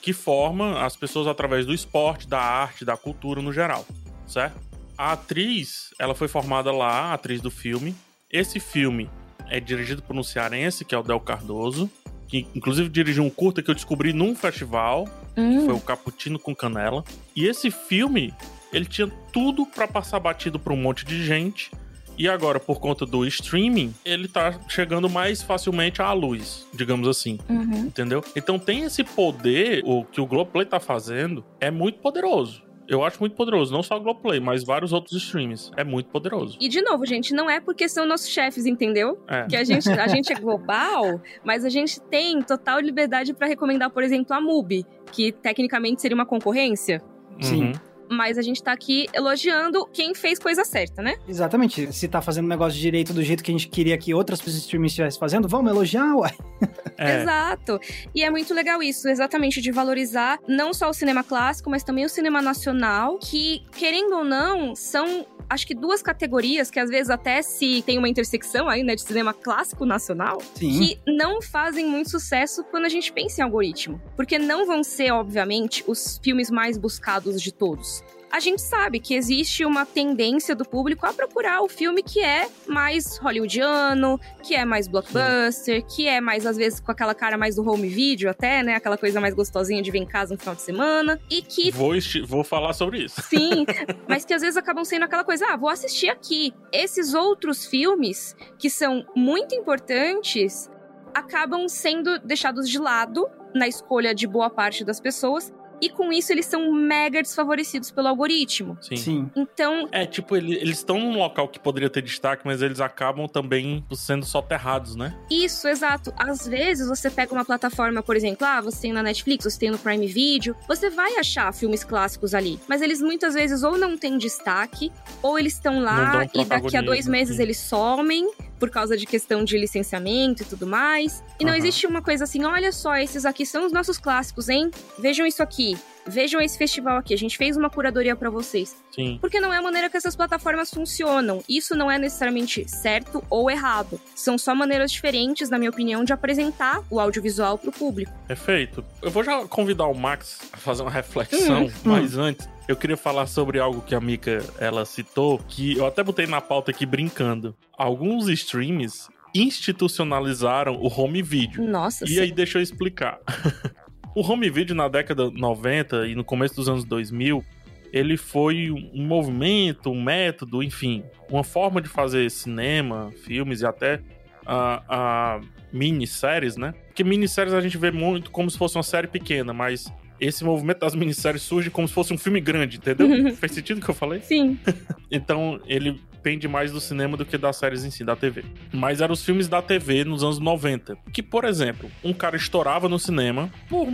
que 0.02 0.12
forma 0.12 0.84
as 0.84 0.98
pessoas 0.98 1.28
através 1.28 1.66
do 1.66 1.74
esporte, 1.74 2.28
da 2.28 2.40
arte, 2.40 2.84
da 2.84 2.98
cultura 2.98 3.42
no 3.42 3.54
geral, 3.54 3.86
certo? 4.28 4.56
A 4.98 5.14
atriz, 5.14 5.90
ela 6.00 6.14
foi 6.14 6.28
formada 6.28 6.72
lá, 6.72 7.12
a 7.12 7.14
atriz 7.14 7.42
do 7.42 7.50
filme. 7.52 7.96
Esse 8.32 8.60
filme 8.60 9.10
é 9.50 9.60
dirigido 9.60 10.02
por 10.02 10.16
um 10.16 10.24
cearense, 10.24 10.86
que 10.86 10.94
é 10.94 10.98
o 10.98 11.04
Del 11.04 11.20
Cardoso, 11.20 11.90
que 12.28 12.48
inclusive 12.56 12.90
dirigiu 12.90 13.24
um 13.24 13.30
curta 13.30 13.62
que 13.62 13.70
eu 13.70 13.76
descobri 13.76 14.14
num 14.14 14.36
festival, 14.36 15.06
que 15.36 15.42
Hum, 15.42 15.66
foi 15.66 15.74
o 15.74 15.80
Cappuccino 15.80 16.38
com 16.38 16.56
Canela. 16.56 17.04
E 17.36 17.46
esse 17.48 17.72
filme, 17.72 18.32
ele 18.72 18.86
tinha 18.86 19.08
tudo 19.32 19.66
pra 19.66 19.88
passar 19.88 20.20
batido 20.20 20.60
pra 20.60 20.74
um 20.74 20.78
monte 20.78 21.06
de 21.06 21.24
gente. 21.26 21.72
E 22.16 22.30
agora, 22.30 22.60
por 22.60 22.80
conta 22.80 23.04
do 23.08 23.26
streaming, 23.26 23.92
ele 24.06 24.28
tá 24.28 24.60
chegando 24.70 25.10
mais 25.10 25.42
facilmente 25.42 26.00
à 26.04 26.14
luz, 26.14 26.68
digamos 26.72 27.08
assim. 27.08 27.40
uhum. 27.50 27.86
Entendeu? 27.86 28.24
Então 28.36 28.60
tem 28.60 28.84
esse 28.84 29.04
poder, 29.04 29.82
o 29.84 30.06
que 30.06 30.22
o 30.22 30.28
Globoplay 30.28 30.68
tá 30.68 30.80
fazendo 30.80 31.44
é 31.60 31.72
muito 31.72 31.98
poderoso. 31.98 32.62
Eu 32.94 33.04
acho 33.04 33.20
muito 33.20 33.36
poderoso, 33.36 33.74
não 33.74 33.82
só 33.82 33.98
o 33.98 34.00
Globoplay, 34.00 34.40
mas 34.40 34.64
vários 34.64 34.94
outros 34.94 35.14
streams. 35.24 35.72
É 35.76 35.84
muito 35.84 36.10
poderoso. 36.10 36.58
E 36.60 36.70
de 36.70 36.82
novo, 36.82 37.06
gente, 37.06 37.34
não 37.34 37.50
é 37.50 37.60
porque 37.60 37.90
são 37.90 38.06
nossos 38.06 38.30
chefes, 38.30 38.66
entendeu? 38.66 39.20
É. 39.28 39.48
Que 39.48 39.56
a 39.56 39.64
gente, 39.64 39.90
a 39.90 40.08
gente 40.08 40.32
é 40.32 40.36
global, 40.36 41.20
mas 41.44 41.66
a 41.66 41.70
gente 41.70 42.00
tem 42.02 42.42
total 42.42 42.80
liberdade 42.80 43.34
pra 43.34 43.48
recomendar, 43.48 43.90
por 43.90 44.04
exemplo, 44.04 44.36
a 44.36 44.40
MUBI, 44.40 44.86
que 45.12 45.32
tecnicamente 45.32 46.02
seria 46.02 46.16
uma 46.16 46.26
concorrência. 46.26 47.02
Sim. 47.42 47.66
Uhum. 47.66 47.74
Mas 48.14 48.38
a 48.38 48.42
gente 48.42 48.62
tá 48.62 48.72
aqui 48.72 49.08
elogiando 49.14 49.86
quem 49.92 50.14
fez 50.14 50.40
coisa 50.40 50.64
certa, 50.64 51.02
né? 51.02 51.16
Exatamente. 51.28 51.92
Se 51.92 52.08
tá 52.08 52.22
fazendo 52.22 52.46
um 52.46 52.50
negócio 52.50 52.80
direito 52.80 53.14
do 53.14 53.24
jeito 53.24 53.44
que 53.44 53.52
a 53.52 53.54
gente 53.54 53.68
queria 53.68 53.98
que 53.98 54.14
outras 54.14 54.40
pessoas 54.40 54.64
streaming 54.64 54.88
estivessem 54.88 55.20
fazendo, 55.20 55.48
vamos 55.48 55.72
elogiar, 55.72 56.16
uai. 56.16 56.32
É. 56.96 57.22
Exato. 57.22 57.80
E 58.14 58.24
é 58.24 58.30
muito 58.30 58.54
legal 58.54 58.82
isso, 58.82 59.10
exatamente, 59.10 59.60
de 59.60 59.72
valorizar 59.72 60.40
não 60.48 60.74
só 60.74 60.90
o 60.90 60.94
cinema 60.94 61.24
clássico, 61.24 61.70
mas 61.70 61.84
também 61.84 62.06
o 62.06 62.10
cinema 62.10 62.40
nacional, 62.40 63.18
que, 63.18 63.64
querendo 63.72 64.16
ou 64.18 64.24
não, 64.24 64.76
são. 64.76 65.26
Acho 65.50 65.68
que 65.68 65.74
duas 65.74 66.02
categorias 66.02 66.70
que 66.70 66.80
às 66.80 66.90
vezes 66.90 67.10
até 67.10 67.42
se 67.42 67.82
tem 67.84 67.98
uma 67.98 68.10
intersecção 68.10 68.68
aí, 68.68 68.84
né, 68.84 68.96
de 68.96 69.02
cinema 69.02 69.34
clássico 69.34 69.86
nacional, 69.86 70.40
Sim. 70.56 70.78
que 70.78 71.00
não 71.08 71.42
fazem 71.42 71.86
muito 71.86 72.10
sucesso 72.10 72.64
quando 72.66 72.86
a 72.86 72.90
gente 72.90 73.12
pensa 73.12 73.42
em 73.42 73.44
algoritmo. 73.44 74.02
Porque 74.16 74.38
não 74.40 74.66
vão 74.66 74.84
ser, 74.84 75.12
obviamente, 75.12 75.84
os 75.88 76.20
filmes 76.24 76.50
mais 76.50 76.78
buscados 76.78 77.42
de 77.42 77.52
todos. 77.52 78.04
A 78.34 78.40
gente 78.40 78.64
sabe 78.64 79.00
que 79.00 79.14
existe 79.14 79.64
uma 79.64 79.86
tendência 79.86 80.56
do 80.56 80.66
público 80.66 81.06
a 81.06 81.14
procurar 81.14 81.62
o 81.62 81.70
filme 81.70 82.02
que 82.02 82.20
é 82.20 82.50
mais 82.66 83.20
hollywoodiano, 83.20 84.20
que 84.42 84.56
é 84.56 84.66
mais 84.66 84.88
blockbuster, 84.88 85.86
que 85.86 86.08
é 86.08 86.20
mais, 86.20 86.44
às 86.44 86.58
vezes, 86.58 86.80
com 86.80 86.92
aquela 86.92 87.14
cara 87.14 87.38
mais 87.38 87.58
do 87.58 87.70
home 87.70 87.88
video 87.88 88.32
até, 88.32 88.64
né? 88.64 88.74
Aquela 88.74 88.98
coisa 88.98 89.22
mais 89.22 89.36
gostosinha 89.36 89.84
de 89.84 89.92
vir 89.92 90.02
em 90.02 90.06
casa 90.08 90.34
no 90.34 90.40
final 90.40 90.56
de 90.56 90.64
semana. 90.64 91.22
E 91.30 91.44
que. 91.44 91.70
Vou, 91.70 91.94
vou 92.26 92.44
falar 92.44 92.74
sobre 92.74 93.04
isso. 93.04 93.22
Sim, 93.22 93.68
mas 94.10 94.26
que 94.26 94.34
às 94.34 94.42
vezes 94.42 94.58
acabam 94.58 94.84
sendo 94.84 95.04
aquela 95.06 95.24
coisa, 95.24 95.46
ah, 95.50 95.56
vou 95.56 95.70
assistir 95.70 96.10
aqui. 96.10 96.56
Esses 96.72 97.14
outros 97.14 97.68
filmes, 97.68 98.36
que 98.58 98.68
são 98.68 99.06
muito 99.16 99.54
importantes, 99.54 100.72
acabam 101.14 101.68
sendo 101.68 102.18
deixados 102.18 102.68
de 102.68 102.80
lado 102.80 103.30
na 103.54 103.68
escolha 103.68 104.16
de 104.16 104.26
boa 104.26 104.50
parte 104.50 104.84
das 104.84 105.00
pessoas 105.00 105.54
e 105.82 105.90
com 105.90 106.12
isso 106.12 106.32
eles 106.32 106.46
são 106.46 106.72
mega 106.72 107.22
desfavorecidos 107.22 107.92
pelo 107.92 108.08
algoritmo. 108.08 108.78
Sim. 108.82 108.96
Sim. 108.98 109.32
Então, 109.36 109.88
É, 109.92 110.06
tipo, 110.06 110.36
ele- 110.36 110.56
eles 110.56 110.78
estão 110.78 111.00
num 111.00 111.18
local 111.18 111.48
que 111.48 111.60
poderia 111.60 111.90
ter 111.90 112.02
destaque, 112.02 112.44
mas 112.46 112.62
eles 112.62 112.80
acabam 112.80 113.28
também 113.28 113.84
sendo 113.94 114.26
soterrados, 114.26 114.96
né? 114.96 115.16
isso, 115.30 115.68
exato. 115.68 116.14
Às 116.18 116.48
vezes 116.48 116.88
você 116.88 117.10
pega 117.10 117.34
uma 117.34 117.44
plataforma, 117.46 118.02
por 118.02 118.16
exemplo, 118.16 118.46
ah, 118.48 118.62
você 118.62 118.82
tem 118.84 118.94
na 118.94 119.04
Netflix, 119.04 119.44
você 119.46 119.60
tem 119.60 119.72
no 119.72 119.78
Prime 119.78 120.06
Video, 120.08 120.56
você 120.68 120.90
vai 120.90 121.18
achar 121.18 121.54
filmes 121.54 121.84
clássicos 121.84 122.34
ali, 122.34 122.60
mas 122.68 122.82
eles 122.82 123.02
muitas 123.02 123.34
vezes 123.34 123.64
ou 123.64 123.78
não 123.78 123.98
têm 123.98 124.18
destaque, 124.18 124.92
ou 125.22 125.38
eles 125.38 125.54
estão 125.54 125.82
lá 125.82 126.26
e 126.34 126.46
daqui 126.46 126.78
a 126.78 126.82
dois 126.82 127.08
meses 127.08 127.38
sim. 127.38 127.42
eles 127.44 127.58
somem 127.58 128.32
por 128.64 128.70
causa 128.70 128.96
de 128.96 129.06
questão 129.06 129.44
de 129.44 129.58
licenciamento 129.58 130.42
e 130.42 130.46
tudo 130.46 130.66
mais. 130.66 131.22
E 131.38 131.44
não 131.44 131.52
Aham. 131.52 131.58
existe 131.58 131.86
uma 131.86 132.02
coisa 132.02 132.24
assim, 132.24 132.46
olha 132.46 132.72
só, 132.72 132.96
esses 132.96 133.26
aqui 133.26 133.46
são 133.46 133.66
os 133.66 133.74
nossos 133.74 133.98
clássicos, 133.98 134.48
hein? 134.48 134.72
Vejam 134.98 135.28
isso 135.28 135.44
aqui. 135.44 135.78
Vejam 136.08 136.40
esse 136.40 136.58
festival 136.58 136.96
aqui. 136.98 137.14
A 137.14 137.18
gente 137.18 137.38
fez 137.38 137.58
uma 137.58 137.70
curadoria 137.70 138.16
pra 138.16 138.30
vocês. 138.30 138.74
Sim. 138.96 139.18
Porque 139.20 139.42
não 139.42 139.52
é 139.54 139.58
a 139.58 139.62
maneira 139.62 139.90
que 139.90 139.98
essas 139.98 140.16
plataformas 140.16 140.70
funcionam. 140.70 141.44
Isso 141.48 141.76
não 141.76 141.92
é 141.92 142.00
necessariamente 142.00 142.64
certo 142.70 143.22
ou 143.30 143.52
errado. 143.52 144.00
São 144.16 144.38
só 144.38 144.56
maneiras 144.56 144.94
diferentes, 144.94 145.50
na 145.50 145.58
minha 145.58 145.70
opinião, 145.70 146.06
de 146.06 146.14
apresentar 146.14 146.82
o 146.90 147.02
audiovisual 147.02 147.58
pro 147.58 147.72
público. 147.72 148.14
Perfeito. 148.30 148.84
Eu 149.02 149.12
vou 149.12 149.26
já 149.26 149.46
convidar 149.46 149.88
o 149.88 149.94
Max 149.94 150.40
a 150.54 150.58
fazer 150.58 150.84
uma 150.84 150.92
reflexão, 150.92 151.70
mas 151.84 152.18
antes. 152.18 152.53
Eu 152.68 152.78
queria 152.78 152.96
falar 152.96 153.28
sobre 153.28 153.60
algo 153.60 153.82
que 153.82 153.94
a 153.94 154.00
Mika 154.00 154.42
ela 154.58 154.86
citou, 154.86 155.38
que 155.38 155.78
eu 155.78 155.86
até 155.86 156.02
botei 156.02 156.26
na 156.26 156.40
pauta 156.40 156.72
aqui 156.72 156.86
brincando. 156.86 157.56
Alguns 157.78 158.30
streams 158.30 159.10
institucionalizaram 159.36 160.76
o 160.76 160.88
home 160.88 161.22
video. 161.22 161.64
Nossa, 161.68 162.06
E 162.06 162.10
sim. 162.10 162.20
aí, 162.22 162.32
deixa 162.32 162.60
eu 162.60 162.62
explicar. 162.62 163.20
o 164.16 164.22
home 164.22 164.50
video 164.50 164.76
na 164.76 164.88
década 164.88 165.30
90 165.30 166.08
e 166.08 166.16
no 166.16 166.24
começo 166.24 166.56
dos 166.56 166.70
anos 166.70 166.86
2000, 166.86 167.44
ele 167.92 168.16
foi 168.16 168.72
um 168.72 169.06
movimento, 169.06 169.92
um 169.92 170.02
método, 170.02 170.64
enfim, 170.64 171.04
uma 171.30 171.44
forma 171.44 171.82
de 171.82 171.90
fazer 171.90 172.32
cinema, 172.32 173.12
filmes 173.26 173.62
e 173.62 173.66
até 173.66 174.00
a, 174.46 174.84
a 174.88 175.42
minisséries, 175.72 176.56
né? 176.56 176.74
Porque 176.88 177.04
minisséries 177.04 177.54
a 177.54 177.62
gente 177.62 177.78
vê 177.78 177.92
muito 177.92 178.32
como 178.32 178.50
se 178.50 178.58
fosse 178.58 178.78
uma 178.78 178.84
série 178.84 179.08
pequena, 179.08 179.54
mas 179.54 179.92
esse 180.20 180.44
movimento 180.44 180.80
das 180.80 180.96
minisséries 180.96 181.42
surge 181.42 181.70
como 181.70 181.88
se 181.88 181.94
fosse 181.94 182.14
um 182.14 182.18
filme 182.18 182.40
grande, 182.40 182.78
entendeu? 182.78 183.08
Fez 183.36 183.52
sentido 183.52 183.78
o 183.78 183.82
que 183.82 183.90
eu 183.90 183.96
falei? 183.96 184.22
Sim. 184.22 184.58
Então 185.16 185.62
ele 185.68 186.02
pende 186.24 186.48
mais 186.48 186.72
do 186.72 186.80
cinema 186.80 187.16
do 187.18 187.24
que 187.24 187.38
das 187.38 187.58
séries 187.58 187.84
em 187.84 187.92
si, 187.92 188.04
da 188.04 188.16
TV. 188.16 188.44
Mas 188.72 189.02
eram 189.02 189.14
os 189.14 189.24
filmes 189.24 189.48
da 189.48 189.62
TV 189.62 190.04
nos 190.06 190.24
anos 190.24 190.40
90. 190.40 190.98
Que, 191.12 191.22
por 191.22 191.44
exemplo, 191.44 191.92
um 192.04 192.14
cara 192.14 192.36
estourava 192.38 192.88
no 192.90 192.98
cinema 192.98 193.52
por 193.70 193.88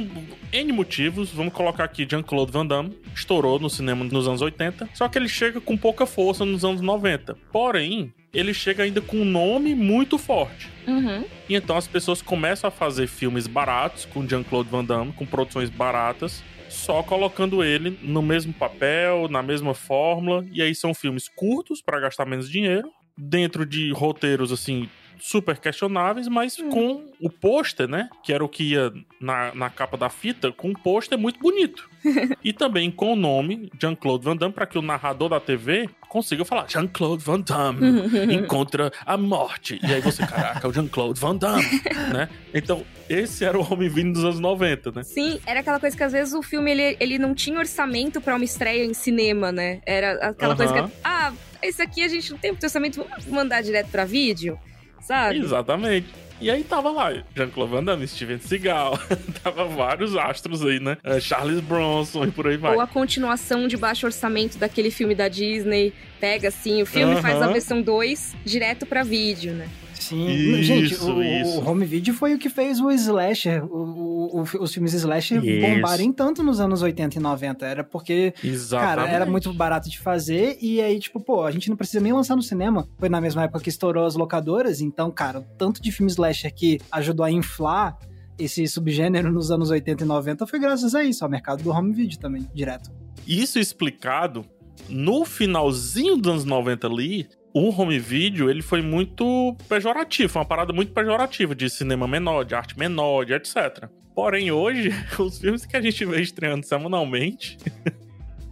N 0.53 0.71
motivos. 0.71 1.31
Vamos 1.31 1.51
colocar 1.51 1.83
aqui 1.83 2.07
Jean-Claude 2.09 2.51
Van 2.51 2.65
Damme. 2.65 2.95
Estourou 3.13 3.59
no 3.59 3.69
cinema 3.69 4.05
nos 4.05 4.27
anos 4.27 4.41
80. 4.41 4.87
Só 4.93 5.09
que 5.09 5.17
ele 5.17 5.27
chega 5.27 5.59
com 5.59 5.75
pouca 5.75 6.05
força 6.05 6.45
nos 6.45 6.63
anos 6.63 6.79
90. 6.79 7.35
Porém, 7.51 8.13
ele 8.33 8.53
chega 8.53 8.83
ainda 8.83 9.01
com 9.01 9.17
um 9.17 9.25
nome 9.25 9.73
muito 9.73 10.17
forte. 10.17 10.69
Uhum. 10.87 11.25
E 11.47 11.55
então 11.55 11.77
as 11.77 11.87
pessoas 11.87 12.21
começam 12.21 12.67
a 12.67 12.71
fazer 12.71 13.07
filmes 13.07 13.47
baratos 13.47 14.05
com 14.05 14.27
Jean-Claude 14.27 14.69
Van 14.69 14.83
Damme, 14.83 15.13
com 15.13 15.25
produções 15.25 15.69
baratas, 15.69 16.43
só 16.69 17.01
colocando 17.01 17.63
ele 17.63 17.97
no 18.01 18.21
mesmo 18.21 18.53
papel, 18.53 19.27
na 19.27 19.41
mesma 19.41 19.73
fórmula. 19.73 20.45
E 20.51 20.61
aí 20.61 20.75
são 20.75 20.93
filmes 20.93 21.27
curtos 21.27 21.81
para 21.81 21.99
gastar 21.99 22.25
menos 22.25 22.49
dinheiro, 22.49 22.89
dentro 23.17 23.65
de 23.65 23.91
roteiros 23.91 24.51
assim 24.51 24.87
super 25.19 25.57
questionáveis, 25.57 26.27
mas 26.27 26.57
com 26.57 27.05
o 27.19 27.29
pôster, 27.29 27.87
né? 27.87 28.09
Que 28.23 28.33
era 28.33 28.43
o 28.43 28.49
que 28.49 28.71
ia 28.71 28.91
na, 29.19 29.53
na 29.53 29.69
capa 29.69 29.97
da 29.97 30.09
fita, 30.09 30.51
com 30.51 30.69
um 30.69 30.73
pôster 30.73 31.17
muito 31.17 31.39
bonito. 31.39 31.89
e 32.43 32.53
também 32.53 32.89
com 32.89 33.13
o 33.13 33.15
nome 33.15 33.69
Jean-Claude 33.79 34.23
Van 34.23 34.35
Damme, 34.35 34.53
para 34.53 34.65
que 34.65 34.77
o 34.77 34.81
narrador 34.81 35.29
da 35.29 35.39
TV 35.39 35.89
consiga 36.07 36.43
falar 36.43 36.67
Jean-Claude 36.67 37.23
Van 37.23 37.39
Damme 37.41 38.01
encontra 38.33 38.91
a 39.05 39.17
morte. 39.17 39.79
E 39.83 39.93
aí 39.93 40.01
você, 40.01 40.25
caraca, 40.25 40.65
é 40.65 40.69
o 40.69 40.73
Jean-Claude 40.73 41.19
Van 41.19 41.35
Damme, 41.35 41.63
né? 42.13 42.29
Então, 42.53 42.85
esse 43.07 43.43
era 43.43 43.57
o 43.57 43.61
home 43.61 43.89
video 43.89 44.13
dos 44.13 44.23
anos 44.23 44.39
90, 44.39 44.91
né? 44.91 45.03
Sim, 45.03 45.39
era 45.45 45.59
aquela 45.59 45.79
coisa 45.79 45.95
que 45.95 46.03
às 46.03 46.11
vezes 46.11 46.33
o 46.33 46.41
filme 46.41 46.71
ele, 46.71 46.97
ele 46.99 47.19
não 47.19 47.35
tinha 47.35 47.59
orçamento 47.59 48.21
pra 48.21 48.35
uma 48.35 48.45
estreia 48.45 48.85
em 48.85 48.93
cinema, 48.93 49.51
né? 49.51 49.81
Era 49.85 50.29
aquela 50.29 50.55
coisa 50.55 50.73
Aham. 50.73 50.87
que, 50.87 50.95
ah, 51.03 51.33
esse 51.61 51.81
aqui 51.81 52.03
a 52.03 52.07
gente 52.07 52.31
não 52.31 52.37
tem 52.37 52.51
muito 52.51 52.63
orçamento, 52.63 53.03
vamos 53.03 53.25
mandar 53.27 53.61
direto 53.61 53.89
pra 53.89 54.05
vídeo, 54.05 54.57
sabe? 55.01 55.39
Exatamente. 55.39 56.07
E 56.41 56.49
aí 56.49 56.63
tava 56.63 56.89
lá, 56.89 57.11
Jean-Claude 57.35 57.71
Van 57.71 57.83
Damme, 57.83 58.07
Steven 58.07 58.39
Seagal, 58.39 58.97
tava 59.43 59.65
vários 59.65 60.15
astros 60.15 60.65
aí, 60.65 60.79
né? 60.79 60.97
Eh, 61.03 61.19
Charles 61.19 61.59
Bronson 61.59 62.23
e 62.25 62.31
por 62.31 62.47
aí 62.47 62.55
vai. 62.55 62.75
Ou 62.75 62.79
a 62.81 62.87
continuação 62.87 63.67
de 63.67 63.75
baixo 63.75 64.05
orçamento 64.05 64.57
daquele 64.57 64.89
filme 64.89 65.13
da 65.13 65.27
Disney. 65.27 65.93
Pega 66.17 66.47
assim, 66.47 66.81
o 66.81 66.85
filme 66.85 67.13
Aham. 67.13 67.21
faz 67.21 67.41
a 67.41 67.47
versão 67.47 67.81
2 67.81 68.37
direto 68.45 68.85
pra 68.85 69.03
vídeo, 69.03 69.53
né? 69.53 69.67
Sim. 69.99 70.27
Isso, 70.29 70.63
Gente, 70.63 70.95
o, 70.95 71.21
isso. 71.21 71.59
o 71.59 71.69
home 71.69 71.85
video 71.85 72.13
foi 72.13 72.33
o 72.33 72.39
que 72.39 72.49
fez 72.49 72.79
o 72.79 72.89
slasher, 72.91 73.63
o, 73.65 74.39
o- 74.39 74.41
os 74.61 74.73
filmes 74.73 74.93
slasher 74.93 75.41
bombarem 75.41 76.11
tanto 76.13 76.41
nos 76.41 76.59
anos 76.59 76.81
80 76.81 77.17
e 77.17 77.21
90. 77.21 77.65
Era 77.65 77.83
porque 77.83 78.33
Exatamente. 78.43 78.95
Cara, 78.95 79.09
era 79.11 79.25
muito 79.25 79.53
barato 79.53 79.89
de 79.89 79.99
fazer 79.99 80.57
e 80.61 80.81
aí, 80.81 80.97
tipo, 80.99 81.19
pô, 81.19 81.43
a 81.43 81.51
gente 81.51 81.69
não 81.69 81.75
precisa 81.75 81.99
nem 81.99 82.13
lançar 82.13 82.35
no 82.35 82.41
cinema. 82.41 82.87
Foi 82.97 83.09
na 83.09 83.19
mesma 83.19 83.43
época 83.43 83.59
que 83.61 83.69
estourou 83.69 84.05
as 84.05 84.15
locadoras, 84.15 84.79
então, 84.81 85.11
cara, 85.11 85.39
o 85.39 85.45
tanto 85.57 85.81
de 85.81 85.91
filme 85.91 86.09
slasher 86.11 86.53
que 86.53 86.79
ajudou 86.91 87.25
a 87.25 87.31
inflar 87.31 87.97
esse 88.37 88.65
subgênero 88.69 89.31
nos 89.31 89.51
anos 89.51 89.69
80 89.69 90.03
e 90.03 90.07
90 90.07 90.47
foi 90.47 90.59
graças 90.59 90.95
a 90.95 91.03
isso, 91.03 91.25
ao 91.25 91.29
mercado 91.29 91.61
do 91.61 91.71
home 91.71 91.91
video 91.93 92.17
também, 92.17 92.47
direto. 92.53 92.89
Isso 93.27 93.59
explicado, 93.59 94.45
no 94.87 95.25
finalzinho 95.25 96.15
dos 96.15 96.31
anos 96.31 96.45
90 96.45 96.87
ali, 96.87 97.27
o 97.53 97.69
home 97.69 97.99
video, 97.99 98.49
ele 98.49 98.61
foi 98.61 98.81
muito 98.81 99.55
pejorativo, 99.67 100.31
foi 100.31 100.41
uma 100.41 100.47
parada 100.47 100.73
muito 100.73 100.91
pejorativa 100.91 101.55
de 101.55 101.69
cinema 101.69 102.07
menor, 102.07 102.43
de 102.43 102.55
arte 102.55 102.77
menor, 102.77 103.25
de 103.25 103.33
etc. 103.33 103.89
Porém, 104.13 104.51
hoje, 104.51 104.91
os 105.19 105.39
filmes 105.39 105.65
que 105.65 105.75
a 105.75 105.81
gente 105.81 106.03
vê 106.05 106.21
estreando 106.21 106.65
semanalmente, 106.65 107.57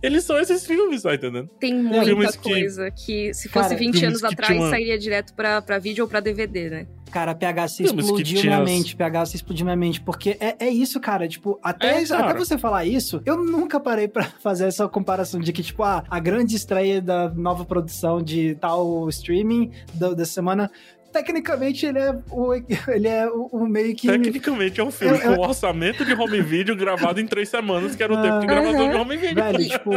eles 0.08 0.24
são 0.24 0.40
esses 0.40 0.66
filmes, 0.66 1.04
tá 1.04 1.14
entendendo? 1.14 1.50
Tem 1.60 1.74
muita 1.74 2.06
filmes 2.06 2.36
que- 2.36 2.50
coisa 2.50 2.90
que, 2.92 3.34
se 3.34 3.48
fosse 3.50 3.70
Cara, 3.70 3.80
20 3.80 3.94
filmes 4.00 4.04
anos 4.10 4.22
que 4.22 4.28
atrás, 4.42 4.70
sairia 4.70 4.98
direto 4.98 5.34
pra, 5.34 5.62
pra 5.62 5.78
vídeo 5.78 6.04
ou 6.04 6.10
pra 6.10 6.20
DVD, 6.20 6.70
né? 6.70 6.88
Cara, 7.10 7.34
PHC 7.34 7.86
Filmes 7.86 7.94
que 7.94 8.02
explodiu 8.02 8.42
tinha 8.42 8.56
minha 8.62 8.66
mente, 8.66 8.94
PHC 8.94 9.36
explodiu 9.38 9.64
minha 9.66 9.78
mente, 9.78 10.02
porque 10.02 10.36
é, 10.42 10.58
é 10.60 10.70
isso, 10.70 11.00
cara, 11.00 11.26
tipo, 11.26 11.58
até, 11.64 12.02
É, 12.02 12.06
cara. 12.06 12.32
até 12.32 12.38
você 12.40 12.58
falar 12.58 12.84
isso, 12.84 13.22
eu 13.26 13.38
nunca 13.38 13.80
parei 13.80 14.10
pra 14.10 14.24
fazer 14.44 14.66
essa 14.66 14.90
comparação 14.90 15.40
de 15.40 15.54
que, 15.54 15.64
tipo, 15.64 15.84
ah, 15.84 16.04
a 16.10 16.20
grande 16.20 16.56
estreia 16.58 17.02
da 17.02 17.30
nova 17.30 17.64
produção 17.64 18.22
de 18.22 18.56
tal 18.56 19.08
streaming 19.08 19.72
da, 19.94 20.14
da 20.14 20.26
semana, 20.26 20.70
tecnicamente 21.12 21.86
ele 21.86 22.00
é 22.00 22.12
o, 22.30 22.54
ele 22.88 23.08
é 23.08 23.28
o, 23.30 23.48
o 23.52 23.68
meio 23.68 23.96
que... 23.96 24.08
Tecnicamente 24.08 24.80
é 24.80 24.84
um 24.84 24.92
filme 24.92 25.18
Eu- 25.18 25.32
eu- 25.32 25.36
com 25.38 25.42
orçamento 25.44 26.06
de 26.06 26.14
home 26.14 26.42
video 26.42 26.76
gravado 26.76 27.20
em 27.20 27.26
três 27.28 27.50
semanas, 27.50 27.96
que 27.96 28.04
era 28.04 28.14
o 28.14 28.22
tempo 28.22 28.40
de 28.40 28.48
gravação 28.48 28.90
de 28.90 28.96
home 28.96 29.18
video. 29.18 29.44
Velho, 29.44 29.68
tipo, 29.70 29.92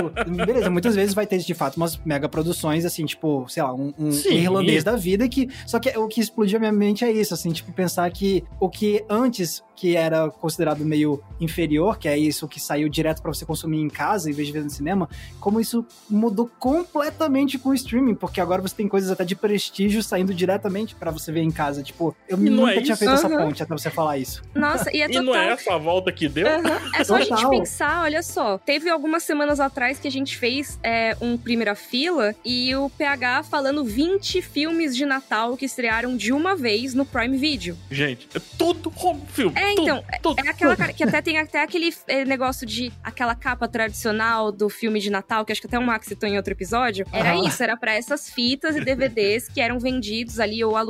beleza, 0.47 0.71
muitas 0.71 0.95
vezes 0.95 1.15
vai 1.15 1.27
ter 1.27 1.39
de 1.39 1.55
fato 1.55 1.77
umas 1.77 1.97
mega 2.05 2.29
produções, 2.29 2.85
assim, 2.85 3.05
tipo, 3.05 3.47
sei 3.49 3.63
lá, 3.63 3.73
um, 3.75 3.93
um 3.99 4.13
Sim. 4.13 4.35
irlandês 4.35 4.85
da 4.85 4.97
vida 4.97 5.29
que. 5.29 5.49
Só 5.67 5.79
que 5.79 5.89
o 5.99 6.07
que 6.09 6.21
explodiu 6.21 6.57
a 6.57 6.61
minha 6.61 6.73
mente 6.73 7.05
é 7.05 7.11
isso, 7.11 7.35
assim, 7.35 7.53
tipo, 7.53 7.73
pensar 7.73 8.11
que 8.11 8.45
o 8.59 8.69
que 8.69 9.05
antes 9.09 9.63
que 9.77 9.97
era 9.97 10.29
considerado 10.29 10.85
meio 10.85 11.23
inferior, 11.41 11.99
que 11.99 12.07
é 12.07 12.17
isso 12.19 12.47
que 12.47 12.61
saiu 12.61 12.87
direto 12.87 13.23
pra 13.23 13.33
você 13.33 13.47
consumir 13.47 13.81
em 13.81 13.89
casa 13.89 14.29
em 14.29 14.33
vez 14.35 14.47
de 14.47 14.53
ver 14.53 14.63
no 14.63 14.69
cinema, 14.69 15.09
como 15.41 15.59
isso 15.59 15.87
mudou 16.09 16.51
completamente 16.59 17.59
com 17.59 17.71
o 17.71 17.75
streaming, 17.75 18.15
porque 18.15 18.43
agora 18.43 18.61
você 18.61 18.75
tem 18.75 18.87
coisas 18.87 19.11
até 19.11 19.25
de 19.25 19.35
prestígio 19.35 20.03
saindo 20.03 20.35
diretamente 20.35 20.95
pra 21.01 21.11
você 21.11 21.33
ver 21.33 21.41
em 21.41 21.51
casa. 21.51 21.83
Tipo, 21.83 22.15
eu 22.29 22.37
E 22.39 22.51
não 22.51 22.65
nunca 22.67 22.75
é 22.75 22.83
tinha 22.83 22.97
feito 22.97 23.13
essa 23.15 23.27
Aham. 23.27 23.39
ponte 23.47 23.63
até 23.63 23.73
você 23.77 23.91
falar 23.91 24.19
isso. 24.19 24.43
Nossa, 24.55 24.95
e 24.95 25.03
é 25.03 25.07
E 25.11 25.13
total. 25.15 25.23
não 25.25 25.35
é 25.35 25.49
essa 25.49 25.75
a 25.75 25.79
volta 25.79 26.13
que 26.13 26.29
deu? 26.29 26.47
Aham. 26.47 26.81
É 26.95 27.03
só 27.03 27.17
a 27.17 27.21
gente 27.21 27.31
Total. 27.31 27.51
pensar, 27.51 28.03
olha 28.03 28.23
só. 28.23 28.59
Teve 28.59 28.89
algumas 28.91 29.23
semanas 29.25 29.59
atrás 29.59 29.99
que 29.99 30.07
a 30.07 30.11
gente 30.11 30.37
fez 30.37 30.79
é, 30.83 31.17
um 31.21 31.37
primeira 31.37 31.75
fila 31.75 32.35
e 32.45 32.75
o 32.77 32.89
PH 32.91 33.45
falando 33.45 33.83
20 33.85 34.43
filmes 34.43 34.95
de 34.95 35.07
Natal 35.07 35.57
que 35.57 35.65
estrearam 35.65 36.17
de 36.17 36.33
uma 36.33 36.55
vez 36.55 36.95
no 36.95 37.05
Prime 37.07 37.37
Video. 37.39 37.77
Gente, 37.91 38.29
é 38.35 38.41
tudo 38.59 38.93
home 38.95 39.23
film. 39.33 39.53
É, 39.57 39.75
tudo, 39.75 39.83
então, 39.83 40.05
tudo. 40.23 40.39
É 40.45 40.51
aquela 40.51 40.77
cara 40.77 40.93
que 40.93 41.03
até 41.03 41.23
tem 41.23 41.39
até 41.39 41.63
aquele 41.63 41.93
é, 42.07 42.25
negócio 42.25 42.67
de 42.67 42.93
aquela 43.03 43.35
capa 43.35 43.67
tradicional 43.67 44.53
do 44.53 44.69
filme 44.69 45.01
de 45.01 45.11
Natal, 45.11 45.45
que 45.45 45.53
acho 45.53 45.61
que 45.63 45.67
até 45.67 45.79
o 45.79 45.83
Max 45.83 46.07
citou 46.07 46.29
em 46.29 46.37
outro 46.37 46.53
episódio. 46.53 47.07
Era 47.13 47.35
isso, 47.37 47.63
era 47.63 47.77
pra 47.77 47.95
essas 47.95 48.29
fitas 48.29 48.77
e 48.77 48.81
DVDs 48.85 49.49
que 49.49 49.61
eram 49.61 49.79
vendidos 49.79 50.39
ali 50.39 50.63
ou 50.63 50.77
alugados 50.77 50.90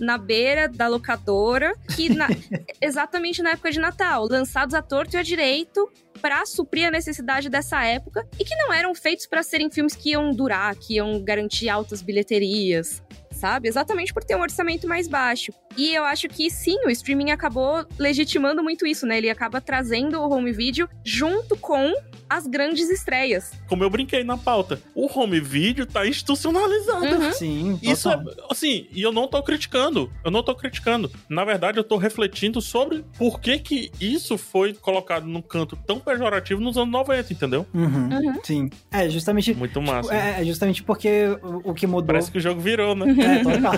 na 0.00 0.16
beira 0.18 0.68
da 0.68 0.86
locadora, 0.88 1.74
que 1.94 2.08
na- 2.08 2.28
exatamente 2.80 3.42
na 3.42 3.50
época 3.50 3.70
de 3.70 3.78
Natal, 3.80 4.26
lançados 4.30 4.74
à 4.74 4.82
torto 4.82 5.16
e 5.16 5.18
à 5.18 5.22
direito 5.22 5.88
pra 6.20 6.46
suprir 6.46 6.86
a 6.86 6.90
necessidade 6.90 7.48
dessa 7.50 7.84
época 7.84 8.26
e 8.38 8.44
que 8.44 8.54
não 8.56 8.72
eram 8.72 8.94
feitos 8.94 9.26
pra 9.26 9.42
serem 9.42 9.70
filmes 9.70 9.94
que 9.94 10.10
iam 10.10 10.30
durar, 10.32 10.74
que 10.74 10.94
iam 10.94 11.22
garantir 11.22 11.68
altas 11.68 12.00
bilheterias. 12.00 13.02
Sabe? 13.44 13.68
Exatamente 13.68 14.14
por 14.14 14.24
ter 14.24 14.34
um 14.36 14.40
orçamento 14.40 14.88
mais 14.88 15.06
baixo. 15.06 15.52
E 15.76 15.94
eu 15.94 16.02
acho 16.02 16.28
que 16.28 16.50
sim, 16.50 16.78
o 16.86 16.88
streaming 16.88 17.30
acabou 17.30 17.84
legitimando 17.98 18.62
muito 18.62 18.86
isso, 18.86 19.06
né? 19.06 19.18
Ele 19.18 19.28
acaba 19.28 19.60
trazendo 19.60 20.18
o 20.18 20.32
home 20.32 20.50
video 20.50 20.88
junto 21.04 21.54
com 21.54 21.92
as 22.26 22.46
grandes 22.46 22.88
estreias. 22.88 23.52
Como 23.68 23.84
eu 23.84 23.90
brinquei 23.90 24.24
na 24.24 24.38
pauta, 24.38 24.80
o 24.94 25.06
home 25.12 25.40
video 25.40 25.84
tá 25.84 26.06
institucionalizado. 26.06 27.04
Uhum. 27.04 27.32
Sim, 27.32 27.78
Isso 27.82 28.08
é, 28.08 28.16
total. 28.16 28.46
assim, 28.50 28.86
e 28.90 29.02
eu 29.02 29.12
não 29.12 29.28
tô 29.28 29.42
criticando. 29.42 30.10
Eu 30.24 30.30
não 30.30 30.42
tô 30.42 30.54
criticando. 30.54 31.10
Na 31.28 31.44
verdade, 31.44 31.78
eu 31.78 31.84
tô 31.84 31.98
refletindo 31.98 32.62
sobre 32.62 33.04
por 33.18 33.40
que 33.40 33.58
que 33.58 33.90
isso 34.00 34.38
foi 34.38 34.72
colocado 34.72 35.26
num 35.26 35.42
canto 35.42 35.76
tão 35.76 35.98
pejorativo 36.00 36.62
nos 36.62 36.78
anos 36.78 36.90
90, 36.90 37.32
entendeu? 37.32 37.66
Uhum, 37.74 38.08
Uhum. 38.14 38.40
Sim. 38.42 38.70
É, 38.90 39.08
justamente. 39.10 39.52
Muito 39.54 39.80
massa. 39.82 40.14
É, 40.14 40.40
é 40.40 40.44
justamente 40.44 40.82
porque 40.82 41.26
o, 41.42 41.70
o 41.70 41.74
que 41.74 41.86
mudou. 41.86 42.06
Parece 42.06 42.30
que 42.30 42.38
o 42.38 42.40
jogo 42.40 42.60
virou, 42.60 42.94
né? 42.94 43.06
É, 43.34 43.42
total. 43.42 43.74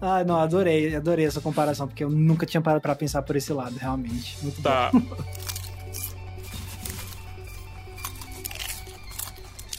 ah, 0.00 0.24
não, 0.26 0.38
adorei, 0.38 0.94
adorei 0.94 1.26
essa 1.26 1.40
comparação, 1.40 1.86
porque 1.86 2.04
eu 2.04 2.10
nunca 2.10 2.46
tinha 2.46 2.60
parado 2.60 2.80
pra 2.80 2.94
pensar 2.94 3.22
por 3.22 3.36
esse 3.36 3.52
lado, 3.52 3.76
realmente. 3.76 4.36
Muito 4.42 4.56
bom. 4.60 4.62
Tá. 4.62 4.90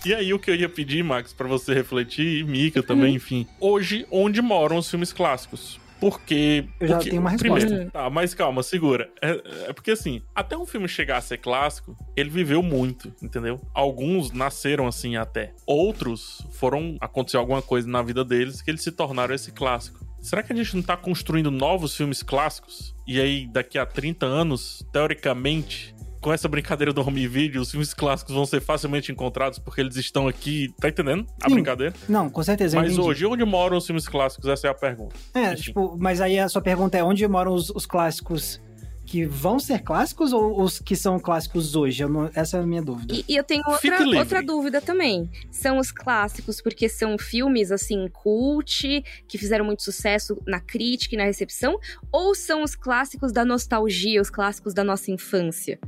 E 0.06 0.14
aí, 0.14 0.34
o 0.34 0.40
que 0.40 0.50
eu 0.50 0.56
ia 0.56 0.70
pedir, 0.70 1.04
Max, 1.04 1.34
pra 1.34 1.50
você 1.50 1.74
refletir, 1.74 2.40
e 2.40 2.44
Mika 2.46 2.82
também, 2.82 3.16
enfim. 3.16 3.46
Hoje, 3.60 4.08
onde 4.10 4.42
moram 4.42 4.78
os 4.78 4.90
filmes 4.90 5.12
clássicos? 5.12 5.82
Porque. 6.00 6.68
Eu 6.80 6.88
já 6.88 6.96
porque- 6.96 7.10
tenho 7.10 7.22
uma 7.22 7.30
resposta. 7.32 7.66
Primeiro, 7.66 7.92
tá, 7.92 8.10
mas 8.10 8.34
calma, 8.34 8.62
segura. 8.64 9.10
É, 9.22 9.70
é 9.70 9.74
porque 9.74 9.92
assim, 9.92 10.22
até 10.36 10.58
um 10.58 10.66
filme 10.66 10.88
chegar 10.88 11.18
a 11.18 11.22
ser 11.22 11.38
clássico, 11.40 11.98
ele 12.16 12.30
viveu 12.30 12.62
muito, 12.62 13.14
entendeu? 13.22 13.60
Alguns 13.74 14.32
nasceram 14.32 14.88
assim 14.88 15.16
até. 15.16 15.54
Outros 15.66 16.46
foram. 16.52 16.98
Aconteceu 17.02 17.40
alguma 17.40 17.62
coisa 17.62 17.88
na 17.88 18.02
vida 18.02 18.24
deles 18.24 18.62
que 18.62 18.70
eles 18.72 18.84
se 18.84 18.92
tornaram 18.92 19.34
esse 19.34 19.52
clássico. 19.52 20.06
Será 20.20 20.42
que 20.44 20.52
a 20.52 20.56
gente 20.56 20.76
não 20.76 20.82
tá 20.84 20.98
construindo 20.98 21.50
novos 21.52 21.96
filmes 21.96 22.22
clássicos? 22.24 22.94
E 23.08 23.22
aí, 23.22 23.48
daqui 23.48 23.78
a 23.78 23.86
30 23.86 24.26
anos, 24.26 24.84
teoricamente, 24.92 25.96
com 26.22 26.34
essa 26.34 26.48
brincadeira 26.48 26.92
do 26.92 27.02
home 27.02 27.28
video, 27.28 27.62
os 27.62 27.72
filmes 27.72 27.94
clássicos 27.94 28.34
vão 28.34 28.46
ser 28.46 28.62
facilmente 28.62 29.12
encontrados 29.12 29.60
porque 29.60 29.82
eles 29.82 29.96
estão 29.96 30.28
aqui. 30.28 30.74
Tá 30.80 30.90
entendendo 30.90 31.26
a 31.42 31.48
Sim. 31.48 31.56
brincadeira? 31.56 31.94
Não, 32.08 32.30
com 32.30 32.44
certeza. 32.44 32.76
Mas 32.78 32.94
entendi. 32.94 33.08
hoje, 33.08 33.26
onde 33.26 33.46
moram 33.46 33.78
os 33.78 33.86
filmes 33.86 34.08
clássicos? 34.08 34.48
Essa 34.50 34.68
é 34.68 34.70
a 34.70 34.74
pergunta. 34.74 35.16
É, 35.34 35.54
enfim. 35.54 35.62
tipo, 35.64 35.98
mas 36.00 36.20
aí 36.22 36.40
a 36.40 36.50
sua 36.50 36.62
pergunta 36.62 36.98
é 36.98 37.04
onde 37.04 37.28
moram 37.28 37.54
os, 37.54 37.70
os 37.70 37.86
clássicos 37.86 38.60
que 39.06 39.26
vão 39.26 39.58
ser 39.58 39.80
clássicos 39.84 40.34
ou 40.34 40.62
os 40.62 40.80
que 40.80 40.94
são 40.94 41.18
clássicos 41.18 41.76
hoje? 41.76 42.04
Eu 42.04 42.10
não- 42.10 42.30
essa 42.36 42.58
é 42.58 42.60
a 42.60 42.68
minha 42.68 42.82
dúvida. 42.82 43.14
E, 43.14 43.24
e 43.30 43.38
eu 43.38 43.44
tenho 43.44 43.64
outra, 43.66 44.06
outra 44.20 44.44
dúvida 44.44 44.82
também. 44.82 45.30
São 45.50 45.78
os 45.78 45.92
clássicos 45.94 46.62
porque 46.62 46.90
são 46.90 47.18
filmes, 47.18 47.72
assim, 47.72 48.10
cult, 48.10 49.04
que 49.28 49.38
fizeram 49.38 49.64
muito 49.64 49.82
sucesso 49.82 50.38
na 50.46 50.60
crítica 50.60 51.16
e 51.16 51.18
na 51.18 51.24
recepção? 51.24 51.80
Ou 52.12 52.36
são 52.36 52.64
os 52.64 52.76
clássicos 52.76 53.32
da 53.32 53.46
nostalgia, 53.46 54.22
os 54.22 54.30
clássicos 54.30 54.74
da 54.74 54.84
nossa 54.84 55.10
infância? 55.10 55.80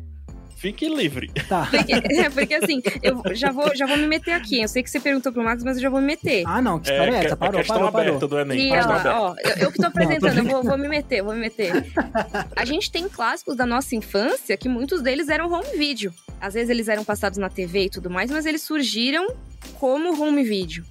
Fique 0.60 0.90
livre. 0.90 1.32
Tá. 1.48 1.68
Porque, 1.72 1.94
é, 1.94 2.30
porque 2.30 2.54
assim, 2.56 2.82
eu 3.02 3.24
já 3.34 3.50
vou, 3.50 3.74
já 3.74 3.86
vou 3.86 3.96
me 3.96 4.06
meter 4.06 4.34
aqui. 4.34 4.62
Eu 4.62 4.68
sei 4.68 4.84
que 4.84 4.90
você 4.90 5.00
perguntou 5.00 5.32
pro 5.32 5.42
Max, 5.42 5.64
mas 5.64 5.78
eu 5.78 5.84
já 5.84 5.90
vou 5.90 6.02
me 6.02 6.08
meter. 6.08 6.44
Ah, 6.46 6.62
não, 6.62 6.78
que 6.82 6.92
história 6.92 7.12
é, 7.16 7.20
que- 7.22 7.26
essa? 7.28 7.38
Parou, 7.38 7.64
parou, 7.64 7.88
aberta 7.88 8.12
parou. 8.12 8.28
do 8.28 8.40
Enem. 8.40 8.68
E 8.68 8.72
ó, 8.74 9.30
ó, 9.30 9.36
eu, 9.42 9.56
eu 9.56 9.72
que 9.72 9.78
tô 9.78 9.88
apresentando, 9.88 10.36
Não, 10.36 10.44
tô 10.44 10.50
eu 10.50 10.62
vou, 10.62 10.64
vou 10.72 10.78
me 10.78 10.90
meter, 10.90 11.24
vou 11.24 11.34
me 11.34 11.40
meter. 11.40 11.72
A 12.56 12.66
gente 12.66 12.92
tem 12.92 13.08
clássicos 13.08 13.56
da 13.56 13.66
nossa 13.66 13.96
infância 13.96 14.58
que 14.58 14.68
muitos 14.68 15.02
deles 15.02 15.30
eram 15.30 15.50
home 15.50 15.78
video. 15.78 16.14
Às 16.42 16.56
vezes 16.56 16.70
eles 16.70 16.90
eram 16.90 17.06
passados 17.06 17.38
na 17.38 17.50
TV 17.50 17.86
e 17.86 17.90
tudo 17.90 18.10
mais, 18.10 18.30
mas 18.30 18.46
eles 18.46 18.62
surgiram 18.62 19.28
como 19.76 20.22
home 20.22 20.44
video. 20.44 20.84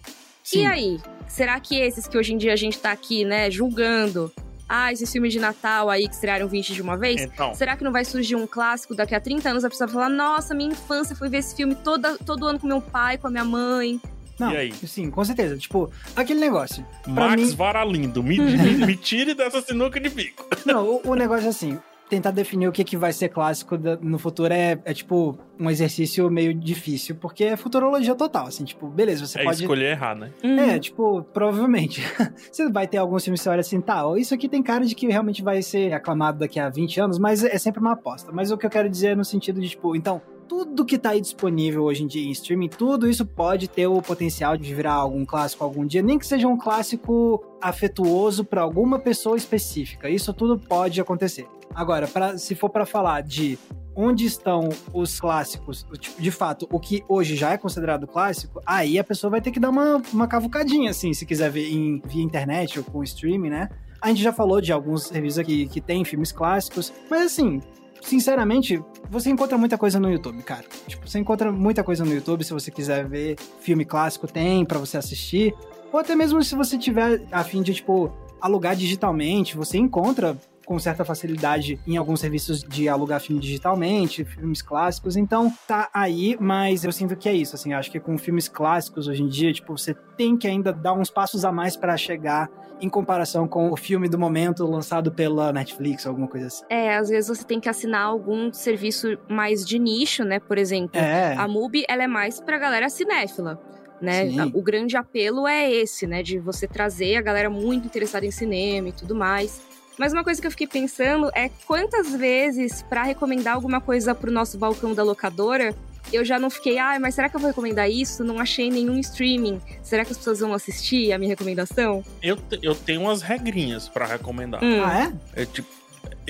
Sim. 0.43 0.63
E 0.63 0.67
aí? 0.67 1.01
Será 1.27 1.61
que 1.61 1.79
esses 1.79 2.09
que 2.09 2.17
hoje 2.17 2.33
em 2.33 2.39
dia 2.39 2.55
a 2.55 2.57
gente 2.57 2.79
tá 2.79 2.91
aqui, 2.91 3.23
né, 3.23 3.51
julgando, 3.51 4.33
ah, 4.69 4.93
esses 4.93 5.11
filmes 5.11 5.33
de 5.33 5.41
Natal 5.41 5.89
aí 5.89 6.07
que 6.07 6.15
estrearam 6.15 6.47
20 6.47 6.75
de 6.75 6.83
uma 6.83 6.97
vez? 6.97 7.21
Então, 7.23 7.55
Será 7.55 7.77
que 7.77 7.83
não 7.85 7.93
vai 7.93 8.05
surgir 8.05 8.37
um 8.37 8.47
clássico 8.47 8.95
daqui 8.95 9.15
a 9.15 9.21
30 9.21 9.49
anos? 9.51 9.65
A 9.65 9.71
pessoa 9.71 9.87
vai 9.87 9.95
falar, 9.95 10.09
nossa, 10.09 10.55
minha 10.55 10.71
infância 10.73 11.17
foi 11.17 11.29
ver 11.29 11.39
esse 11.39 11.55
filme 11.57 11.75
toda, 11.75 12.19
todo 12.19 12.47
ano 12.47 12.59
com 12.59 12.67
meu 12.67 12.81
pai, 12.81 13.17
com 13.19 13.27
a 13.29 13.31
minha 13.31 13.45
mãe. 13.45 14.01
Não, 14.39 14.53
E 14.53 14.57
aí? 14.57 14.73
sim, 14.87 15.11
com 15.11 15.25
certeza. 15.25 15.57
Tipo, 15.59 15.91
aquele 16.15 16.39
negócio. 16.39 16.87
Max 17.07 17.43
mim- 17.43 17.55
Varalindo, 17.57 18.23
me, 18.23 18.39
me, 18.39 18.73
me 18.87 18.97
tire 18.97 19.35
dessa 19.35 19.61
sinuca 19.61 19.99
de 19.99 20.09
bico. 20.11 20.47
Não, 20.65 20.85
o, 20.87 21.01
o 21.11 21.15
negócio 21.17 21.47
é 21.47 21.49
assim. 21.51 21.77
Tentar 22.09 22.31
definir 22.31 22.69
o 22.69 22.73
que, 22.73 22.83
que 22.85 22.97
vai 22.97 23.13
ser 23.13 23.29
clássico 23.29 23.77
no 24.01 24.19
futuro 24.19 24.53
é, 24.53 24.79
é, 24.85 24.95
tipo, 24.95 25.39
um 25.59 25.71
exercício 25.71 26.31
meio 26.31 26.55
difícil, 26.55 27.17
porque 27.17 27.45
é 27.45 27.57
futurologia 27.57 28.15
total, 28.15 28.47
assim, 28.47 28.65
tipo, 28.65 28.89
beleza, 28.89 29.27
você 29.27 29.41
é 29.41 29.45
pode... 29.45 29.61
escolher 29.61 29.91
errar, 29.91 30.15
né? 30.15 30.31
Uhum. 30.43 30.59
É, 30.59 30.79
tipo, 30.79 31.23
provavelmente. 31.33 32.03
você 32.51 32.69
vai 32.71 32.87
ter 32.87 32.97
alguns 32.97 33.25
filmes 33.25 33.41
que 33.41 33.45
você 33.45 33.51
olha 33.51 33.61
assim, 33.61 33.81
tá, 33.81 34.03
isso 34.17 34.35
aqui 34.35 34.49
tem 34.49 34.63
cara 34.63 34.85
de 34.85 34.95
que 34.95 35.07
realmente 35.07 35.43
vai 35.43 35.61
ser 35.61 35.93
aclamado 35.93 36.39
daqui 36.39 36.59
a 36.59 36.69
20 36.69 37.01
anos, 37.01 37.19
mas 37.19 37.45
é 37.45 37.59
sempre 37.59 37.81
uma 37.81 37.93
aposta. 37.93 38.33
Mas 38.33 38.51
o 38.51 38.57
que 38.57 38.65
eu 38.65 38.71
quero 38.71 38.89
dizer 38.89 39.09
é 39.09 39.15
no 39.15 39.25
sentido 39.25 39.61
de, 39.61 39.69
tipo, 39.69 39.95
então, 39.95 40.23
tudo 40.49 40.85
que 40.85 40.99
tá 40.99 41.11
aí 41.11 41.21
disponível 41.21 41.85
hoje 41.85 42.03
em 42.03 42.07
dia 42.07 42.27
em 42.27 42.31
streaming, 42.31 42.69
tudo 42.69 43.09
isso 43.09 43.25
pode 43.27 43.69
ter 43.69 43.87
o 43.87 44.01
potencial 44.01 44.57
de 44.57 44.75
virar 44.75 44.95
algum 44.95 45.25
clássico 45.25 45.63
algum 45.63 45.87
dia, 45.87 46.03
nem 46.03 46.19
que 46.19 46.27
seja 46.27 46.49
um 46.49 46.57
clássico 46.57 47.45
afetuoso 47.61 48.45
pra 48.45 48.63
alguma 48.63 48.99
pessoa 48.99 49.37
específica. 49.37 50.09
Isso 50.09 50.33
tudo 50.33 50.59
pode 50.59 51.01
acontecer. 51.01 51.47
Agora, 51.75 52.09
pra, 52.09 52.39
se 52.39 52.55
for 52.55 52.71
pra 52.71 52.87
falar 52.87 53.23
de 53.23 53.59
onde 53.95 54.25
estão 54.25 54.69
os 54.95 55.21
clássicos, 55.21 55.85
tipo, 55.99 56.23
de 56.23 56.31
fato, 56.31 56.67
o 56.73 56.81
que 56.81 57.05
hoje 57.09 57.37
já 57.37 57.53
é 57.53 57.59
considerado 57.59 58.07
clássico, 58.07 58.63
aí 58.65 58.99
a 58.99 59.05
pessoa 59.05 59.31
vai 59.31 59.41
ter 59.41 59.51
que 59.51 59.61
dar 59.61 59.71
uma, 59.71 60.01
uma 60.13 60.27
cavucadinha, 60.27 60.91
assim, 60.91 61.13
se 61.13 61.27
quiser 61.27 61.51
ver 61.51 61.69
em, 61.69 62.01
via 62.07 62.23
internet 62.23 62.79
ou 62.79 62.85
com 62.85 63.03
streaming, 63.03 63.51
né? 63.51 63.69
A 64.01 64.09
gente 64.09 64.23
já 64.23 64.33
falou 64.33 64.61
de 64.61 64.73
alguns 64.73 65.05
serviços 65.05 65.41
aqui 65.41 65.67
que 65.67 65.81
tem 65.81 66.05
filmes 66.05 66.31
clássicos, 66.31 66.93
mas 67.11 67.33
assim, 67.33 67.61
sinceramente, 68.03 68.83
você 69.11 69.31
encontra 69.31 69.57
muita 69.57 69.79
coisa 69.79 69.99
no 69.99 70.11
YouTube, 70.11 70.43
cara. 70.43 70.65
Tipo, 70.87 71.09
você 71.09 71.19
encontra 71.19 71.51
muita 71.53 71.83
coisa 71.83 72.05
no 72.05 72.13
YouTube, 72.13 72.45
se 72.45 72.53
você 72.53 72.71
quiser 72.71 73.07
ver 73.07 73.37
filme 73.61 73.85
clássico, 73.85 74.27
tem 74.27 74.65
pra 74.65 74.79
você 74.79 74.97
assistir. 74.97 75.55
Ou 75.93 75.99
até 75.99 76.15
mesmo 76.15 76.43
se 76.43 76.55
você 76.55 76.77
tiver 76.77 77.27
a 77.33 77.43
fim 77.43 77.63
de, 77.63 77.75
tipo, 77.75 78.13
alugar 78.41 78.77
digitalmente, 78.77 79.57
você 79.57 79.79
encontra 79.79 80.37
com 80.69 80.79
certa 80.79 81.03
facilidade 81.03 81.81
em 81.87 81.97
alguns 81.97 82.21
serviços 82.21 82.63
de 82.63 82.91
alugar 82.91 83.23
filme 83.23 83.41
digitalmente, 83.41 84.23
filmes 84.23 84.61
clássicos, 84.61 85.17
então 85.17 85.51
tá 85.67 85.89
aí, 85.95 86.37
mas 86.39 86.85
eu 86.85 86.93
sinto 86.93 87.17
que 87.17 87.27
é 87.27 87.33
isso, 87.33 87.57
assim, 87.57 87.73
acho 87.73 87.91
que 87.91 87.99
com 87.99 88.19
filmes 88.19 88.49
clássicos 88.49 89.09
hoje 89.09 89.23
em 89.23 89.29
dia, 89.29 89.51
tipo, 89.51 89.79
você 89.79 89.95
tem 89.95 90.37
que 90.37 90.47
ainda 90.47 90.71
dar 90.71 90.93
uns 90.93 91.09
passos 91.09 91.43
a 91.43 91.51
mais 91.51 91.75
pra 91.75 91.97
chegar 91.97 92.51
em 92.83 92.89
comparação 92.91 93.49
com 93.49 93.73
o 93.73 93.77
filme 93.79 94.11
do 94.11 94.19
momento 94.19 94.67
lançado 94.67 95.11
pela 95.11 95.55
Netflix, 95.55 96.07
alguma 96.07 96.29
coisa 96.29 96.49
assim. 96.49 96.65
É, 96.69 96.97
às 96.97 97.09
vezes 97.09 97.35
você 97.35 97.45
tem 97.45 97.59
que 97.59 97.71
assinar 97.71 98.03
algum 98.03 98.53
serviço 98.53 99.17
mais 99.27 99.65
de 99.65 99.79
nicho, 99.79 100.23
né? 100.23 100.39
Por 100.39 100.59
exemplo, 100.59 101.01
É, 101.01 101.35
a 101.35 101.49
MUBI, 101.49 101.87
ela 101.89 102.05
é 102.05 102.07
mais 102.07 102.41
pra 102.41 102.59
galera 102.59 102.91
cinéfila. 102.91 103.59
Né? 104.01 104.31
Sim. 104.31 104.53
O 104.55 104.63
grande 104.63 104.97
apelo 104.97 105.49
é 105.49 105.69
esse, 105.69 106.07
né? 106.07 106.23
De 106.23 106.39
você 106.39 106.69
trazer 106.69 107.17
a 107.17 107.23
galera 107.23 107.51
muito 107.51 107.87
interessada 107.87 108.25
em 108.25 108.31
cinema 108.31 108.91
e 108.91 108.93
tudo 108.93 109.17
mais. 109.17 109.61
Mas 109.99 110.13
uma 110.13 110.23
coisa 110.25 110.41
que 110.41 110.47
eu 110.47 110.51
fiquei 110.51 110.67
pensando 110.67 111.31
é 111.35 111.51
quantas 111.67 112.13
vezes, 112.15 112.83
pra 112.83 113.03
recomendar 113.03 113.55
alguma 113.55 113.81
coisa 113.81 114.15
pro 114.15 114.31
nosso 114.31 114.57
balcão 114.57 114.95
da 114.95 115.03
locadora, 115.03 115.75
eu 116.13 116.25
já 116.25 116.39
não 116.39 116.49
fiquei, 116.49 116.79
ah, 116.79 116.99
mas 117.01 117.15
será 117.15 117.29
que 117.29 117.37
eu 117.37 117.41
vou 117.41 117.49
recomendar 117.49 117.91
isso? 117.91 118.25
Não 118.25 118.39
achei 118.39 118.71
nenhum 118.71 118.99
streaming. 118.99 119.61
Será 119.83 120.05
que 120.05 120.13
as 120.13 120.17
pessoas 120.19 120.41
vão 120.41 120.55
assistir 120.55 121.13
a 121.13 121.19
minha 121.19 121.29
recomendação? 121.31 122.03
Eu, 122.23 122.37
te- 122.37 122.59
eu 122.63 122.75
tenho 122.75 123.03
umas 123.03 123.21
regrinhas 123.23 123.89
pra 123.89 124.07
recomendar. 124.07 124.63
Hum. 124.65 124.83
ah, 124.85 125.13
é? 125.37 125.43
É 125.43 125.47
tipo. 125.47 125.69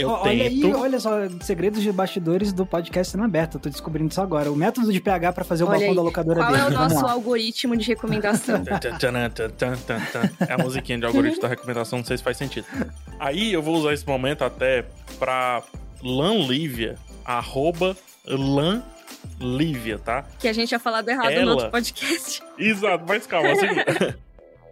Eu 0.00 0.08
olha 0.10 0.44
aí, 0.44 0.60
tento. 0.60 0.78
olha 0.78 1.00
só, 1.00 1.10
segredos 1.40 1.82
de 1.82 1.90
bastidores 1.92 2.52
do 2.52 2.64
podcast 2.64 3.12
sendo 3.12 3.24
aberto. 3.24 3.54
Eu 3.56 3.60
tô 3.60 3.68
descobrindo 3.68 4.10
isso 4.10 4.20
agora. 4.20 4.50
O 4.50 4.56
método 4.56 4.92
de 4.92 5.00
PH 5.00 5.32
pra 5.32 5.44
fazer 5.44 5.64
o 5.64 5.66
Olha 5.66 5.72
balcão 5.74 5.90
aí, 5.90 5.96
da 5.96 6.02
locadora 6.02 6.40
Qual 6.40 6.50
dele. 6.52 6.62
é 6.62 6.66
o 6.66 6.70
Vamos 6.72 6.92
nosso 6.94 7.04
lá. 7.06 7.12
algoritmo 7.12 7.76
de 7.76 7.86
recomendação? 7.86 8.62
É 10.48 10.52
a 10.52 10.58
musiquinha 10.58 10.98
de 10.98 11.04
algoritmo 11.04 11.40
da 11.42 11.48
recomendação, 11.48 11.98
não 11.98 12.04
sei 12.06 12.16
se 12.16 12.22
faz 12.22 12.36
sentido. 12.36 12.66
Aí 13.18 13.52
eu 13.52 13.62
vou 13.62 13.76
usar 13.76 13.92
esse 13.92 14.06
momento 14.06 14.44
até 14.44 14.84
pra 15.18 15.62
Lanlívia, 16.02 16.96
arroba 17.24 17.96
Lanlívia, 18.26 19.98
tá? 19.98 20.24
que 20.38 20.46
a 20.48 20.52
gente 20.52 20.68
tinha 20.68 20.78
falado 20.78 21.08
errado 21.08 21.30
Ela. 21.30 21.44
no 21.44 21.50
outro 21.52 21.70
podcast. 21.70 22.42
Exato, 22.58 23.04
mas 23.06 23.26
calma, 23.26 23.48
é 23.48 23.54
seguinte. 23.56 24.18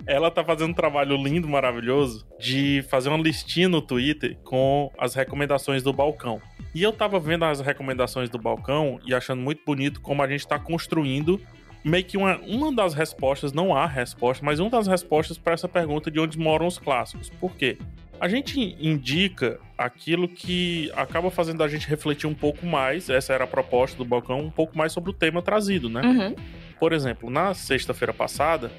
Ela 0.07 0.31
tá 0.31 0.45
fazendo 0.45 0.71
um 0.71 0.75
trabalho 0.75 1.17
lindo, 1.17 1.49
maravilhoso, 1.49 2.27
de 2.39 2.85
fazer 2.89 3.09
uma 3.09 3.19
listinha 3.19 3.69
no 3.69 3.83
Twitter 3.83 4.39
com 4.45 4.91
as 4.97 5.15
recomendações 5.15 5.83
do 5.83 5.93
balcão. 5.93 6.41
E 6.75 6.83
eu 6.83 6.93
tava 6.93 7.19
vendo 7.19 7.45
as 7.45 7.61
recomendações 7.61 8.31
do 8.31 8.39
balcão 8.39 9.01
e 9.05 9.15
achando 9.15 9.43
muito 9.43 9.63
bonito 9.65 10.01
como 10.01 10.23
a 10.23 10.29
gente 10.29 10.47
tá 10.47 10.59
construindo 10.59 11.41
meio 11.87 12.05
que 12.05 12.17
uma, 12.17 12.39
uma 12.39 12.73
das 12.73 12.95
respostas, 12.95 13.53
não 13.53 13.75
há 13.75 13.87
resposta, 13.87 14.45
mas 14.45 14.59
uma 14.59 14.69
das 14.69 14.89
respostas 14.89 15.39
para 15.39 15.55
essa 15.55 15.69
pergunta 15.69 16.11
de 16.11 16.19
onde 16.19 16.37
moram 16.37 16.67
os 16.67 16.79
clássicos. 16.79 17.31
Por 17.31 17.55
quê? 17.55 17.79
A 18.21 18.29
gente 18.29 18.77
indica 18.81 19.61
aquilo 19.79 20.27
que 20.27 20.91
acaba 20.97 21.31
fazendo 21.31 21.63
a 21.63 21.69
gente 21.69 21.87
refletir 21.89 22.27
um 22.27 22.35
pouco 22.35 22.67
mais, 22.67 23.09
essa 23.09 23.33
era 23.33 23.45
a 23.45 23.47
proposta 23.47 23.97
do 23.97 24.05
balcão, 24.05 24.41
um 24.41 24.51
pouco 24.51 24.77
mais 24.77 24.93
sobre 24.93 25.11
o 25.11 25.13
tema 25.13 25.43
trazido, 25.43 25.89
né? 25.89 26.01
Uhum. 26.03 26.35
Por 26.81 26.93
exemplo, 26.93 27.31
na 27.31 27.55
sexta-feira 27.55 28.13
passada, 28.13 28.71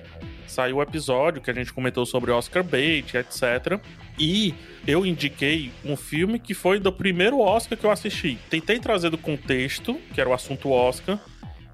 saiu 0.47 0.77
o 0.77 0.81
episódio 0.81 1.41
que 1.41 1.51
a 1.51 1.53
gente 1.53 1.73
comentou 1.73 2.05
sobre 2.05 2.31
Oscar 2.31 2.63
bait, 2.63 3.15
etc. 3.15 3.79
E 4.19 4.53
eu 4.85 5.05
indiquei 5.05 5.71
um 5.85 5.95
filme 5.95 6.39
que 6.39 6.53
foi 6.53 6.79
do 6.79 6.91
primeiro 6.91 7.39
Oscar 7.39 7.77
que 7.77 7.85
eu 7.85 7.91
assisti. 7.91 8.37
Tentei 8.49 8.79
trazer 8.79 9.09
do 9.09 9.17
contexto, 9.17 9.99
que 10.13 10.21
era 10.21 10.29
o 10.29 10.33
assunto 10.33 10.71
Oscar, 10.71 11.19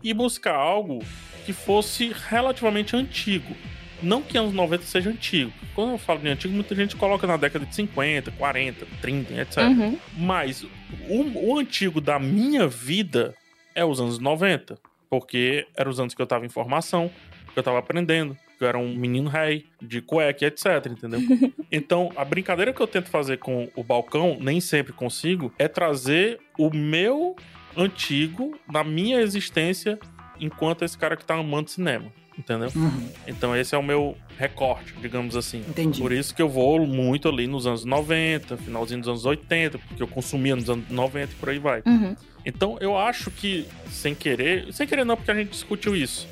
e 0.03 0.13
buscar 0.13 0.55
algo 0.55 0.99
que 1.45 1.53
fosse 1.53 2.13
relativamente 2.29 2.95
antigo. 2.95 3.55
Não 4.01 4.21
que 4.21 4.37
anos 4.37 4.53
90 4.53 4.83
seja 4.83 5.09
antigo. 5.09 5.53
Quando 5.73 5.93
eu 5.93 5.97
falo 5.97 6.19
de 6.19 6.27
antigo, 6.27 6.53
muita 6.53 6.75
gente 6.75 6.95
coloca 6.95 7.25
na 7.25 7.37
década 7.37 7.65
de 7.65 7.73
50, 7.73 8.31
40, 8.31 8.85
30, 9.01 9.33
etc. 9.41 9.57
Uhum. 9.59 9.97
Mas 10.17 10.63
o, 11.07 11.51
o 11.51 11.57
antigo 11.57 12.01
da 12.01 12.19
minha 12.19 12.67
vida 12.67 13.33
é 13.73 13.85
os 13.85 14.01
anos 14.01 14.19
90. 14.19 14.77
Porque 15.09 15.65
eram 15.77 15.91
os 15.91 15.99
anos 15.99 16.13
que 16.13 16.21
eu 16.21 16.27
tava 16.27 16.45
em 16.45 16.49
formação, 16.49 17.09
que 17.53 17.59
eu 17.59 17.63
tava 17.63 17.79
aprendendo, 17.79 18.37
que 18.63 18.65
eu 18.65 18.69
era 18.69 18.77
um 18.77 18.95
menino 18.95 19.29
rei, 19.29 19.65
de 19.81 20.01
cueca, 20.01 20.45
etc, 20.45 20.87
entendeu? 20.89 21.19
então, 21.69 22.11
a 22.15 22.23
brincadeira 22.23 22.71
que 22.71 22.81
eu 22.81 22.87
tento 22.87 23.09
fazer 23.09 23.37
com 23.37 23.69
o 23.75 23.83
balcão, 23.83 24.37
nem 24.39 24.61
sempre 24.61 24.93
consigo, 24.93 25.51
é 25.59 25.67
trazer 25.67 26.39
o 26.57 26.69
meu 26.73 27.35
antigo 27.75 28.57
na 28.71 28.83
minha 28.83 29.19
existência 29.19 29.99
enquanto 30.39 30.83
esse 30.85 30.97
cara 30.97 31.17
que 31.17 31.25
tá 31.25 31.35
amando 31.35 31.69
cinema, 31.69 32.05
entendeu? 32.37 32.69
Uhum, 32.75 33.09
Então 33.27 33.55
esse 33.55 33.75
é 33.75 33.77
o 33.77 33.83
meu 33.83 34.15
recorte, 34.37 34.93
digamos 35.01 35.35
assim. 35.35 35.59
entendi. 35.67 35.99
Por 36.01 36.11
isso 36.11 36.33
que 36.33 36.41
eu 36.41 36.47
vou 36.49 36.85
muito 36.87 37.27
ali 37.27 37.47
nos 37.47 37.67
anos 37.67 37.83
90, 37.83 38.57
finalzinho 38.57 38.99
dos 39.01 39.09
anos 39.09 39.25
80, 39.25 39.77
porque 39.77 40.01
eu 40.01 40.07
consumia 40.07 40.55
nos 40.55 40.69
anos 40.69 40.87
90 40.89 41.31
e 41.31 41.35
por 41.35 41.49
aí 41.49 41.59
vai. 41.59 41.81
Uhum. 41.85 42.15
Então 42.45 42.77
eu 42.79 42.97
acho 42.97 43.29
que, 43.31 43.65
sem 43.89 44.15
querer, 44.15 44.71
sem 44.71 44.87
querer 44.87 45.03
não, 45.03 45.15
porque 45.17 45.31
a 45.31 45.35
gente 45.35 45.49
discutiu 45.49 45.95
isso. 45.95 46.27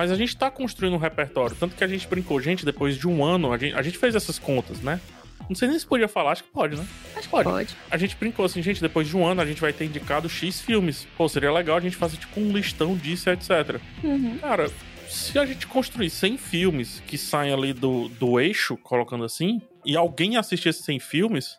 Mas 0.00 0.10
a 0.10 0.14
gente 0.14 0.34
tá 0.34 0.50
construindo 0.50 0.94
um 0.94 0.98
repertório. 0.98 1.54
Tanto 1.54 1.76
que 1.76 1.84
a 1.84 1.86
gente 1.86 2.08
brincou, 2.08 2.40
gente, 2.40 2.64
depois 2.64 2.96
de 2.96 3.06
um 3.06 3.22
ano, 3.22 3.52
a 3.52 3.58
gente, 3.58 3.74
a 3.74 3.82
gente 3.82 3.98
fez 3.98 4.14
essas 4.14 4.38
contas, 4.38 4.80
né? 4.80 4.98
Não 5.46 5.54
sei 5.54 5.68
nem 5.68 5.78
se 5.78 5.86
podia 5.86 6.08
falar, 6.08 6.32
acho 6.32 6.42
que 6.42 6.50
pode, 6.50 6.74
né? 6.74 6.86
Acho 7.14 7.24
que 7.24 7.28
pode. 7.28 7.46
Pode. 7.46 7.76
A 7.90 7.98
gente 7.98 8.16
brincou 8.16 8.46
assim, 8.46 8.62
gente, 8.62 8.80
depois 8.80 9.06
de 9.06 9.14
um 9.14 9.26
ano 9.26 9.42
a 9.42 9.44
gente 9.44 9.60
vai 9.60 9.74
ter 9.74 9.84
indicado 9.84 10.26
X 10.26 10.62
filmes. 10.62 11.06
Pô, 11.18 11.28
seria 11.28 11.52
legal 11.52 11.76
a 11.76 11.80
gente 11.80 11.96
fazer 11.96 12.16
tipo 12.16 12.40
um 12.40 12.50
listão 12.50 12.96
disso, 12.96 13.28
etc. 13.28 13.78
Uhum. 14.02 14.38
Cara, 14.38 14.70
se 15.06 15.38
a 15.38 15.44
gente 15.44 15.66
construir 15.66 16.08
100 16.08 16.38
filmes 16.38 17.02
que 17.06 17.18
saem 17.18 17.52
ali 17.52 17.74
do, 17.74 18.08
do 18.08 18.40
eixo, 18.40 18.78
colocando 18.78 19.24
assim, 19.24 19.60
e 19.84 19.98
alguém 19.98 20.38
assistir 20.38 20.70
esses 20.70 20.82
100 20.82 20.98
filmes, 20.98 21.58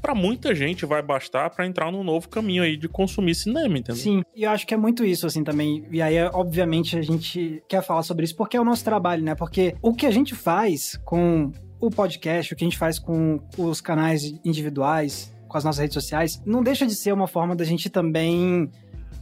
pra 0.00 0.14
muita 0.14 0.54
gente 0.54 0.86
vai 0.86 1.02
bastar 1.02 1.50
pra 1.50 1.66
entrar 1.66 1.90
num 1.90 2.02
novo 2.02 2.28
caminho 2.28 2.62
aí 2.62 2.76
de 2.76 2.88
consumir 2.88 3.34
cinema, 3.34 3.78
entendeu? 3.78 4.00
Sim, 4.00 4.22
e 4.34 4.44
eu 4.44 4.50
acho 4.50 4.66
que 4.66 4.74
é 4.74 4.76
muito 4.76 5.04
isso, 5.04 5.26
assim, 5.26 5.44
também. 5.44 5.84
E 5.90 6.00
aí, 6.00 6.16
obviamente, 6.32 6.96
a 6.96 7.02
gente 7.02 7.62
quer 7.68 7.82
falar 7.82 8.02
sobre 8.02 8.24
isso 8.24 8.36
porque 8.36 8.56
é 8.56 8.60
o 8.60 8.64
nosso 8.64 8.84
trabalho, 8.84 9.22
né? 9.22 9.34
Porque 9.34 9.74
o 9.82 9.94
que 9.94 10.06
a 10.06 10.10
gente 10.10 10.34
faz 10.34 10.98
com 11.04 11.52
o 11.80 11.90
podcast, 11.90 12.52
o 12.52 12.56
que 12.56 12.64
a 12.64 12.66
gente 12.66 12.78
faz 12.78 12.98
com 12.98 13.40
os 13.58 13.80
canais 13.80 14.22
individuais, 14.44 15.34
com 15.48 15.58
as 15.58 15.64
nossas 15.64 15.80
redes 15.80 15.94
sociais, 15.94 16.40
não 16.46 16.62
deixa 16.62 16.86
de 16.86 16.94
ser 16.94 17.12
uma 17.12 17.26
forma 17.26 17.54
da 17.54 17.64
gente 17.64 17.90
também 17.90 18.70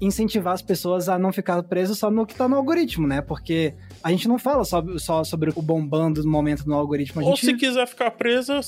incentivar 0.01 0.55
as 0.55 0.63
pessoas 0.63 1.09
a 1.09 1.19
não 1.19 1.33
ficar 1.33 1.63
presas 1.63 1.99
só 1.99 2.11
no 2.11 2.27
que 2.27 2.35
tá 2.35 2.49
no 2.49 2.57
algoritmo, 2.57 3.07
né? 3.07 3.21
Porque 3.21 3.75
a 4.03 4.11
gente 4.11 4.29
não 4.29 4.39
fala 4.39 4.65
só, 4.65 4.83
só 4.99 5.23
sobre 5.25 5.53
o 5.55 5.63
bombando 5.63 6.23
no 6.23 6.31
momento 6.31 6.67
no 6.67 6.75
algoritmo. 6.75 7.21
A 7.21 7.25
Ou 7.25 7.37
gente... 7.37 7.47
se 7.47 7.55
quiser 7.55 7.87
ficar 7.87 8.11
presa, 8.13 8.61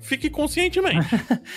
fique 0.00 0.28
conscientemente. 0.30 1.00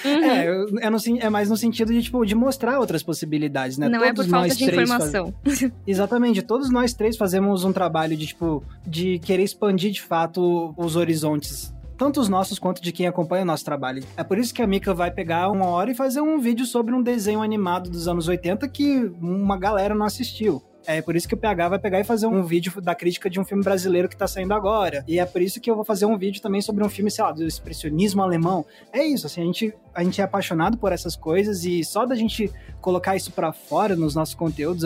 Uhum. 0.03 0.23
É, 0.23 0.85
é, 0.85 0.89
no 0.89 0.97
é 1.19 1.29
mais 1.29 1.49
no 1.49 1.55
sentido 1.55 1.91
de, 1.93 2.01
tipo, 2.01 2.25
de 2.25 2.35
mostrar 2.35 2.79
outras 2.79 3.01
possibilidades, 3.01 3.77
né? 3.77 3.87
Não 3.87 4.03
é 4.03 4.09
por 4.09 4.17
Todos 4.17 4.31
falta 4.31 4.47
nós 4.47 4.57
de 4.57 4.65
três 4.65 4.89
informação. 4.89 5.33
Exatamente, 5.87 6.41
todos 6.41 6.69
nós 6.69 6.93
três 6.93 7.15
fazemos 7.15 7.63
um 7.63 7.71
trabalho 7.71 8.15
de, 8.17 8.27
tipo, 8.27 8.63
de 8.85 9.19
querer 9.19 9.43
expandir 9.43 9.91
de 9.91 10.01
fato 10.01 10.73
os 10.77 10.95
horizontes. 10.95 11.72
Tanto 11.97 12.19
os 12.19 12.27
nossos 12.29 12.59
quanto 12.59 12.81
de 12.81 12.91
quem 12.91 13.07
acompanha 13.07 13.43
o 13.43 13.45
nosso 13.45 13.65
trabalho. 13.65 14.03
É 14.17 14.23
por 14.23 14.37
isso 14.37 14.53
que 14.53 14.61
a 14.61 14.67
Mika 14.67 14.93
vai 14.93 15.11
pegar 15.11 15.49
uma 15.49 15.67
hora 15.67 15.91
e 15.91 15.95
fazer 15.95 16.21
um 16.21 16.39
vídeo 16.39 16.65
sobre 16.65 16.93
um 16.93 17.01
desenho 17.01 17.41
animado 17.41 17.89
dos 17.89 18.07
anos 18.07 18.27
80 18.27 18.67
que 18.67 19.11
uma 19.21 19.57
galera 19.57 19.93
não 19.93 20.05
assistiu. 20.05 20.61
É 20.85 21.01
por 21.01 21.15
isso 21.15 21.27
que 21.27 21.33
o 21.33 21.37
PH 21.37 21.69
vai 21.69 21.79
pegar 21.79 21.99
e 21.99 22.03
fazer 22.03 22.27
um 22.27 22.43
vídeo 22.43 22.81
da 22.81 22.93
crítica 22.93 23.29
de 23.29 23.39
um 23.39 23.45
filme 23.45 23.63
brasileiro 23.63 24.09
que 24.09 24.17
tá 24.17 24.27
saindo 24.27 24.53
agora. 24.53 25.03
E 25.07 25.17
é 25.19 25.25
por 25.25 25.41
isso 25.41 25.61
que 25.61 25.69
eu 25.71 25.75
vou 25.75 25.85
fazer 25.85 26.05
um 26.05 26.17
vídeo 26.17 26.41
também 26.41 26.61
sobre 26.61 26.83
um 26.83 26.89
filme, 26.89 27.09
sei 27.09 27.23
lá, 27.23 27.31
do 27.31 27.45
expressionismo 27.45 28.21
alemão. 28.21 28.65
É 28.91 29.03
isso, 29.03 29.25
assim, 29.27 29.41
a 29.41 29.45
gente, 29.45 29.73
a 29.93 30.03
gente 30.03 30.19
é 30.19 30.23
apaixonado 30.23 30.77
por 30.77 30.91
essas 30.91 31.15
coisas 31.15 31.63
e 31.63 31.83
só 31.83 32.05
da 32.05 32.15
gente 32.15 32.51
colocar 32.81 33.15
isso 33.15 33.31
pra 33.31 33.53
fora 33.53 33.95
nos 33.95 34.13
nossos 34.13 34.35
conteúdos, 34.35 34.83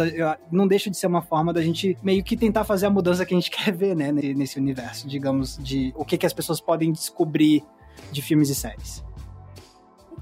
não 0.52 0.68
deixa 0.68 0.90
de 0.90 0.98
ser 0.98 1.08
uma 1.08 1.22
forma 1.22 1.52
da 1.52 1.62
gente 1.62 1.98
meio 2.04 2.24
que 2.24 2.38
tentar 2.38 2.64
fazer 2.64 2.86
a 2.86 2.90
mudança 2.90 3.26
que 3.26 3.34
a 3.34 3.38
gente 3.38 3.50
quer 3.52 3.72
ver, 3.74 3.96
né, 3.96 4.12
ne- 4.12 4.34
nesse 4.36 4.60
universo, 4.60 5.08
digamos, 5.08 5.58
de 5.58 5.94
o 5.96 6.06
que, 6.06 6.18
que 6.18 6.26
as 6.26 6.34
pessoas 6.34 6.62
podem 6.62 6.92
descobrir 6.92 7.64
de 8.12 8.22
filmes 8.22 8.50
e 8.50 8.56
séries. 8.56 9.04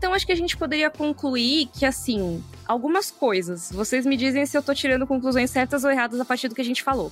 Então 0.06 0.14
acho 0.14 0.28
que 0.28 0.32
a 0.32 0.36
gente 0.36 0.56
poderia 0.56 0.88
concluir 0.92 1.68
que, 1.74 1.84
assim, 1.84 2.44
algumas 2.68 3.10
coisas. 3.10 3.72
Vocês 3.72 4.06
me 4.06 4.16
dizem 4.16 4.46
se 4.46 4.56
eu 4.56 4.62
tô 4.62 4.72
tirando 4.72 5.08
conclusões 5.08 5.50
certas 5.50 5.84
ou 5.84 5.90
erradas 5.90 6.20
a 6.20 6.24
partir 6.26 6.48
do 6.48 6.54
que 6.54 6.62
a 6.62 6.64
gente 6.64 6.84
falou. 6.84 7.12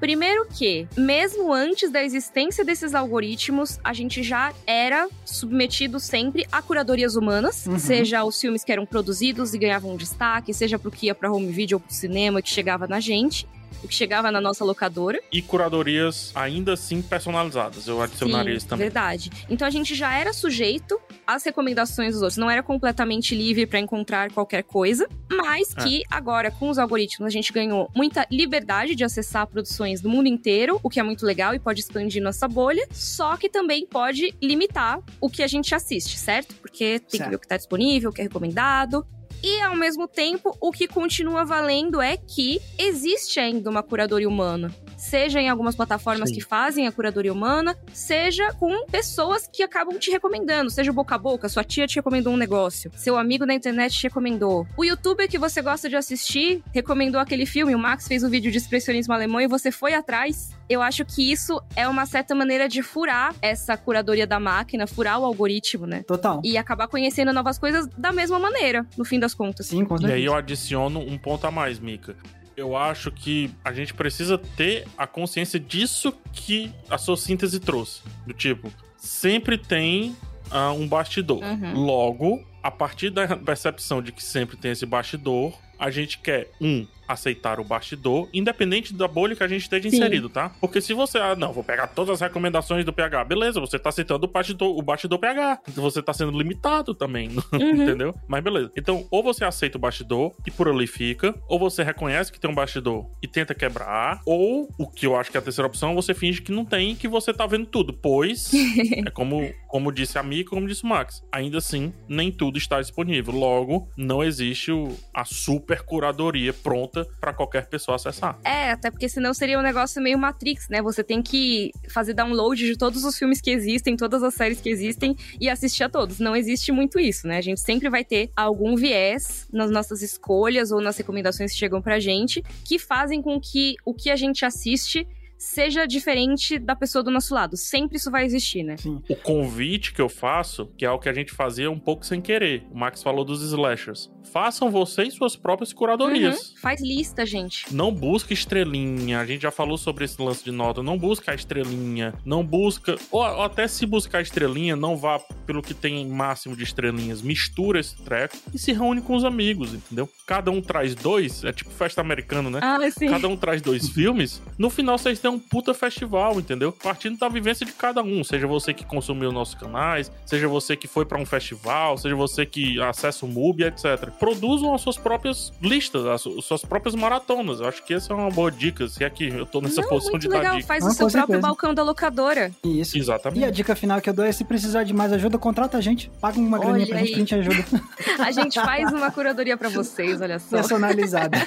Primeiro 0.00 0.44
que, 0.48 0.88
mesmo 0.96 1.52
antes 1.52 1.88
da 1.92 2.02
existência 2.02 2.64
desses 2.64 2.96
algoritmos, 2.96 3.78
a 3.84 3.92
gente 3.92 4.24
já 4.24 4.52
era 4.66 5.08
submetido 5.24 6.00
sempre 6.00 6.44
a 6.50 6.60
curadorias 6.60 7.14
humanas, 7.14 7.64
Uhum. 7.64 7.78
seja 7.78 8.24
os 8.24 8.40
filmes 8.40 8.64
que 8.64 8.72
eram 8.72 8.84
produzidos 8.84 9.54
e 9.54 9.58
ganhavam 9.58 9.96
destaque, 9.96 10.52
seja 10.52 10.80
pro 10.80 10.90
que 10.90 11.06
ia 11.06 11.14
pra 11.14 11.30
home 11.30 11.52
video 11.52 11.76
ou 11.76 11.80
pro 11.80 11.94
cinema 11.94 12.42
que 12.42 12.50
chegava 12.50 12.88
na 12.88 12.98
gente, 12.98 13.46
o 13.82 13.88
que 13.88 13.94
chegava 13.94 14.30
na 14.30 14.40
nossa 14.40 14.64
locadora. 14.64 15.20
e 15.32 15.40
curadorias 15.40 16.32
ainda 16.34 16.72
assim 16.74 17.00
personalizadas. 17.02 17.86
Eu 17.88 18.00
adicionaria 18.02 18.52
Sim, 18.52 18.56
isso 18.58 18.66
também. 18.68 18.84
Verdade. 18.86 19.30
Então 19.48 19.66
a 19.66 19.70
gente 19.70 19.94
já 19.94 20.12
era 20.18 20.32
sujeito 20.32 21.00
às 21.26 21.44
recomendações 21.44 22.12
dos 22.14 22.22
outros. 22.22 22.36
Não 22.36 22.50
era 22.50 22.62
completamente 22.62 23.34
livre 23.34 23.66
pra 23.66 23.78
encontrar 23.78 24.30
qualquer 24.32 24.62
coisa, 24.64 25.08
mas 25.30 25.74
É. 25.76 25.82
que 25.82 26.02
agora, 26.10 26.50
com 26.50 26.68
os 26.68 26.78
algoritmos, 26.78 27.26
a 27.26 27.30
gente 27.30 27.52
ganhou 27.52 27.90
muita 27.94 28.26
liberdade 28.30 28.94
de 28.94 29.04
acessar 29.04 29.46
produções 29.46 30.00
do 30.00 30.08
mundo 30.08 30.26
inteiro, 30.28 30.78
o 30.82 30.90
que 30.90 30.98
é 31.00 31.02
muito 31.02 31.24
legal 31.24 31.54
e 31.54 31.58
pode 31.58 31.80
expandir 31.80 32.22
nossa 32.22 32.46
bolha, 32.48 32.86
só 32.90 33.36
que 33.36 33.48
também 33.48 33.86
pode 33.86 34.34
limitar 34.42 34.98
o 35.20 35.28
que 35.30 35.42
a 35.42 35.46
gente 35.46 35.74
assiste, 35.74 36.18
certo? 36.18 36.54
Porque 36.56 36.98
tem 37.00 37.18
Certo. 37.18 37.22
que 37.24 37.30
ver 37.30 37.36
o 37.36 37.38
que 37.38 37.48
tá 37.48 37.56
disponível, 37.56 38.10
o 38.10 38.12
que 38.12 38.20
é 38.20 38.24
recomendado. 38.24 39.06
E 39.42 39.60
ao 39.60 39.74
mesmo 39.74 40.06
tempo, 40.06 40.56
o 40.60 40.70
que 40.70 40.86
continua 40.86 41.44
valendo 41.44 42.00
é 42.00 42.16
que 42.16 42.60
existe 42.78 43.40
ainda 43.40 43.68
uma 43.68 43.82
curadoria 43.82 44.28
humana. 44.28 44.72
Seja 44.96 45.40
em 45.40 45.48
algumas 45.48 45.74
plataformas 45.74 46.28
Sim. 46.28 46.36
que 46.36 46.40
fazem 46.40 46.86
a 46.86 46.92
curadoria 46.92 47.32
humana, 47.32 47.76
seja 47.92 48.52
com 48.52 48.86
pessoas 48.86 49.48
que 49.52 49.64
acabam 49.64 49.98
te 49.98 50.12
recomendando, 50.12 50.70
seja 50.70 50.92
boca 50.92 51.16
a 51.16 51.18
boca, 51.18 51.48
sua 51.48 51.64
tia 51.64 51.88
te 51.88 51.96
recomendou 51.96 52.32
um 52.32 52.36
negócio, 52.36 52.88
seu 52.94 53.18
amigo 53.18 53.44
na 53.44 53.52
internet 53.52 53.98
te 53.98 54.04
recomendou. 54.04 54.64
O 54.76 54.84
youtuber 54.84 55.28
que 55.28 55.38
você 55.38 55.60
gosta 55.60 55.88
de 55.88 55.96
assistir 55.96 56.62
recomendou 56.72 57.20
aquele 57.20 57.46
filme, 57.46 57.74
o 57.74 57.78
Max 57.78 58.06
fez 58.06 58.22
um 58.22 58.30
vídeo 58.30 58.52
de 58.52 58.58
expressionismo 58.58 59.12
alemão 59.12 59.40
e 59.40 59.48
você 59.48 59.72
foi 59.72 59.92
atrás. 59.92 60.52
Eu 60.68 60.80
acho 60.80 61.04
que 61.04 61.30
isso 61.30 61.60
é 61.76 61.86
uma 61.86 62.06
certa 62.06 62.34
maneira 62.34 62.68
de 62.68 62.82
furar 62.82 63.34
essa 63.42 63.76
curadoria 63.76 64.26
da 64.26 64.40
máquina, 64.40 64.86
furar 64.86 65.18
o 65.18 65.24
algoritmo, 65.24 65.86
né? 65.86 66.02
Total. 66.04 66.40
E 66.44 66.56
acabar 66.56 66.88
conhecendo 66.88 67.32
novas 67.32 67.58
coisas 67.58 67.86
da 67.96 68.12
mesma 68.12 68.38
maneira, 68.38 68.86
no 68.96 69.04
fim 69.04 69.18
das 69.18 69.34
contas. 69.34 69.66
Sim, 69.66 69.84
com 69.84 69.94
E 69.94 69.98
aí 69.98 70.00
certeza. 70.02 70.26
eu 70.26 70.34
adiciono 70.34 71.00
um 71.00 71.18
ponto 71.18 71.46
a 71.46 71.50
mais, 71.50 71.78
Mika. 71.78 72.16
Eu 72.56 72.76
acho 72.76 73.10
que 73.10 73.50
a 73.64 73.72
gente 73.72 73.94
precisa 73.94 74.36
ter 74.38 74.86
a 74.96 75.06
consciência 75.06 75.58
disso 75.58 76.12
que 76.32 76.72
a 76.88 76.98
sua 76.98 77.16
síntese 77.16 77.58
trouxe. 77.58 78.02
Do 78.26 78.34
tipo, 78.34 78.70
sempre 78.96 79.56
tem 79.56 80.14
ah, 80.50 80.72
um 80.72 80.86
bastidor. 80.86 81.42
Uhum. 81.42 81.74
Logo, 81.74 82.44
a 82.62 82.70
partir 82.70 83.10
da 83.10 83.36
percepção 83.36 84.02
de 84.02 84.12
que 84.12 84.22
sempre 84.22 84.56
tem 84.56 84.70
esse 84.70 84.84
bastidor, 84.86 85.54
a 85.78 85.90
gente 85.90 86.18
quer, 86.18 86.50
um, 86.60 86.86
aceitar 87.06 87.60
o 87.60 87.64
bastidor, 87.64 88.28
independente 88.32 88.94
da 88.94 89.08
bolha 89.08 89.36
que 89.36 89.42
a 89.42 89.48
gente 89.48 89.62
esteja 89.62 89.88
Sim. 89.88 89.96
inserido, 89.96 90.28
tá? 90.28 90.50
Porque 90.60 90.80
se 90.80 90.94
você, 90.94 91.18
ah, 91.18 91.36
não, 91.36 91.52
vou 91.52 91.64
pegar 91.64 91.88
todas 91.88 92.14
as 92.14 92.20
recomendações 92.20 92.84
do 92.84 92.92
PH, 92.92 93.24
beleza, 93.24 93.60
você 93.60 93.78
tá 93.78 93.88
aceitando 93.88 94.26
o 94.26 94.28
bastidor, 94.28 94.76
o 94.76 94.82
bastidor 94.82 95.18
PH. 95.18 95.60
Então 95.68 95.82
você 95.82 96.02
tá 96.02 96.12
sendo 96.12 96.36
limitado 96.36 96.94
também, 96.94 97.28
uhum. 97.52 97.82
entendeu? 97.82 98.14
Mas 98.26 98.42
beleza. 98.42 98.70
Então, 98.76 99.06
ou 99.10 99.22
você 99.22 99.44
aceita 99.44 99.78
o 99.78 99.80
bastidor 99.80 100.32
e 100.46 100.50
por 100.50 100.68
ali 100.68 100.86
fica, 100.86 101.34
ou 101.48 101.58
você 101.58 101.82
reconhece 101.82 102.32
que 102.32 102.40
tem 102.40 102.50
um 102.50 102.54
bastidor 102.54 103.06
e 103.22 103.28
tenta 103.28 103.54
quebrar, 103.54 104.20
ou 104.26 104.68
o 104.78 104.88
que 104.88 105.06
eu 105.06 105.16
acho 105.16 105.30
que 105.30 105.36
é 105.36 105.40
a 105.40 105.42
terceira 105.42 105.66
opção, 105.66 105.94
você 105.94 106.14
finge 106.14 106.42
que 106.42 106.52
não 106.52 106.64
tem, 106.64 106.94
que 106.94 107.08
você 107.08 107.32
tá 107.32 107.46
vendo 107.46 107.66
tudo, 107.66 107.92
pois 107.92 108.50
é 109.06 109.10
como, 109.10 109.52
como 109.68 109.92
disse 109.92 110.18
a 110.18 110.22
Mika, 110.22 110.50
como 110.50 110.66
disse 110.66 110.84
o 110.84 110.86
Max, 110.86 111.22
ainda 111.30 111.58
assim, 111.58 111.92
nem 112.08 112.30
tudo 112.30 112.58
está 112.58 112.80
disponível. 112.80 113.34
Logo, 113.34 113.88
não 113.96 114.22
existe 114.22 114.70
o, 114.70 114.96
a 115.14 115.24
super 115.24 115.82
curadoria 115.82 116.52
pronta 116.52 116.91
para 117.20 117.32
qualquer 117.32 117.66
pessoa 117.66 117.96
acessar. 117.96 118.38
É, 118.44 118.70
até 118.70 118.90
porque 118.90 119.08
senão 119.08 119.32
seria 119.34 119.58
um 119.58 119.62
negócio 119.62 120.00
meio 120.02 120.18
Matrix, 120.18 120.68
né? 120.68 120.82
Você 120.82 121.02
tem 121.02 121.22
que 121.22 121.72
fazer 121.88 122.14
download 122.14 122.64
de 122.64 122.76
todos 122.76 123.04
os 123.04 123.16
filmes 123.16 123.40
que 123.40 123.50
existem, 123.50 123.96
todas 123.96 124.22
as 124.22 124.34
séries 124.34 124.60
que 124.60 124.68
existem 124.68 125.16
e 125.40 125.48
assistir 125.48 125.84
a 125.84 125.88
todos. 125.88 126.18
Não 126.18 126.36
existe 126.36 126.72
muito 126.72 126.98
isso, 126.98 127.26
né? 127.26 127.38
A 127.38 127.42
gente 127.42 127.60
sempre 127.60 127.88
vai 127.88 128.04
ter 128.04 128.30
algum 128.36 128.76
viés 128.76 129.48
nas 129.52 129.70
nossas 129.70 130.02
escolhas 130.02 130.70
ou 130.70 130.80
nas 130.80 130.96
recomendações 130.96 131.52
que 131.52 131.58
chegam 131.58 131.80
pra 131.80 131.98
gente 131.98 132.42
que 132.64 132.78
fazem 132.78 133.22
com 133.22 133.40
que 133.40 133.76
o 133.84 133.94
que 133.94 134.10
a 134.10 134.16
gente 134.16 134.44
assiste 134.44 135.06
seja 135.42 135.86
diferente 135.86 136.56
da 136.56 136.76
pessoa 136.76 137.02
do 137.02 137.10
nosso 137.10 137.34
lado. 137.34 137.56
Sempre 137.56 137.96
isso 137.96 138.10
vai 138.10 138.24
existir, 138.24 138.62
né? 138.62 138.76
Sim. 138.76 139.02
O 139.08 139.16
convite 139.16 139.92
que 139.92 140.00
eu 140.00 140.08
faço, 140.08 140.66
que 140.78 140.84
é 140.84 140.90
o 140.90 141.00
que 141.00 141.08
a 141.08 141.12
gente 141.12 141.32
fazia 141.32 141.68
um 141.68 141.78
pouco 141.78 142.06
sem 142.06 142.20
querer. 142.20 142.64
O 142.70 142.78
Max 142.78 143.02
falou 143.02 143.24
dos 143.24 143.42
slashers. 143.42 144.08
Façam 144.32 144.70
vocês 144.70 145.14
suas 145.14 145.34
próprias 145.34 145.72
curadorias. 145.72 146.50
Uhum. 146.50 146.56
Faz 146.62 146.80
lista, 146.80 147.26
gente. 147.26 147.74
Não 147.74 147.92
busque 147.92 148.32
estrelinha. 148.32 149.18
A 149.18 149.26
gente 149.26 149.42
já 149.42 149.50
falou 149.50 149.76
sobre 149.76 150.04
esse 150.04 150.22
lance 150.22 150.44
de 150.44 150.52
nota. 150.52 150.82
Não 150.82 150.96
busca 150.96 151.32
a 151.32 151.34
estrelinha. 151.34 152.14
Não 152.24 152.44
busca. 152.44 152.96
Ou, 153.10 153.20
ou 153.20 153.42
até 153.42 153.66
se 153.66 153.84
buscar 153.84 154.22
estrelinha, 154.22 154.76
não 154.76 154.96
vá 154.96 155.18
pelo 155.44 155.60
que 155.60 155.74
tem 155.74 156.06
máximo 156.06 156.56
de 156.56 156.62
estrelinhas. 156.62 157.20
Mistura 157.20 157.80
esse 157.80 158.00
treco 158.02 158.36
e 158.54 158.58
se 158.58 158.72
reúne 158.72 159.02
com 159.02 159.16
os 159.16 159.24
amigos, 159.24 159.74
entendeu? 159.74 160.08
Cada 160.24 160.50
um 160.52 160.62
traz 160.62 160.94
dois. 160.94 161.42
É 161.42 161.52
tipo 161.52 161.70
festa 161.70 162.00
americana, 162.00 162.48
né? 162.48 162.60
Ah, 162.62 162.78
sim. 162.90 163.08
Cada 163.08 163.26
um 163.26 163.36
traz 163.36 163.60
dois 163.60 163.88
filmes. 163.88 164.40
No 164.56 164.70
final, 164.70 164.96
vocês 164.96 165.18
têm 165.18 165.31
um 165.32 165.38
puta 165.38 165.74
festival, 165.74 166.38
entendeu? 166.38 166.72
Partindo 166.72 167.18
da 167.18 167.28
vivência 167.28 167.66
de 167.66 167.72
cada 167.72 168.02
um, 168.02 168.22
seja 168.22 168.46
você 168.46 168.72
que 168.72 168.84
consumiu 168.84 169.32
nossos 169.32 169.54
canais, 169.54 170.10
seja 170.26 170.46
você 170.48 170.76
que 170.76 170.86
foi 170.86 171.04
para 171.04 171.18
um 171.18 171.26
festival, 171.26 171.98
seja 171.98 172.14
você 172.14 172.46
que 172.46 172.80
acessa 172.80 173.24
o 173.24 173.28
MUBI, 173.28 173.64
etc. 173.64 174.10
Produzam 174.18 174.74
as 174.74 174.80
suas 174.80 174.96
próprias 174.96 175.52
listas, 175.60 176.06
as 176.06 176.22
suas 176.22 176.64
próprias 176.64 176.94
maratonas. 176.94 177.60
Eu 177.60 177.68
acho 177.68 177.82
que 177.84 177.94
essa 177.94 178.12
é 178.12 178.16
uma 178.16 178.30
boa 178.30 178.50
dica, 178.50 178.88
se 178.88 179.04
é 179.04 179.10
que 179.10 179.28
eu 179.28 179.46
tô 179.46 179.60
nessa 179.60 179.82
Não, 179.82 179.88
posição 179.88 180.18
de 180.18 180.28
legal. 180.28 180.44
dar 180.44 180.56
dica. 180.56 180.66
Faz 180.66 180.84
ah, 180.84 180.88
o 180.88 180.92
seu 180.92 181.08
próprio 181.08 181.40
balcão 181.40 181.74
da 181.74 181.82
locadora. 181.82 182.50
Isso. 182.64 182.98
Exatamente. 182.98 183.40
E 183.40 183.44
a 183.44 183.50
dica 183.50 183.74
final 183.74 184.00
que 184.00 184.08
eu 184.08 184.14
dou 184.14 184.24
é 184.24 184.32
se 184.32 184.44
precisar 184.44 184.84
de 184.84 184.92
mais 184.92 185.12
ajuda, 185.12 185.38
contrata 185.38 185.78
a 185.78 185.80
gente. 185.80 186.10
Paga 186.20 186.38
uma 186.38 186.58
olha 186.58 186.66
graninha 186.66 186.86
pra 186.86 186.98
aí. 186.98 187.06
gente 187.06 187.14
que 187.14 187.34
a 187.34 187.42
gente 187.42 187.50
ajuda. 187.50 187.82
a 188.18 188.32
gente 188.32 188.60
faz 188.60 188.92
uma 188.92 189.10
curadoria 189.10 189.56
para 189.56 189.68
vocês, 189.68 190.20
olha 190.20 190.38
só. 190.38 190.56
Personalizada. 190.56 191.38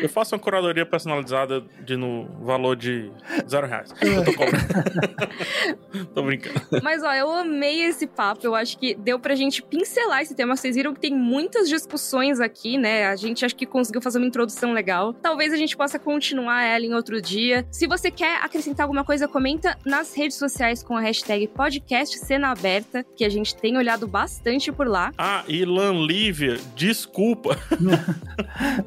Eu 0.00 0.08
faço 0.08 0.34
uma 0.34 0.38
curadoria 0.38 0.86
personalizada 0.86 1.64
de 1.84 1.96
valor 2.40 2.76
de 2.76 3.10
zero 3.48 3.66
reais. 3.66 3.92
Eu 4.00 4.24
tô 4.24 4.32
cobrando. 4.32 4.64
tô 6.14 6.22
brincando. 6.22 6.60
Mas 6.82 7.02
ó, 7.02 7.12
eu 7.12 7.30
amei 7.30 7.82
esse 7.82 8.06
papo. 8.06 8.46
Eu 8.46 8.54
acho 8.54 8.78
que 8.78 8.94
deu 8.94 9.18
pra 9.18 9.34
gente 9.34 9.62
pincelar 9.62 10.22
esse 10.22 10.34
tema. 10.34 10.56
Vocês 10.56 10.76
viram 10.76 10.94
que 10.94 11.00
tem 11.00 11.14
muitas 11.14 11.68
discussões 11.68 12.40
aqui, 12.40 12.78
né? 12.78 13.06
A 13.06 13.16
gente 13.16 13.44
acho 13.44 13.56
que 13.56 13.66
conseguiu 13.66 14.00
fazer 14.00 14.18
uma 14.18 14.26
introdução 14.26 14.72
legal. 14.72 15.12
Talvez 15.12 15.52
a 15.52 15.56
gente 15.56 15.76
possa 15.76 15.98
continuar 15.98 16.62
ela 16.62 16.84
em 16.84 16.94
outro 16.94 17.20
dia. 17.20 17.66
Se 17.70 17.86
você 17.86 18.10
quer 18.10 18.38
acrescentar 18.42 18.84
alguma 18.84 19.04
coisa, 19.04 19.26
comenta 19.28 19.76
nas 19.84 20.14
redes 20.14 20.36
sociais 20.36 20.82
com 20.82 20.96
a 20.96 21.00
hashtag 21.00 21.48
podcast 21.48 22.18
cena 22.18 22.50
aberta, 22.50 23.04
que 23.16 23.24
a 23.24 23.28
gente 23.28 23.56
tem 23.56 23.76
olhado 23.76 24.06
bastante 24.06 24.70
por 24.72 24.86
lá. 24.86 25.12
Ah, 25.16 25.44
e 25.48 25.64
Lan 25.64 26.04
Lívia, 26.06 26.58
desculpa. 26.74 27.58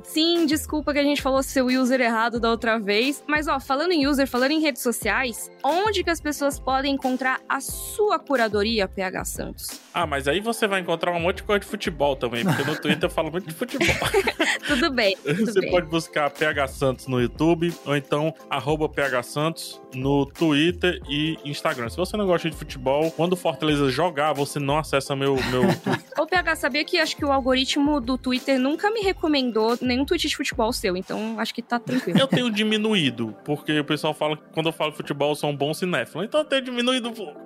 Sim, 0.03 0.45
desculpa 0.45 0.93
que 0.93 0.99
a 0.99 1.03
gente 1.03 1.21
falou 1.21 1.41
seu 1.43 1.67
user 1.67 2.01
errado 2.01 2.39
da 2.39 2.49
outra 2.49 2.78
vez. 2.78 3.06
Mas, 3.27 3.47
ó, 3.47 3.59
falando 3.59 3.91
em 3.91 4.07
user, 4.07 4.27
falando 4.27 4.51
em 4.51 4.59
redes 4.59 4.81
sociais, 4.81 5.51
onde 5.63 6.03
que 6.03 6.09
as 6.09 6.21
pessoas 6.21 6.59
podem 6.59 6.93
encontrar 6.93 7.41
a 7.47 7.59
sua 7.59 8.19
curadoria, 8.19 8.87
PH 8.87 9.25
Santos? 9.25 9.79
Ah, 9.93 10.05
mas 10.05 10.27
aí 10.27 10.39
você 10.39 10.67
vai 10.67 10.81
encontrar 10.81 11.11
um 11.11 11.19
monte 11.19 11.37
de 11.37 11.43
coisa 11.43 11.59
de 11.59 11.65
futebol 11.65 12.15
também, 12.15 12.43
porque 12.43 12.63
no 12.63 12.75
Twitter 12.79 13.05
eu 13.05 13.09
falo 13.09 13.31
muito 13.31 13.47
de 13.47 13.53
futebol. 13.53 13.87
tudo 14.67 14.91
bem. 14.91 15.17
Tudo 15.23 15.45
você 15.45 15.61
bem. 15.61 15.71
pode 15.71 15.87
buscar 15.87 16.29
PH 16.29 16.67
Santos 16.67 17.07
no 17.07 17.21
YouTube, 17.21 17.73
ou 17.85 17.95
então 17.95 18.33
arroba 18.49 18.87
PH 18.89 19.23
Santos 19.23 19.81
no 19.93 20.25
Twitter 20.25 21.01
e 21.09 21.37
Instagram. 21.45 21.89
Se 21.89 21.97
você 21.97 22.15
não 22.17 22.25
gosta 22.25 22.49
de 22.49 22.55
futebol, 22.55 23.09
quando 23.11 23.33
o 23.33 23.35
Fortaleza 23.35 23.89
jogar, 23.89 24.33
você 24.33 24.59
não 24.59 24.77
acessa 24.77 25.15
meu, 25.15 25.35
meu 25.49 25.63
Twitter. 25.83 26.13
Ô, 26.19 26.25
PH, 26.25 26.55
sabia 26.55 26.83
que 26.83 26.97
acho 26.99 27.15
que 27.15 27.25
o 27.25 27.31
algoritmo 27.31 27.99
do 27.99 28.17
Twitter 28.17 28.59
nunca 28.59 28.91
me 28.91 29.01
recomendou 29.01 29.77
nenhum 29.81 30.05
tweet 30.05 30.27
de 30.27 30.35
futebol 30.35 30.71
seu, 30.73 30.95
então 30.95 31.39
acho 31.39 31.53
que 31.53 31.61
tá 31.61 31.79
tranquilo. 31.79 32.19
Eu 32.19 32.27
tenho 32.27 32.51
diminuído, 32.51 32.96
porque 33.43 33.79
o 33.79 33.85
pessoal 33.85 34.13
fala 34.13 34.37
que 34.37 34.43
quando 34.53 34.67
eu 34.67 34.73
falo 34.73 34.91
futebol 34.91 35.29
eu 35.29 35.35
sou 35.35 35.49
um 35.49 35.55
bom 35.55 35.73
cinéfilo, 35.73 36.23
então 36.23 36.41
eu 36.41 36.45
tenho 36.45 36.61
diminuído 36.61 37.09
um 37.09 37.13
pouco. 37.13 37.39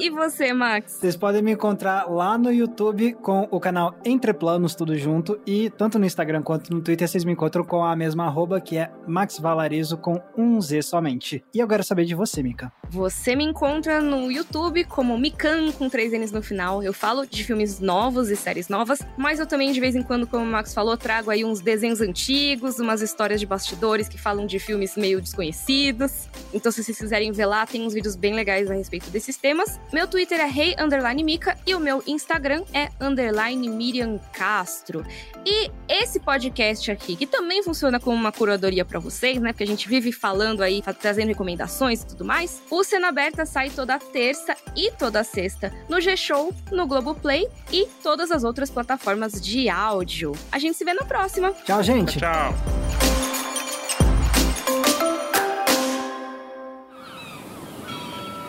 e 0.00 0.10
você, 0.10 0.52
Max? 0.52 0.92
Vocês 0.92 1.16
podem 1.16 1.42
me 1.42 1.52
encontrar 1.52 2.10
lá 2.10 2.36
no 2.36 2.52
YouTube 2.52 3.14
com 3.14 3.48
o 3.50 3.60
canal 3.60 3.94
Entre 4.04 4.32
Planos, 4.32 4.74
tudo 4.74 4.96
junto, 4.96 5.40
e 5.46 5.70
tanto 5.70 5.98
no 5.98 6.06
Instagram 6.06 6.42
quanto 6.42 6.72
no 6.72 6.80
Twitter 6.80 7.08
vocês 7.08 7.24
me 7.24 7.32
encontram 7.32 7.64
com 7.64 7.84
a 7.84 7.94
mesma 7.94 8.26
arroba, 8.26 8.60
que 8.60 8.76
é 8.76 8.90
Max 9.06 9.38
Valarizo 9.38 9.96
com 9.96 10.20
um 10.36 10.60
Z 10.60 10.82
somente. 10.82 11.44
E 11.54 11.58
eu 11.58 11.68
quero 11.68 11.84
saber 11.84 12.04
de 12.04 12.14
você, 12.14 12.42
Mika. 12.42 12.72
Você 12.90 13.34
me 13.34 13.44
encontra 13.44 14.00
no 14.00 14.30
YouTube 14.30 14.84
como 14.84 15.18
Mikan, 15.18 15.72
com 15.72 15.88
três 15.88 16.12
N's 16.12 16.32
no 16.32 16.42
final. 16.42 16.82
Eu 16.82 16.92
falo 16.92 17.26
de 17.26 17.44
filmes 17.44 17.80
novos 17.80 18.28
e 18.28 18.36
séries 18.36 18.68
novas, 18.68 19.00
mas 19.16 19.38
eu 19.38 19.46
também, 19.46 19.72
de 19.72 19.80
vez 19.80 19.94
em 19.94 20.02
quando, 20.02 20.26
como 20.26 20.44
o 20.44 20.46
Max 20.46 20.74
falou, 20.74 20.96
trago 20.96 21.30
aí 21.30 21.44
uns 21.44 21.60
desenhos 21.60 22.00
antigos, 22.00 22.78
umas 22.78 23.00
histórias 23.00 23.40
de 23.40 23.46
bastidores 23.52 24.08
que 24.08 24.16
falam 24.16 24.46
de 24.46 24.58
filmes 24.58 24.96
meio 24.96 25.20
desconhecidos. 25.20 26.26
Então, 26.54 26.72
se 26.72 26.82
vocês 26.82 26.96
quiserem 26.96 27.32
ver 27.32 27.44
lá, 27.44 27.66
tem 27.66 27.82
uns 27.82 27.92
vídeos 27.92 28.16
bem 28.16 28.34
legais 28.34 28.70
a 28.70 28.74
respeito 28.74 29.10
desses 29.10 29.36
temas. 29.36 29.78
Meu 29.92 30.08
Twitter 30.08 30.40
é 30.40 30.46
rei 30.46 30.74
hey, 30.74 31.22
Mika 31.22 31.58
e 31.66 31.74
o 31.74 31.80
meu 31.80 32.02
Instagram 32.06 32.64
é 32.72 32.88
underline 32.98 33.68
Miriam 33.68 34.18
Castro. 34.32 35.04
E 35.44 35.70
esse 35.86 36.18
podcast 36.18 36.90
aqui, 36.90 37.14
que 37.14 37.26
também 37.26 37.62
funciona 37.62 38.00
como 38.00 38.16
uma 38.16 38.32
curadoria 38.32 38.86
para 38.86 38.98
vocês, 38.98 39.38
né? 39.38 39.52
Porque 39.52 39.64
a 39.64 39.66
gente 39.66 39.86
vive 39.86 40.12
falando 40.12 40.62
aí, 40.62 40.82
trazendo 40.98 41.28
recomendações 41.28 42.00
e 42.02 42.06
tudo 42.06 42.24
mais. 42.24 42.62
O 42.70 42.82
Cena 42.82 43.08
Aberta 43.08 43.44
sai 43.44 43.68
toda 43.68 43.98
terça 43.98 44.56
e 44.74 44.90
toda 44.92 45.22
sexta 45.22 45.70
no 45.90 46.00
G-Show, 46.00 46.54
no 46.70 46.86
Globoplay 46.86 47.46
e 47.70 47.86
todas 48.02 48.30
as 48.30 48.44
outras 48.44 48.70
plataformas 48.70 49.40
de 49.40 49.68
áudio. 49.68 50.32
A 50.50 50.58
gente 50.58 50.76
se 50.76 50.84
vê 50.84 50.94
na 50.94 51.04
próxima. 51.04 51.52
Tchau, 51.66 51.82
gente. 51.82 52.18
Tchau. 52.18 52.54